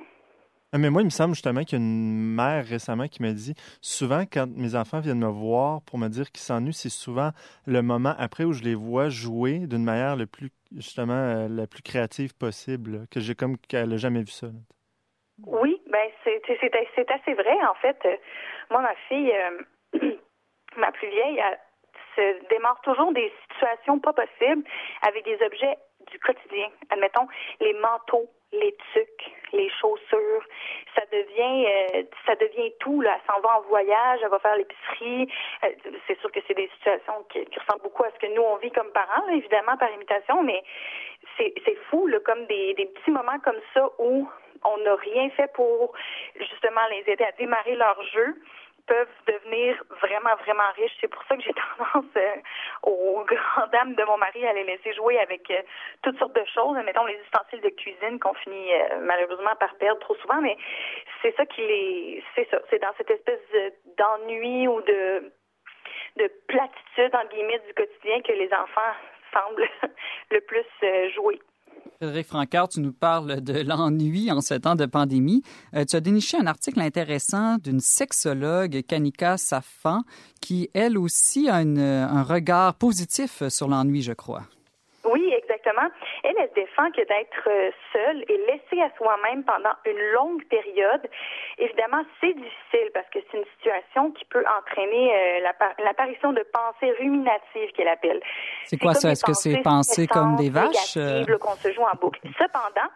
Ah, 0.71 0.77
mais 0.77 0.91
moi, 0.91 1.01
il 1.01 1.07
me 1.07 1.11
semble 1.11 1.33
justement 1.35 1.63
qu'il 1.63 1.79
y 1.79 1.81
a 1.81 1.85
une 1.85 2.35
mère 2.35 2.67
récemment 2.67 3.09
qui 3.09 3.23
m'a 3.23 3.33
dit 3.33 3.55
souvent, 3.81 4.25
quand 4.31 4.47
mes 4.55 4.75
enfants 4.75 5.01
viennent 5.01 5.21
me 5.21 5.31
voir 5.31 5.81
pour 5.87 5.99
me 5.99 6.09
dire 6.09 6.31
qu'ils 6.31 6.43
s'ennuient, 6.43 6.75
c'est 6.75 6.91
souvent 6.91 7.31
le 7.67 7.81
moment 7.81 8.15
après 8.19 8.45
où 8.45 8.53
je 8.53 8.63
les 8.63 8.75
vois 8.75 9.09
jouer 9.09 9.61
d'une 9.61 9.85
manière 9.85 10.15
le 10.15 10.27
plus, 10.27 10.51
justement, 10.77 11.15
euh, 11.15 11.49
la 11.49 11.67
plus 11.67 11.83
créative 11.83 12.37
possible, 12.37 13.07
que 13.11 13.19
j'ai 13.19 13.35
comme 13.35 13.57
qu'elle 13.57 13.89
n'a 13.89 13.97
jamais 13.97 14.21
vu 14.21 14.31
ça. 14.31 14.49
Oui, 15.47 15.81
ben 15.91 16.11
c'est 16.25 16.43
c'est 16.47 17.11
assez 17.11 17.33
vrai 17.33 17.57
en 17.65 17.75
fait. 17.77 17.97
Moi, 18.71 18.83
ma 18.83 18.95
fille, 19.09 19.33
euh, 19.33 20.11
ma 20.77 20.93
plus 20.93 21.09
vieille, 21.09 21.39
elle 21.39 21.59
se 22.15 22.49
démarre 22.51 22.81
toujours 22.83 23.13
des 23.13 23.33
situations 23.49 24.01
pas 24.01 24.13
possibles 24.13 24.65
avec 25.01 25.25
des 25.25 25.39
objets 25.47 25.79
du 26.11 26.19
quotidien. 26.19 26.69
Admettons 26.91 27.29
les 27.61 27.73
manteaux 27.75 28.29
les 28.53 28.77
tucs, 28.93 29.33
les 29.53 29.69
chaussures, 29.81 30.45
ça 30.95 31.03
devient 31.13 31.67
euh, 31.67 32.03
ça 32.27 32.35
devient 32.37 32.73
tout 32.81 33.01
là. 33.01 33.17
Elle 33.17 33.35
s'en 33.35 33.41
va 33.41 33.59
en 33.59 33.63
voyage, 33.63 34.21
elle 34.23 34.31
va 34.31 34.39
faire 34.39 34.57
l'épicerie. 34.57 35.29
Euh, 35.65 35.69
c'est 36.07 36.19
sûr 36.21 36.31
que 36.33 36.41
c'est 36.47 36.55
des 36.55 36.69
situations 36.77 37.25
qui, 37.31 37.45
qui, 37.47 37.59
ressemblent 37.59 37.83
beaucoup 37.83 38.05
à 38.05 38.11
ce 38.11 38.19
que 38.19 38.33
nous 38.35 38.43
on 38.43 38.57
vit 38.57 38.71
comme 38.71 38.91
parents, 38.93 39.29
évidemment 39.29 39.77
par 39.77 39.93
imitation, 39.93 40.43
mais 40.43 40.63
c'est 41.37 41.53
c'est 41.65 41.77
fou 41.91 42.07
là, 42.07 42.19
comme 42.21 42.47
des, 42.47 42.75
des 42.75 42.87
petits 42.87 43.11
moments 43.11 43.39
comme 43.41 43.61
ça 43.75 43.89
où 43.99 44.29
on 44.65 44.77
n'a 44.79 44.95
rien 44.97 45.31
fait 45.31 45.53
pour 45.53 45.93
justement 46.39 46.87
les 46.91 47.13
aider 47.13 47.25
à 47.25 47.33
démarrer 47.33 47.77
leur 47.77 48.03
jeu 48.05 48.37
peuvent 48.89 49.07
devenir 49.27 49.77
vraiment, 50.01 50.35
vraiment 50.45 50.71
riches. 50.77 50.97
C'est 51.01 51.09
pour 51.09 51.23
ça 51.25 51.37
que 51.37 51.43
j'ai 51.43 51.55
tendance 51.79 52.11
euh, 52.17 52.37
aux 52.83 53.25
grandes 53.25 53.71
dames 53.71 53.95
de 53.95 54.05
mon 54.05 54.17
mari 54.17 54.45
à 54.47 54.53
les 54.55 54.65
laisser 54.65 54.93
jouer 54.95 55.19
avec 55.19 55.49
euh, 55.51 55.63
toutes 56.03 56.19
sortes 56.19 56.35
de 56.35 56.45
choses, 56.53 56.77
mettons 56.85 57.05
les 57.05 57.21
ustensiles 57.25 57.61
de 57.61 57.69
cuisine 57.69 58.19
qu'on 58.19 58.35
finit 58.35 58.73
euh, 58.73 59.01
malheureusement 59.03 59.55
par 59.61 59.75
perdre 59.77 60.01
trop 60.01 60.17
souvent, 60.17 60.41
mais 60.41 60.57
c'est 61.23 61.37
ça 61.37 61.47
qui 61.47 61.61
les 61.61 62.25
c'est 62.35 62.49
ça, 62.51 62.59
c'est 62.71 62.81
dans 62.81 62.93
cette 62.97 63.11
espèce 63.11 63.41
d'ennui 63.97 64.67
ou 64.67 64.81
de 64.83 65.33
de 66.17 66.31
platitude 66.49 67.15
en 67.15 67.25
guillemets 67.27 67.61
du 67.61 67.75
quotidien 67.75 68.21
que 68.23 68.33
les 68.33 68.53
enfants 68.53 68.95
semblent 69.33 69.69
le 70.31 70.41
plus 70.41 70.67
jouer. 71.15 71.39
Frédéric 72.01 72.27
Francard, 72.27 72.69
tu 72.69 72.81
nous 72.81 72.93
parles 72.93 73.41
de 73.41 73.55
l'ennui 73.55 74.31
en 74.31 74.41
ce 74.41 74.55
temps 74.55 74.77
de 74.77 74.87
pandémie. 74.87 75.43
Euh, 75.75 75.85
tu 75.85 75.97
as 75.97 76.01
déniché 76.01 76.39
un 76.39 76.47
article 76.47 76.81
intéressant 76.81 77.59
d'une 77.59 77.81
sexologue, 77.81 78.83
Kanika 78.87 79.37
Safan, 79.37 80.03
qui, 80.41 80.71
elle 80.75 80.97
aussi, 80.97 81.49
a 81.49 81.57
un 81.57 82.23
regard 82.23 82.75
positif 82.75 83.43
sur 83.49 83.67
l'ennui, 83.67 84.03
je 84.03 84.13
crois. 84.13 84.45
Elle, 86.23 86.35
elle 86.39 86.51
défend 86.55 86.91
que 86.91 87.03
d'être 87.07 87.49
seule 87.93 88.25
et 88.29 88.37
laissée 88.47 88.83
à 88.83 88.91
soi-même 88.97 89.45
pendant 89.45 89.75
une 89.87 90.01
longue 90.13 90.45
période, 90.49 91.09
évidemment, 91.59 92.03
c'est 92.21 92.35
difficile 92.35 92.91
parce 92.95 93.09
que 93.11 93.19
c'est 93.31 93.39
une 93.39 93.45
situation 93.57 94.11
qui 94.13 94.25
peut 94.27 94.45
entraîner 94.59 95.15
euh, 95.15 95.51
l'apparition 95.85 96.33
de 96.33 96.45
pensées 96.53 96.93
ruminatives 96.99 97.73
qu'elle 97.75 97.89
appelle. 97.89 98.21
C'est 98.65 98.79
quoi 98.79 98.95
ça? 98.95 99.11
Est-ce 99.11 99.25
que 99.25 99.35
c'est 99.35 99.63
penser 99.63 100.07
comme 100.07 100.37
des 100.37 100.51
vaches? 100.51 100.97
Euh... 100.97 101.25
qu'on 101.39 101.57
se 101.57 101.73
joue 101.73 101.83
en 101.83 101.97
boucle. 102.01 102.21
Cependant, 102.39 102.89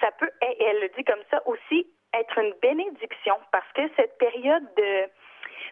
ça 0.00 0.10
peut, 0.18 0.30
elle 0.40 0.80
le 0.80 0.88
dit 0.96 1.04
comme 1.04 1.22
ça, 1.30 1.42
aussi 1.46 1.86
être 2.14 2.38
une 2.38 2.54
bénédiction 2.60 3.34
parce 3.52 3.70
que 3.74 3.82
cette 3.96 4.18
période 4.18 4.64
de 4.76 5.08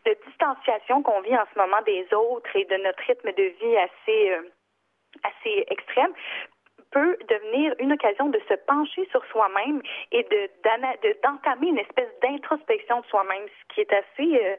de 0.06 0.16
distanciation 0.26 1.02
qu'on 1.02 1.20
vit 1.22 1.36
en 1.36 1.44
ce 1.52 1.58
moment 1.58 1.82
des 1.84 2.06
autres 2.14 2.54
et 2.54 2.64
de 2.64 2.76
notre 2.82 3.02
rythme 3.06 3.32
de 3.32 3.42
vie 3.60 3.76
assez 3.76 4.30
euh, 4.30 4.42
assez 5.22 5.64
extrême 5.68 6.12
peut 6.90 7.16
devenir 7.28 7.74
une 7.78 7.92
occasion 7.92 8.28
de 8.28 8.40
se 8.48 8.54
pencher 8.66 9.06
sur 9.10 9.24
soi-même 9.26 9.82
et 10.12 10.22
de 10.22 10.48
d'entamer 11.22 11.68
une 11.68 11.78
espèce 11.78 12.08
d'introspection 12.22 13.00
de 13.00 13.06
soi-même, 13.06 13.46
ce 13.46 13.74
qui 13.74 13.80
est 13.80 13.92
assez 13.92 14.44
euh, 14.44 14.56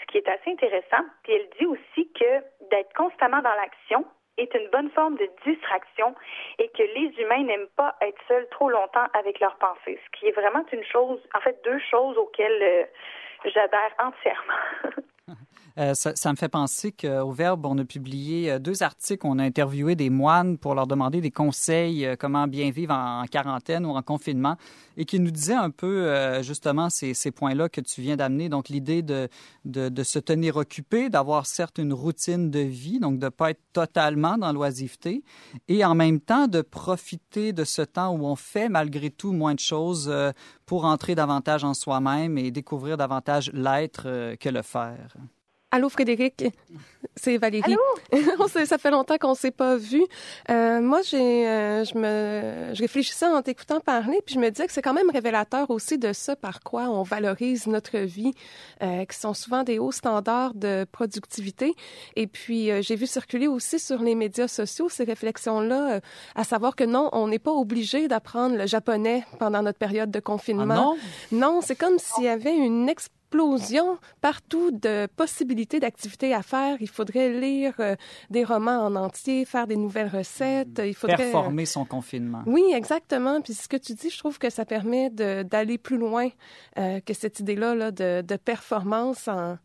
ce 0.00 0.06
qui 0.12 0.18
est 0.18 0.28
assez 0.28 0.50
intéressant. 0.50 1.04
Puis 1.22 1.32
elle 1.32 1.48
dit 1.58 1.66
aussi 1.66 2.10
que 2.12 2.68
d'être 2.70 2.92
constamment 2.94 3.40
dans 3.40 3.54
l'action 3.54 4.04
est 4.36 4.54
une 4.54 4.68
bonne 4.70 4.90
forme 4.90 5.16
de 5.16 5.28
distraction 5.44 6.14
et 6.58 6.68
que 6.68 6.82
les 6.82 7.12
humains 7.20 7.42
n'aiment 7.44 7.72
pas 7.76 7.96
être 8.00 8.20
seuls 8.28 8.48
trop 8.50 8.70
longtemps 8.70 9.06
avec 9.14 9.40
leurs 9.40 9.56
pensées, 9.56 9.98
ce 10.04 10.18
qui 10.18 10.26
est 10.26 10.32
vraiment 10.32 10.64
une 10.72 10.84
chose, 10.84 11.20
en 11.34 11.40
fait 11.40 11.60
deux 11.64 11.80
choses 11.90 12.16
auxquelles 12.16 12.62
euh, 12.62 12.84
j'adhère 13.44 13.94
entièrement. 13.98 14.94
Euh, 15.78 15.94
ça, 15.94 16.32
me 16.32 16.36
fait 16.36 16.48
penser 16.48 16.90
qu'au 16.90 17.30
Verbe, 17.30 17.64
on 17.64 17.78
a 17.78 17.84
publié 17.84 18.50
euh, 18.50 18.58
deux 18.58 18.82
articles. 18.82 19.24
On 19.24 19.38
a 19.38 19.44
interviewé 19.44 19.94
des 19.94 20.10
moines 20.10 20.58
pour 20.58 20.74
leur 20.74 20.88
demander 20.88 21.20
des 21.20 21.30
conseils, 21.30 22.04
euh, 22.04 22.16
comment 22.18 22.48
bien 22.48 22.70
vivre 22.72 22.94
en, 22.94 23.24
quarantaine 23.30 23.86
ou 23.86 23.90
en 23.90 24.02
confinement, 24.02 24.56
et 24.96 25.04
qui 25.04 25.20
nous 25.20 25.30
disaient 25.30 25.54
un 25.54 25.70
peu 25.70 26.08
justement 26.42 26.88
ces, 26.90 27.14
points-là 27.30 27.68
que 27.68 27.80
tu 27.80 28.00
viens 28.00 28.16
d'amener. 28.16 28.48
Donc 28.48 28.68
l'idée 28.68 29.02
de, 29.02 29.28
de, 29.64 30.02
se 30.02 30.18
tenir 30.18 30.56
occupé, 30.56 31.10
d'avoir 31.10 31.46
certes 31.46 31.78
une 31.78 31.92
routine 31.92 32.50
de 32.50 32.60
vie, 32.60 32.98
donc 32.98 33.18
de 33.18 33.26
ne 33.26 33.30
pas 33.30 33.50
être 33.50 33.62
totalement 33.72 34.38
dans 34.38 34.52
l'oisiveté, 34.52 35.22
et 35.68 35.84
en 35.84 35.94
même 35.94 36.20
temps 36.20 36.48
de 36.48 36.62
profiter 36.62 37.52
de 37.52 37.64
ce 37.64 37.82
temps 37.82 38.10
où 38.16 38.26
on 38.26 38.36
fait 38.36 38.68
malgré 38.68 39.10
tout 39.10 39.32
moins 39.32 39.54
de 39.54 39.60
choses 39.60 40.12
pour 40.66 40.84
entrer 40.84 41.14
davantage 41.14 41.64
en 41.64 41.74
soi-même 41.74 42.38
et 42.38 42.50
découvrir 42.50 42.96
davantage 42.96 43.52
l'être 43.52 44.34
que 44.36 44.48
le 44.48 44.62
faire. 44.62 45.14
Allô 45.70 45.90
Frédéric, 45.90 46.44
c'est 47.14 47.36
Valérie. 47.36 47.76
Allô? 48.12 48.48
ça 48.64 48.78
fait 48.78 48.90
longtemps 48.90 49.18
qu'on 49.18 49.34
s'est 49.34 49.50
pas 49.50 49.76
vu. 49.76 50.02
Euh, 50.50 50.80
moi, 50.80 51.02
j'ai, 51.02 51.46
euh, 51.46 51.84
je 51.84 51.98
me, 51.98 52.74
je 52.74 52.80
réfléchissais 52.80 53.26
en 53.26 53.42
t'écoutant 53.42 53.78
parler, 53.80 54.22
puis 54.24 54.36
je 54.36 54.40
me 54.40 54.50
disais 54.50 54.66
que 54.66 54.72
c'est 54.72 54.80
quand 54.80 54.94
même 54.94 55.10
révélateur 55.10 55.68
aussi 55.68 55.98
de 55.98 56.14
ça 56.14 56.36
par 56.36 56.60
quoi 56.60 56.84
on 56.84 57.02
valorise 57.02 57.66
notre 57.66 57.98
vie, 57.98 58.32
euh, 58.82 59.04
qui 59.04 59.18
sont 59.18 59.34
souvent 59.34 59.62
des 59.62 59.78
hauts 59.78 59.92
standards 59.92 60.54
de 60.54 60.86
productivité. 60.90 61.74
Et 62.16 62.26
puis, 62.26 62.70
euh, 62.70 62.80
j'ai 62.80 62.96
vu 62.96 63.06
circuler 63.06 63.46
aussi 63.46 63.78
sur 63.78 64.00
les 64.00 64.14
médias 64.14 64.48
sociaux 64.48 64.88
ces 64.88 65.04
réflexions-là, 65.04 65.96
euh, 65.96 66.00
à 66.34 66.44
savoir 66.44 66.76
que 66.76 66.84
non, 66.84 67.10
on 67.12 67.28
n'est 67.28 67.38
pas 67.38 67.52
obligé 67.52 68.08
d'apprendre 68.08 68.56
le 68.56 68.66
japonais 68.66 69.22
pendant 69.38 69.62
notre 69.62 69.78
période 69.78 70.10
de 70.10 70.20
confinement. 70.20 70.64
Ah 70.70 70.76
non, 71.30 71.50
non 71.52 71.60
c'est 71.60 71.76
comme 71.76 71.98
s'il 71.98 72.24
y 72.24 72.28
avait 72.28 72.56
une 72.56 72.88
expérience 72.88 73.17
explosion 73.28 73.98
partout 74.22 74.70
de 74.70 75.06
possibilités 75.16 75.80
d'activités 75.80 76.32
à 76.32 76.42
faire. 76.42 76.76
Il 76.80 76.88
faudrait 76.88 77.28
lire 77.38 77.74
euh, 77.78 77.94
des 78.30 78.42
romans 78.42 78.86
en 78.86 78.96
entier, 78.96 79.44
faire 79.44 79.66
des 79.66 79.76
nouvelles 79.76 80.08
recettes. 80.08 80.80
Il 80.84 80.94
faudrait 80.94 81.16
performer 81.16 81.66
son 81.66 81.84
confinement. 81.84 82.42
Oui, 82.46 82.64
exactement. 82.74 83.40
Puis 83.42 83.54
ce 83.54 83.68
que 83.68 83.76
tu 83.76 83.92
dis, 83.92 84.08
je 84.10 84.18
trouve 84.18 84.38
que 84.38 84.48
ça 84.48 84.64
permet 84.64 85.10
d'aller 85.10 85.76
plus 85.76 85.98
loin 85.98 86.28
euh, 86.78 87.00
que 87.00 87.12
cette 87.12 87.40
idée-là 87.40 87.74
là, 87.74 87.90
de, 87.90 88.22
de 88.22 88.36
performance 88.36 89.28
en 89.28 89.58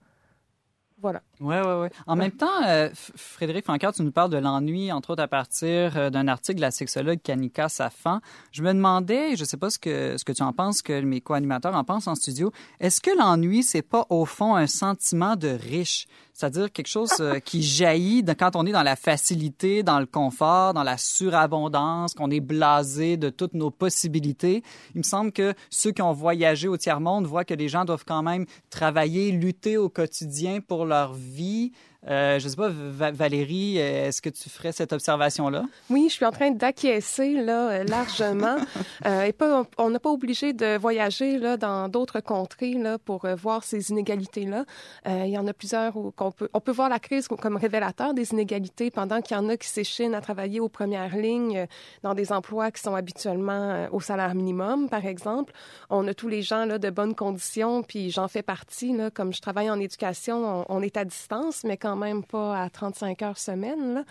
voilà. 1.03 1.21
Oui, 1.41 1.55
oui. 1.57 1.87
En 2.07 2.15
même 2.15 2.31
temps, 2.31 2.63
euh, 2.65 2.89
Frédéric 2.93 3.65
Francard, 3.65 3.91
tu 3.91 4.03
nous 4.03 4.11
parles 4.13 4.29
de 4.29 4.37
l'ennui, 4.37 4.89
entre 4.89 5.09
autres 5.09 5.21
à 5.21 5.27
partir 5.27 5.97
euh, 5.97 6.09
d'un 6.09 6.29
article 6.29 6.55
de 6.55 6.61
la 6.61 6.71
sexologue 6.71 7.19
Kanika 7.21 7.67
Safan. 7.67 8.21
Je 8.53 8.63
me 8.63 8.73
demandais, 8.73 9.35
je 9.35 9.41
ne 9.41 9.45
sais 9.45 9.57
pas 9.57 9.69
ce 9.69 9.77
que, 9.77 10.15
ce 10.17 10.23
que 10.23 10.31
tu 10.31 10.41
en 10.43 10.53
penses, 10.53 10.81
que 10.81 11.01
mes 11.01 11.19
co-animateurs 11.19 11.75
en 11.75 11.83
pensent 11.83 12.07
en 12.07 12.15
studio, 12.15 12.53
est-ce 12.79 13.01
que 13.01 13.11
l'ennui, 13.17 13.63
c'est 13.63 13.81
pas 13.81 14.05
au 14.09 14.25
fond 14.25 14.55
un 14.55 14.65
sentiment 14.65 15.35
de 15.35 15.49
riche? 15.49 16.07
C'est-à-dire 16.43 16.73
quelque 16.73 16.87
chose 16.87 17.13
euh, 17.21 17.39
qui 17.39 17.63
jaillit 17.63 18.25
quand 18.37 18.57
on 18.57 18.65
est 18.65 18.73
dans 18.73 18.83
la 18.83 18.97
facilité, 18.97 19.81
dans 19.81 20.01
le 20.01 20.05
confort, 20.05 20.73
dans 20.73 20.83
la 20.83 20.97
surabondance, 20.97 22.13
qu'on 22.15 22.29
est 22.31 22.41
blasé 22.41 23.15
de 23.15 23.29
toutes 23.29 23.53
nos 23.53 23.71
possibilités. 23.71 24.61
Il 24.93 24.97
me 24.97 25.03
semble 25.03 25.31
que 25.31 25.53
ceux 25.69 25.93
qui 25.93 26.01
ont 26.01 26.11
voyagé 26.11 26.67
au 26.67 26.75
tiers-monde 26.75 27.25
voient 27.27 27.45
que 27.45 27.53
les 27.53 27.69
gens 27.69 27.85
doivent 27.85 28.03
quand 28.05 28.23
même 28.23 28.45
travailler, 28.69 29.31
lutter 29.31 29.77
au 29.77 29.87
quotidien 29.87 30.59
pour 30.59 30.85
leur 30.85 31.13
vie. 31.13 31.71
Euh, 32.09 32.37
je 32.37 32.47
sais 32.49 32.55
pas, 32.55 32.69
Valérie, 32.69 33.77
est-ce 33.77 34.21
que 34.21 34.29
tu 34.29 34.49
ferais 34.49 34.73
cette 34.73 34.91
observation-là? 34.91 35.63
Oui, 35.89 36.07
je 36.09 36.15
suis 36.15 36.25
en 36.25 36.31
train 36.31 36.51
d'acquiescer 36.51 37.33
là 37.33 37.69
euh, 37.69 37.83
largement. 37.85 38.57
euh, 39.05 39.23
et 39.23 39.31
pas, 39.31 39.65
on 39.77 39.89
n'a 39.89 39.99
pas 39.99 40.09
obligé 40.09 40.51
de 40.51 40.77
voyager 40.77 41.37
là 41.37 41.55
dans 41.55 41.87
d'autres 41.87 42.19
contrées 42.19 42.73
là 42.73 42.97
pour 42.97 43.23
euh, 43.23 43.35
voir 43.35 43.63
ces 43.63 43.91
inégalités-là. 43.91 44.65
Euh, 45.07 45.23
il 45.25 45.31
y 45.31 45.37
en 45.37 45.47
a 45.47 45.53
plusieurs 45.53 45.95
où 45.95 46.13
on 46.19 46.31
peut 46.31 46.49
on 46.53 46.59
peut 46.59 46.71
voir 46.71 46.89
la 46.89 46.99
crise 46.99 47.27
comme 47.27 47.55
révélateur 47.57 48.13
des 48.13 48.31
inégalités 48.31 48.91
pendant 48.91 49.21
qu'il 49.21 49.37
y 49.37 49.39
en 49.39 49.47
a 49.47 49.55
qui 49.55 49.67
s'échinent 49.67 50.15
à 50.15 50.21
travailler 50.21 50.59
aux 50.59 50.69
premières 50.69 51.15
lignes 51.15 51.67
dans 52.03 52.13
des 52.13 52.31
emplois 52.33 52.71
qui 52.71 52.81
sont 52.81 52.95
habituellement 52.95 53.87
au 53.91 54.01
salaire 54.01 54.35
minimum, 54.35 54.89
par 54.89 55.05
exemple. 55.05 55.53
On 55.89 56.07
a 56.07 56.13
tous 56.13 56.27
les 56.27 56.41
gens 56.41 56.65
là 56.65 56.79
de 56.79 56.89
bonnes 56.89 57.15
conditions, 57.15 57.81
puis 57.83 58.11
j'en 58.11 58.27
fais 58.27 58.43
partie 58.43 58.95
là. 58.95 59.09
Comme 59.09 59.33
je 59.33 59.41
travaille 59.41 59.69
en 59.69 59.79
éducation, 59.79 60.65
on, 60.69 60.77
on 60.77 60.81
est 60.81 60.97
à 60.97 61.05
distance, 61.05 61.63
mais 61.63 61.77
quand 61.77 61.92
même 61.95 62.23
pas 62.23 62.57
à 62.57 62.69
35 62.69 63.21
heures 63.21 63.37
semaine. 63.37 63.95
Là. 63.95 64.01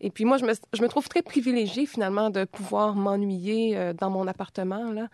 Et 0.00 0.10
puis 0.10 0.24
moi, 0.24 0.36
je 0.38 0.44
me, 0.44 0.52
je 0.72 0.82
me 0.82 0.88
trouve 0.88 1.08
très 1.08 1.22
privilégiée 1.22 1.86
finalement 1.86 2.30
de 2.30 2.44
pouvoir 2.44 2.94
m'ennuyer 2.94 3.76
euh, 3.76 3.92
dans 3.92 4.10
mon 4.10 4.26
appartement. 4.26 4.92
Là. 4.92 5.06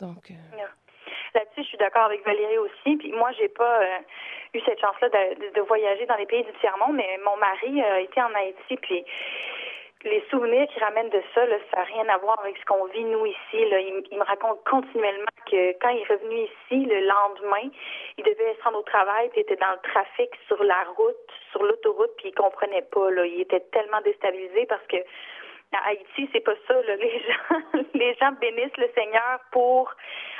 Donc. 0.00 0.30
Euh... 0.30 0.64
Là-dessus, 1.32 1.62
je 1.62 1.68
suis 1.68 1.78
d'accord 1.78 2.04
avec 2.04 2.24
Valérie 2.24 2.58
aussi. 2.58 2.96
Puis 2.96 3.12
moi, 3.12 3.30
j'ai 3.38 3.48
pas 3.48 3.82
euh, 3.82 3.98
eu 4.54 4.60
cette 4.66 4.80
chance-là 4.80 5.08
de, 5.08 5.54
de, 5.54 5.60
voyager 5.60 6.04
dans 6.06 6.16
les 6.16 6.26
pays 6.26 6.42
du 6.42 6.52
tiers-monde, 6.60 6.96
mais 6.96 7.18
mon 7.24 7.36
mari 7.36 7.80
a 7.82 8.00
été 8.00 8.20
en 8.20 8.34
Haïti, 8.34 8.76
puis 8.82 9.04
les 10.04 10.24
souvenirs 10.30 10.66
qui 10.68 10.80
ramènent 10.80 11.10
de 11.10 11.22
ça, 11.34 11.44
là, 11.46 11.56
ça 11.70 11.78
n'a 11.78 11.84
rien 11.84 12.08
à 12.08 12.18
voir 12.18 12.40
avec 12.40 12.56
ce 12.56 12.64
qu'on 12.64 12.86
vit 12.86 13.04
nous 13.04 13.26
ici. 13.26 13.68
Là. 13.68 13.80
Il, 13.80 14.02
il, 14.10 14.18
me 14.18 14.24
raconte 14.24 14.64
continuellement 14.64 15.26
que 15.46 15.72
quand 15.78 15.90
il 15.90 16.00
est 16.00 16.12
revenu 16.12 16.36
ici 16.36 16.86
le 16.86 17.00
lendemain, 17.06 17.68
il 18.16 18.24
devait 18.24 18.56
se 18.58 18.62
rendre 18.62 18.78
au 18.78 18.82
travail, 18.82 19.28
puis 19.28 19.40
il 19.40 19.42
était 19.42 19.56
dans 19.56 19.72
le 19.72 19.90
trafic 19.90 20.30
sur 20.46 20.62
la 20.64 20.84
route, 20.96 21.16
sur 21.50 21.62
l'autoroute, 21.62 22.12
puis 22.16 22.28
il 22.28 22.34
comprenait 22.34 22.86
pas. 22.90 23.10
Là. 23.10 23.26
Il 23.26 23.40
était 23.42 23.60
tellement 23.72 24.00
déstabilisé 24.00 24.66
parce 24.66 24.86
que 24.86 24.96
à 25.72 25.88
Haïti, 25.88 26.28
c'est 26.32 26.40
pas 26.40 26.56
ça. 26.66 26.74
Là. 26.82 26.96
Les 26.96 27.20
gens, 27.20 27.84
les 27.94 28.14
gens 28.14 28.32
bénissent 28.40 28.76
le 28.76 28.90
Seigneur 28.94 29.38
pour, 29.52 29.94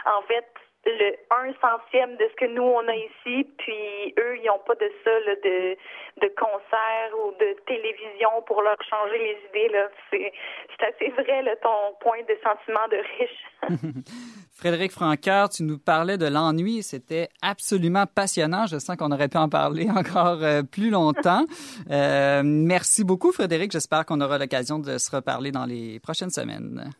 en 0.06 0.22
fait, 0.22 0.46
le 0.86 1.16
un 1.30 1.52
centième 1.60 2.16
de 2.16 2.24
ce 2.30 2.36
que 2.36 2.46
nous 2.46 2.62
on 2.62 2.86
a 2.88 2.94
ici, 2.94 3.46
puis 3.58 4.14
eux 4.18 4.36
ils 4.38 4.46
n'ont 4.46 4.62
pas 4.66 4.74
de 4.74 4.90
ça 5.04 5.10
là, 5.26 5.34
de 5.44 5.76
de 6.22 6.28
concert 6.36 7.10
ou 7.24 7.32
de 7.32 7.56
télévision 7.66 8.42
pour 8.46 8.62
leur 8.62 8.76
changer 8.88 9.18
les 9.18 9.38
idées 9.48 9.72
là. 9.72 9.88
C'est 10.10 10.32
c'est 10.78 10.86
assez 10.86 11.22
vrai 11.22 11.42
là, 11.42 11.56
ton 11.56 11.94
point 12.00 12.22
de 12.28 12.36
sentiment 12.42 12.88
de 12.90 12.96
riche. 13.18 14.04
Frédéric 14.52 14.92
Francaire, 14.92 15.48
tu 15.48 15.62
nous 15.62 15.78
parlais 15.78 16.18
de 16.18 16.26
l'ennui, 16.26 16.82
c'était 16.82 17.28
absolument 17.40 18.04
passionnant. 18.06 18.66
Je 18.66 18.78
sens 18.78 18.96
qu'on 18.96 19.10
aurait 19.10 19.28
pu 19.28 19.38
en 19.38 19.48
parler 19.48 19.88
encore 19.94 20.42
euh, 20.42 20.62
plus 20.62 20.90
longtemps. 20.90 21.44
Euh, 21.90 22.42
merci 22.44 23.04
beaucoup 23.04 23.32
Frédéric, 23.32 23.72
j'espère 23.72 24.04
qu'on 24.04 24.20
aura 24.20 24.38
l'occasion 24.38 24.78
de 24.78 24.98
se 24.98 25.14
reparler 25.14 25.50
dans 25.50 25.66
les 25.66 26.00
prochaines 26.00 26.30
semaines. 26.30 26.90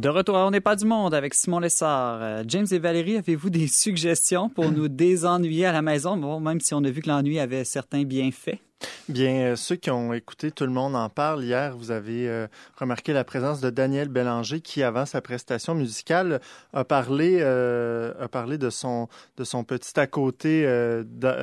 De 0.00 0.08
retour 0.08 0.38
à 0.38 0.46
On 0.46 0.50
n'est 0.50 0.62
pas 0.62 0.76
du 0.76 0.86
monde 0.86 1.12
avec 1.12 1.34
Simon 1.34 1.58
Lessard. 1.58 2.22
Euh, 2.22 2.42
James 2.48 2.66
et 2.70 2.78
Valérie, 2.78 3.18
avez-vous 3.18 3.50
des 3.50 3.66
suggestions 3.68 4.48
pour 4.48 4.70
nous 4.70 4.88
désennuyer 4.88 5.66
à 5.66 5.72
la 5.72 5.82
maison, 5.82 6.40
même 6.40 6.58
si 6.60 6.72
on 6.72 6.82
a 6.84 6.90
vu 6.90 7.02
que 7.02 7.10
l'ennui 7.10 7.38
avait 7.38 7.64
certains 7.64 8.04
bienfaits? 8.04 8.69
Bien, 9.10 9.34
euh, 9.40 9.56
ceux 9.56 9.74
qui 9.74 9.90
ont 9.90 10.12
écouté 10.12 10.52
Tout 10.52 10.62
le 10.62 10.70
monde 10.70 10.94
en 10.94 11.08
parle 11.08 11.42
hier, 11.42 11.76
vous 11.76 11.90
avez 11.90 12.28
euh, 12.28 12.46
remarqué 12.76 13.12
la 13.12 13.24
présence 13.24 13.60
de 13.60 13.68
Daniel 13.68 14.06
Bélanger 14.08 14.60
qui, 14.60 14.84
avant 14.84 15.04
sa 15.04 15.20
prestation 15.20 15.74
musicale, 15.74 16.40
a 16.72 16.84
parlé, 16.84 17.38
euh, 17.40 18.12
a 18.20 18.28
parlé 18.28 18.56
de 18.56 18.70
son 18.70 19.08
de 19.36 19.42
son 19.42 19.64
petit 19.64 19.98
à 19.98 20.06
côté 20.06 20.62
euh, 20.64 21.02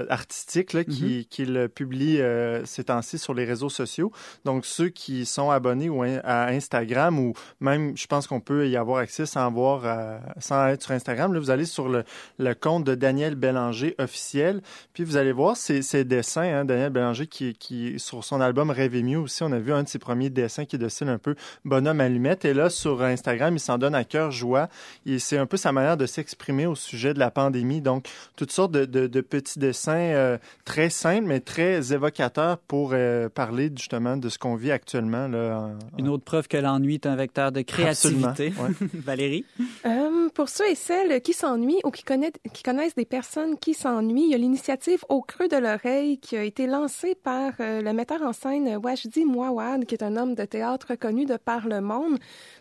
artistique 0.10 0.72
là, 0.72 0.86
qui, 0.86 0.92
mm-hmm. 0.92 1.26
qu'il 1.26 1.70
publie 1.76 2.22
ces 2.64 2.86
temps-ci 2.86 3.18
sur 3.18 3.34
les 3.34 3.44
réseaux 3.44 3.70
sociaux. 3.70 4.14
Donc, 4.46 4.66
ceux 4.66 4.88
qui 4.88 5.26
sont 5.26 5.50
abonnés 5.50 5.90
ou 5.90 6.04
à 6.04 6.48
Instagram 6.48 7.20
ou 7.20 7.34
même, 7.60 7.98
je 7.98 8.08
pense 8.08 8.28
qu'on 8.28 8.40
peut 8.40 8.70
y 8.70 8.78
avoir 8.78 9.00
accès 9.00 9.26
sans 9.26 9.52
voir, 9.52 10.22
sans 10.40 10.68
être 10.68 10.84
sur 10.84 10.94
Instagram. 10.94 11.34
Là, 11.34 11.40
vous 11.42 11.50
allez 11.50 11.66
sur 11.66 11.90
le, 11.90 12.06
le 12.40 12.54
compte 12.54 12.86
de 12.86 12.96
Daniel 12.96 13.36
Bélanger 13.36 13.94
officiel, 14.00 14.62
puis 14.94 15.04
vous 15.04 15.18
allez 15.18 15.34
voir 15.34 15.58
ses, 15.58 15.82
ses 15.82 16.06
dessins. 16.06 16.42
Hein, 16.44 16.64
Daniel 16.64 16.92
Bélanger 16.92 17.28
qui 17.28 17.57
qui, 17.60 18.00
sur 18.00 18.24
son 18.24 18.42
album 18.42 18.70
Rêver 18.70 19.04
mieux 19.04 19.20
aussi, 19.20 19.44
on 19.44 19.52
a 19.52 19.60
vu 19.60 19.74
un 19.74 19.84
de 19.84 19.88
ses 19.88 20.00
premiers 20.00 20.30
dessins 20.30 20.66
qui 20.66 20.76
est 20.76 20.80
de 20.80 20.90
style 20.90 21.10
un 21.10 21.18
peu 21.18 21.36
bonhomme 21.66 22.02
allumette. 22.02 22.46
Et 22.46 22.54
là, 22.54 22.70
sur 22.70 23.02
Instagram, 23.02 23.56
il 23.56 23.60
s'en 23.60 23.78
donne 23.78 23.96
à 23.96 24.04
cœur 24.04 24.32
joie. 24.32 24.70
Et 25.06 25.20
c'est 25.20 25.38
un 25.38 25.46
peu 25.46 25.58
sa 25.58 25.72
manière 25.72 25.98
de 25.98 26.06
s'exprimer 26.06 26.66
au 26.66 26.76
sujet 26.76 27.14
de 27.14 27.20
la 27.20 27.32
pandémie. 27.32 27.82
Donc, 27.82 28.08
toutes 28.36 28.52
sortes 28.52 28.72
de, 28.72 28.86
de, 28.86 29.08
de 29.08 29.22
petits 29.22 29.60
dessins 29.60 29.94
euh, 29.98 30.38
très 30.66 30.90
simples, 30.90 31.26
mais 31.28 31.40
très 31.40 31.94
évocateurs 31.94 32.58
pour 32.58 32.92
euh, 32.94 33.30
parler 33.30 33.72
justement 33.76 34.18
de 34.18 34.30
ce 34.30 34.38
qu'on 34.38 34.56
vit 34.56 34.72
actuellement. 34.72 35.28
Là, 35.28 35.60
en, 35.60 35.98
Une 35.98 36.10
autre 36.10 36.24
preuve 36.24 36.48
que 36.48 36.58
l'ennui 36.58 36.96
est 36.96 37.06
un 37.06 37.16
vecteur 37.16 37.52
de 37.52 37.62
créativité. 37.62 38.54
Ouais. 38.58 38.88
Valérie? 38.94 39.46
Euh, 39.86 40.30
pour 40.34 40.50
ceux 40.50 40.70
et 40.70 40.76
celles 40.76 41.22
qui 41.22 41.34
s'ennuient 41.34 41.82
ou 41.84 41.92
qui 41.92 42.04
connaissent, 42.04 42.34
qui 42.54 42.64
connaissent 42.64 42.96
des 42.96 43.06
personnes 43.06 43.58
qui 43.58 43.74
s'ennuient, 43.74 44.26
il 44.26 44.32
y 44.32 44.36
a 44.36 44.38
l'initiative 44.38 45.04
Au 45.10 45.22
creux 45.22 45.48
de 45.48 45.58
l'oreille 45.58 46.18
qui 46.20 46.38
a 46.38 46.44
été 46.44 46.68
lancée 46.68 47.16
par 47.16 47.47
euh, 47.60 47.82
le 47.82 47.94
metteur 47.94 48.22
en 48.22 48.34
scène 48.34 48.78
Wajdi 48.78 49.26
Mouawad, 49.26 49.86
qui 49.86 49.96
est 49.96 50.04
un 50.04 50.16
homme 50.16 50.36
de 50.36 50.46
théâtre 50.46 50.96
connu 50.96 51.26
de 51.26 51.38
par 51.38 51.68
le 51.68 51.82
monde. 51.82 52.18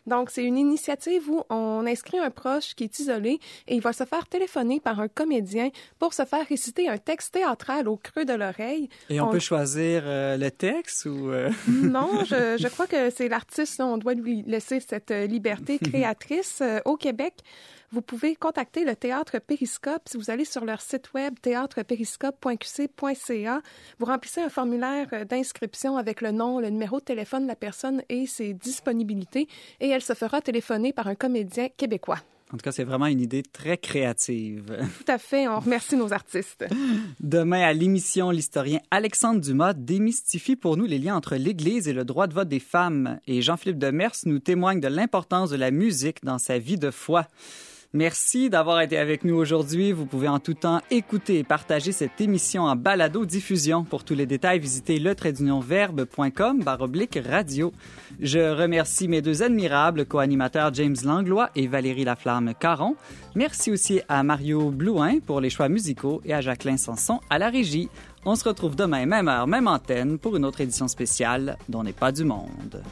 Donc, 0.07 0.31
c'est 0.31 0.45
une 0.45 0.57
initiative 0.57 1.29
où 1.29 1.43
on 1.51 1.85
inscrit 1.87 2.19
un 2.19 2.31
proche 2.31 2.75
qui 2.75 2.85
est 2.85 2.99
isolé 2.99 3.41
et 3.67 3.75
il 3.75 3.81
va 3.81 3.93
se 3.93 4.05
faire 4.05 4.27
téléphoner 4.27 4.81
par 4.81 5.01
un 5.01 5.09
comédien 5.09 5.71
pour 5.99 6.15
se 6.15 6.25
faire 6.25 6.47
réciter 6.47 6.89
un 6.89 6.99
texte 6.99 7.35
théâtral 7.35 7.89
au 7.89 7.97
creux 7.97 8.25
de 8.25 8.35
l'oreille. 8.35 8.89
Et 9.11 9.21
on, 9.21 9.29
on, 9.29 9.31
peut 9.31 9.39
choisir 9.39 10.03
euh, 10.05 10.37
le 10.37 10.51
texte 10.51 11.07
ou... 11.07 11.31
Euh... 11.31 11.51
non, 11.69 12.25
je, 12.25 12.57
je, 12.59 12.69
crois 12.69 12.87
que 12.87 13.11
c'est 13.11 13.29
l'artiste, 13.29 13.81
on 13.81 13.99
doit 13.99 14.15
lui 14.15 14.43
laisser 14.47 14.81
cette 14.81 15.11
liberté 15.11 15.79
créatrice. 15.83 16.63
Au 16.85 16.97
Québec, 16.97 17.35
vous 17.93 18.03
pouvez 18.03 18.35
contacter 18.37 18.85
le 18.85 18.95
Théâtre 18.97 19.39
Périscope. 19.39 20.03
Si 20.07 20.17
vous 20.17 20.31
allez 20.31 20.45
sur 20.45 20.65
leur 20.65 20.81
site 20.81 21.13
web 21.15 21.35
théâtreperiscope.qc.ca, 21.41 23.63
vous 23.99 24.07
remplissez 24.07 24.43
un 24.43 24.49
formulaire 24.49 25.27
d'inscription 25.27 25.97
avec 25.97 26.21
le 26.21 26.33
nom, 26.33 26.61
le 26.61 26.71
numéro 26.71 27.01
de 27.01 27.05
téléphone 27.05 27.45
de 27.45 27.49
la 27.49 27.57
personne 27.57 28.03
et 28.09 28.27
ses 28.27 28.55
disponibilités 28.55 29.49
et 29.81 29.89
elle 29.89 30.03
se 30.03 30.15
fera 30.15 30.41
téléphoner 30.41 30.93
par 30.93 31.07
un 31.07 31.15
comédien 31.15 31.69
québécois. 31.77 32.19
En 32.53 32.57
tout 32.57 32.63
cas, 32.63 32.71
c'est 32.71 32.85
vraiment 32.85 33.07
une 33.07 33.21
idée 33.21 33.43
très 33.43 33.77
créative. 33.77 34.67
Tout 34.99 35.13
à 35.13 35.19
fait. 35.19 35.49
On 35.49 35.59
remercie 35.59 35.97
nos 35.97 36.13
artistes. 36.13 36.65
Demain, 37.19 37.63
à 37.63 37.73
l'émission, 37.73 38.31
l'historien 38.31 38.79
Alexandre 38.93 39.41
Dumas 39.41 39.73
démystifie 39.73 40.55
pour 40.55 40.77
nous 40.77 40.87
les 40.87 41.01
liens 41.01 41.17
entre 41.17 41.35
l'Église 41.35 41.89
et 41.89 41.93
le 41.93 42.05
droit 42.05 42.29
de 42.29 42.35
vote 42.35 42.49
des 42.49 42.61
femmes. 42.61 43.19
Et 43.27 43.43
Jean-Philippe 43.43 43.79
Demers 43.79 44.15
nous 44.27 44.39
témoigne 44.39 44.79
de 44.79 44.87
l'importance 44.87 45.51
de 45.51 45.57
la 45.57 45.73
musique 45.73 46.23
dans 46.23 46.39
sa 46.39 46.61
vie 46.61 46.79
de 46.79 46.93
foi. 46.93 47.27
Merci 47.93 48.51
d'avoir 48.51 48.81
été 48.81 48.99
avec 48.99 49.25
nous 49.25 49.37
aujourd'hui. 49.37 49.93
Vous 49.93 50.07
pouvez 50.07 50.29
en 50.29 50.39
tout 50.39 50.55
temps 50.55 50.81
écouter 50.91 51.39
et 51.39 51.45
partager 51.45 51.93
cette 51.93 52.21
émission 52.21 52.65
en 52.65 52.77
balado-diffusion. 52.77 53.85
Pour 53.85 54.05
tous 54.05 54.15
les 54.15 54.27
détails, 54.27 54.59
visitez 54.59 54.99
le 54.99 55.15
verbe.com 55.61 56.63
baroblique 56.63 57.19
radio. 57.27 57.73
Je 58.21 58.39
remercie 58.39 59.09
mes 59.09 59.23
deux 59.23 59.43
admirables 59.43 60.07
co-animateurs 60.07 60.75
James 60.75 60.97
Langlois 61.05 61.51
et 61.55 61.67
Valérie 61.67 62.05
Laflamme-Caron. 62.05 62.97
Merci 63.35 63.71
aussi 63.71 64.01
à 64.09 64.23
Mario 64.23 64.71
Blouin 64.71 65.21
pour 65.21 65.41
les 65.41 65.51
choix 65.51 65.69
musicaux 65.69 66.21
et 66.25 66.35
à 66.35 66.41
Jacqueline 66.41 66.79
Sanson 66.79 67.21
à 67.31 67.39
la 67.39 67.49
régie. 67.49 67.89
On 68.25 68.35
se 68.35 68.45
retrouve 68.45 68.75
demain, 68.75 69.07
même 69.07 69.29
heure, 69.29 69.47
même 69.47 69.69
antenne, 69.69 70.19
pour 70.19 70.37
une 70.37 70.45
autre 70.45 70.61
édition 70.61 70.89
spéciale 70.89 71.57
dont 71.69 71.85
n'est 71.85 71.93
pas 71.93 72.13
du 72.13 72.25
monde. 72.25 72.83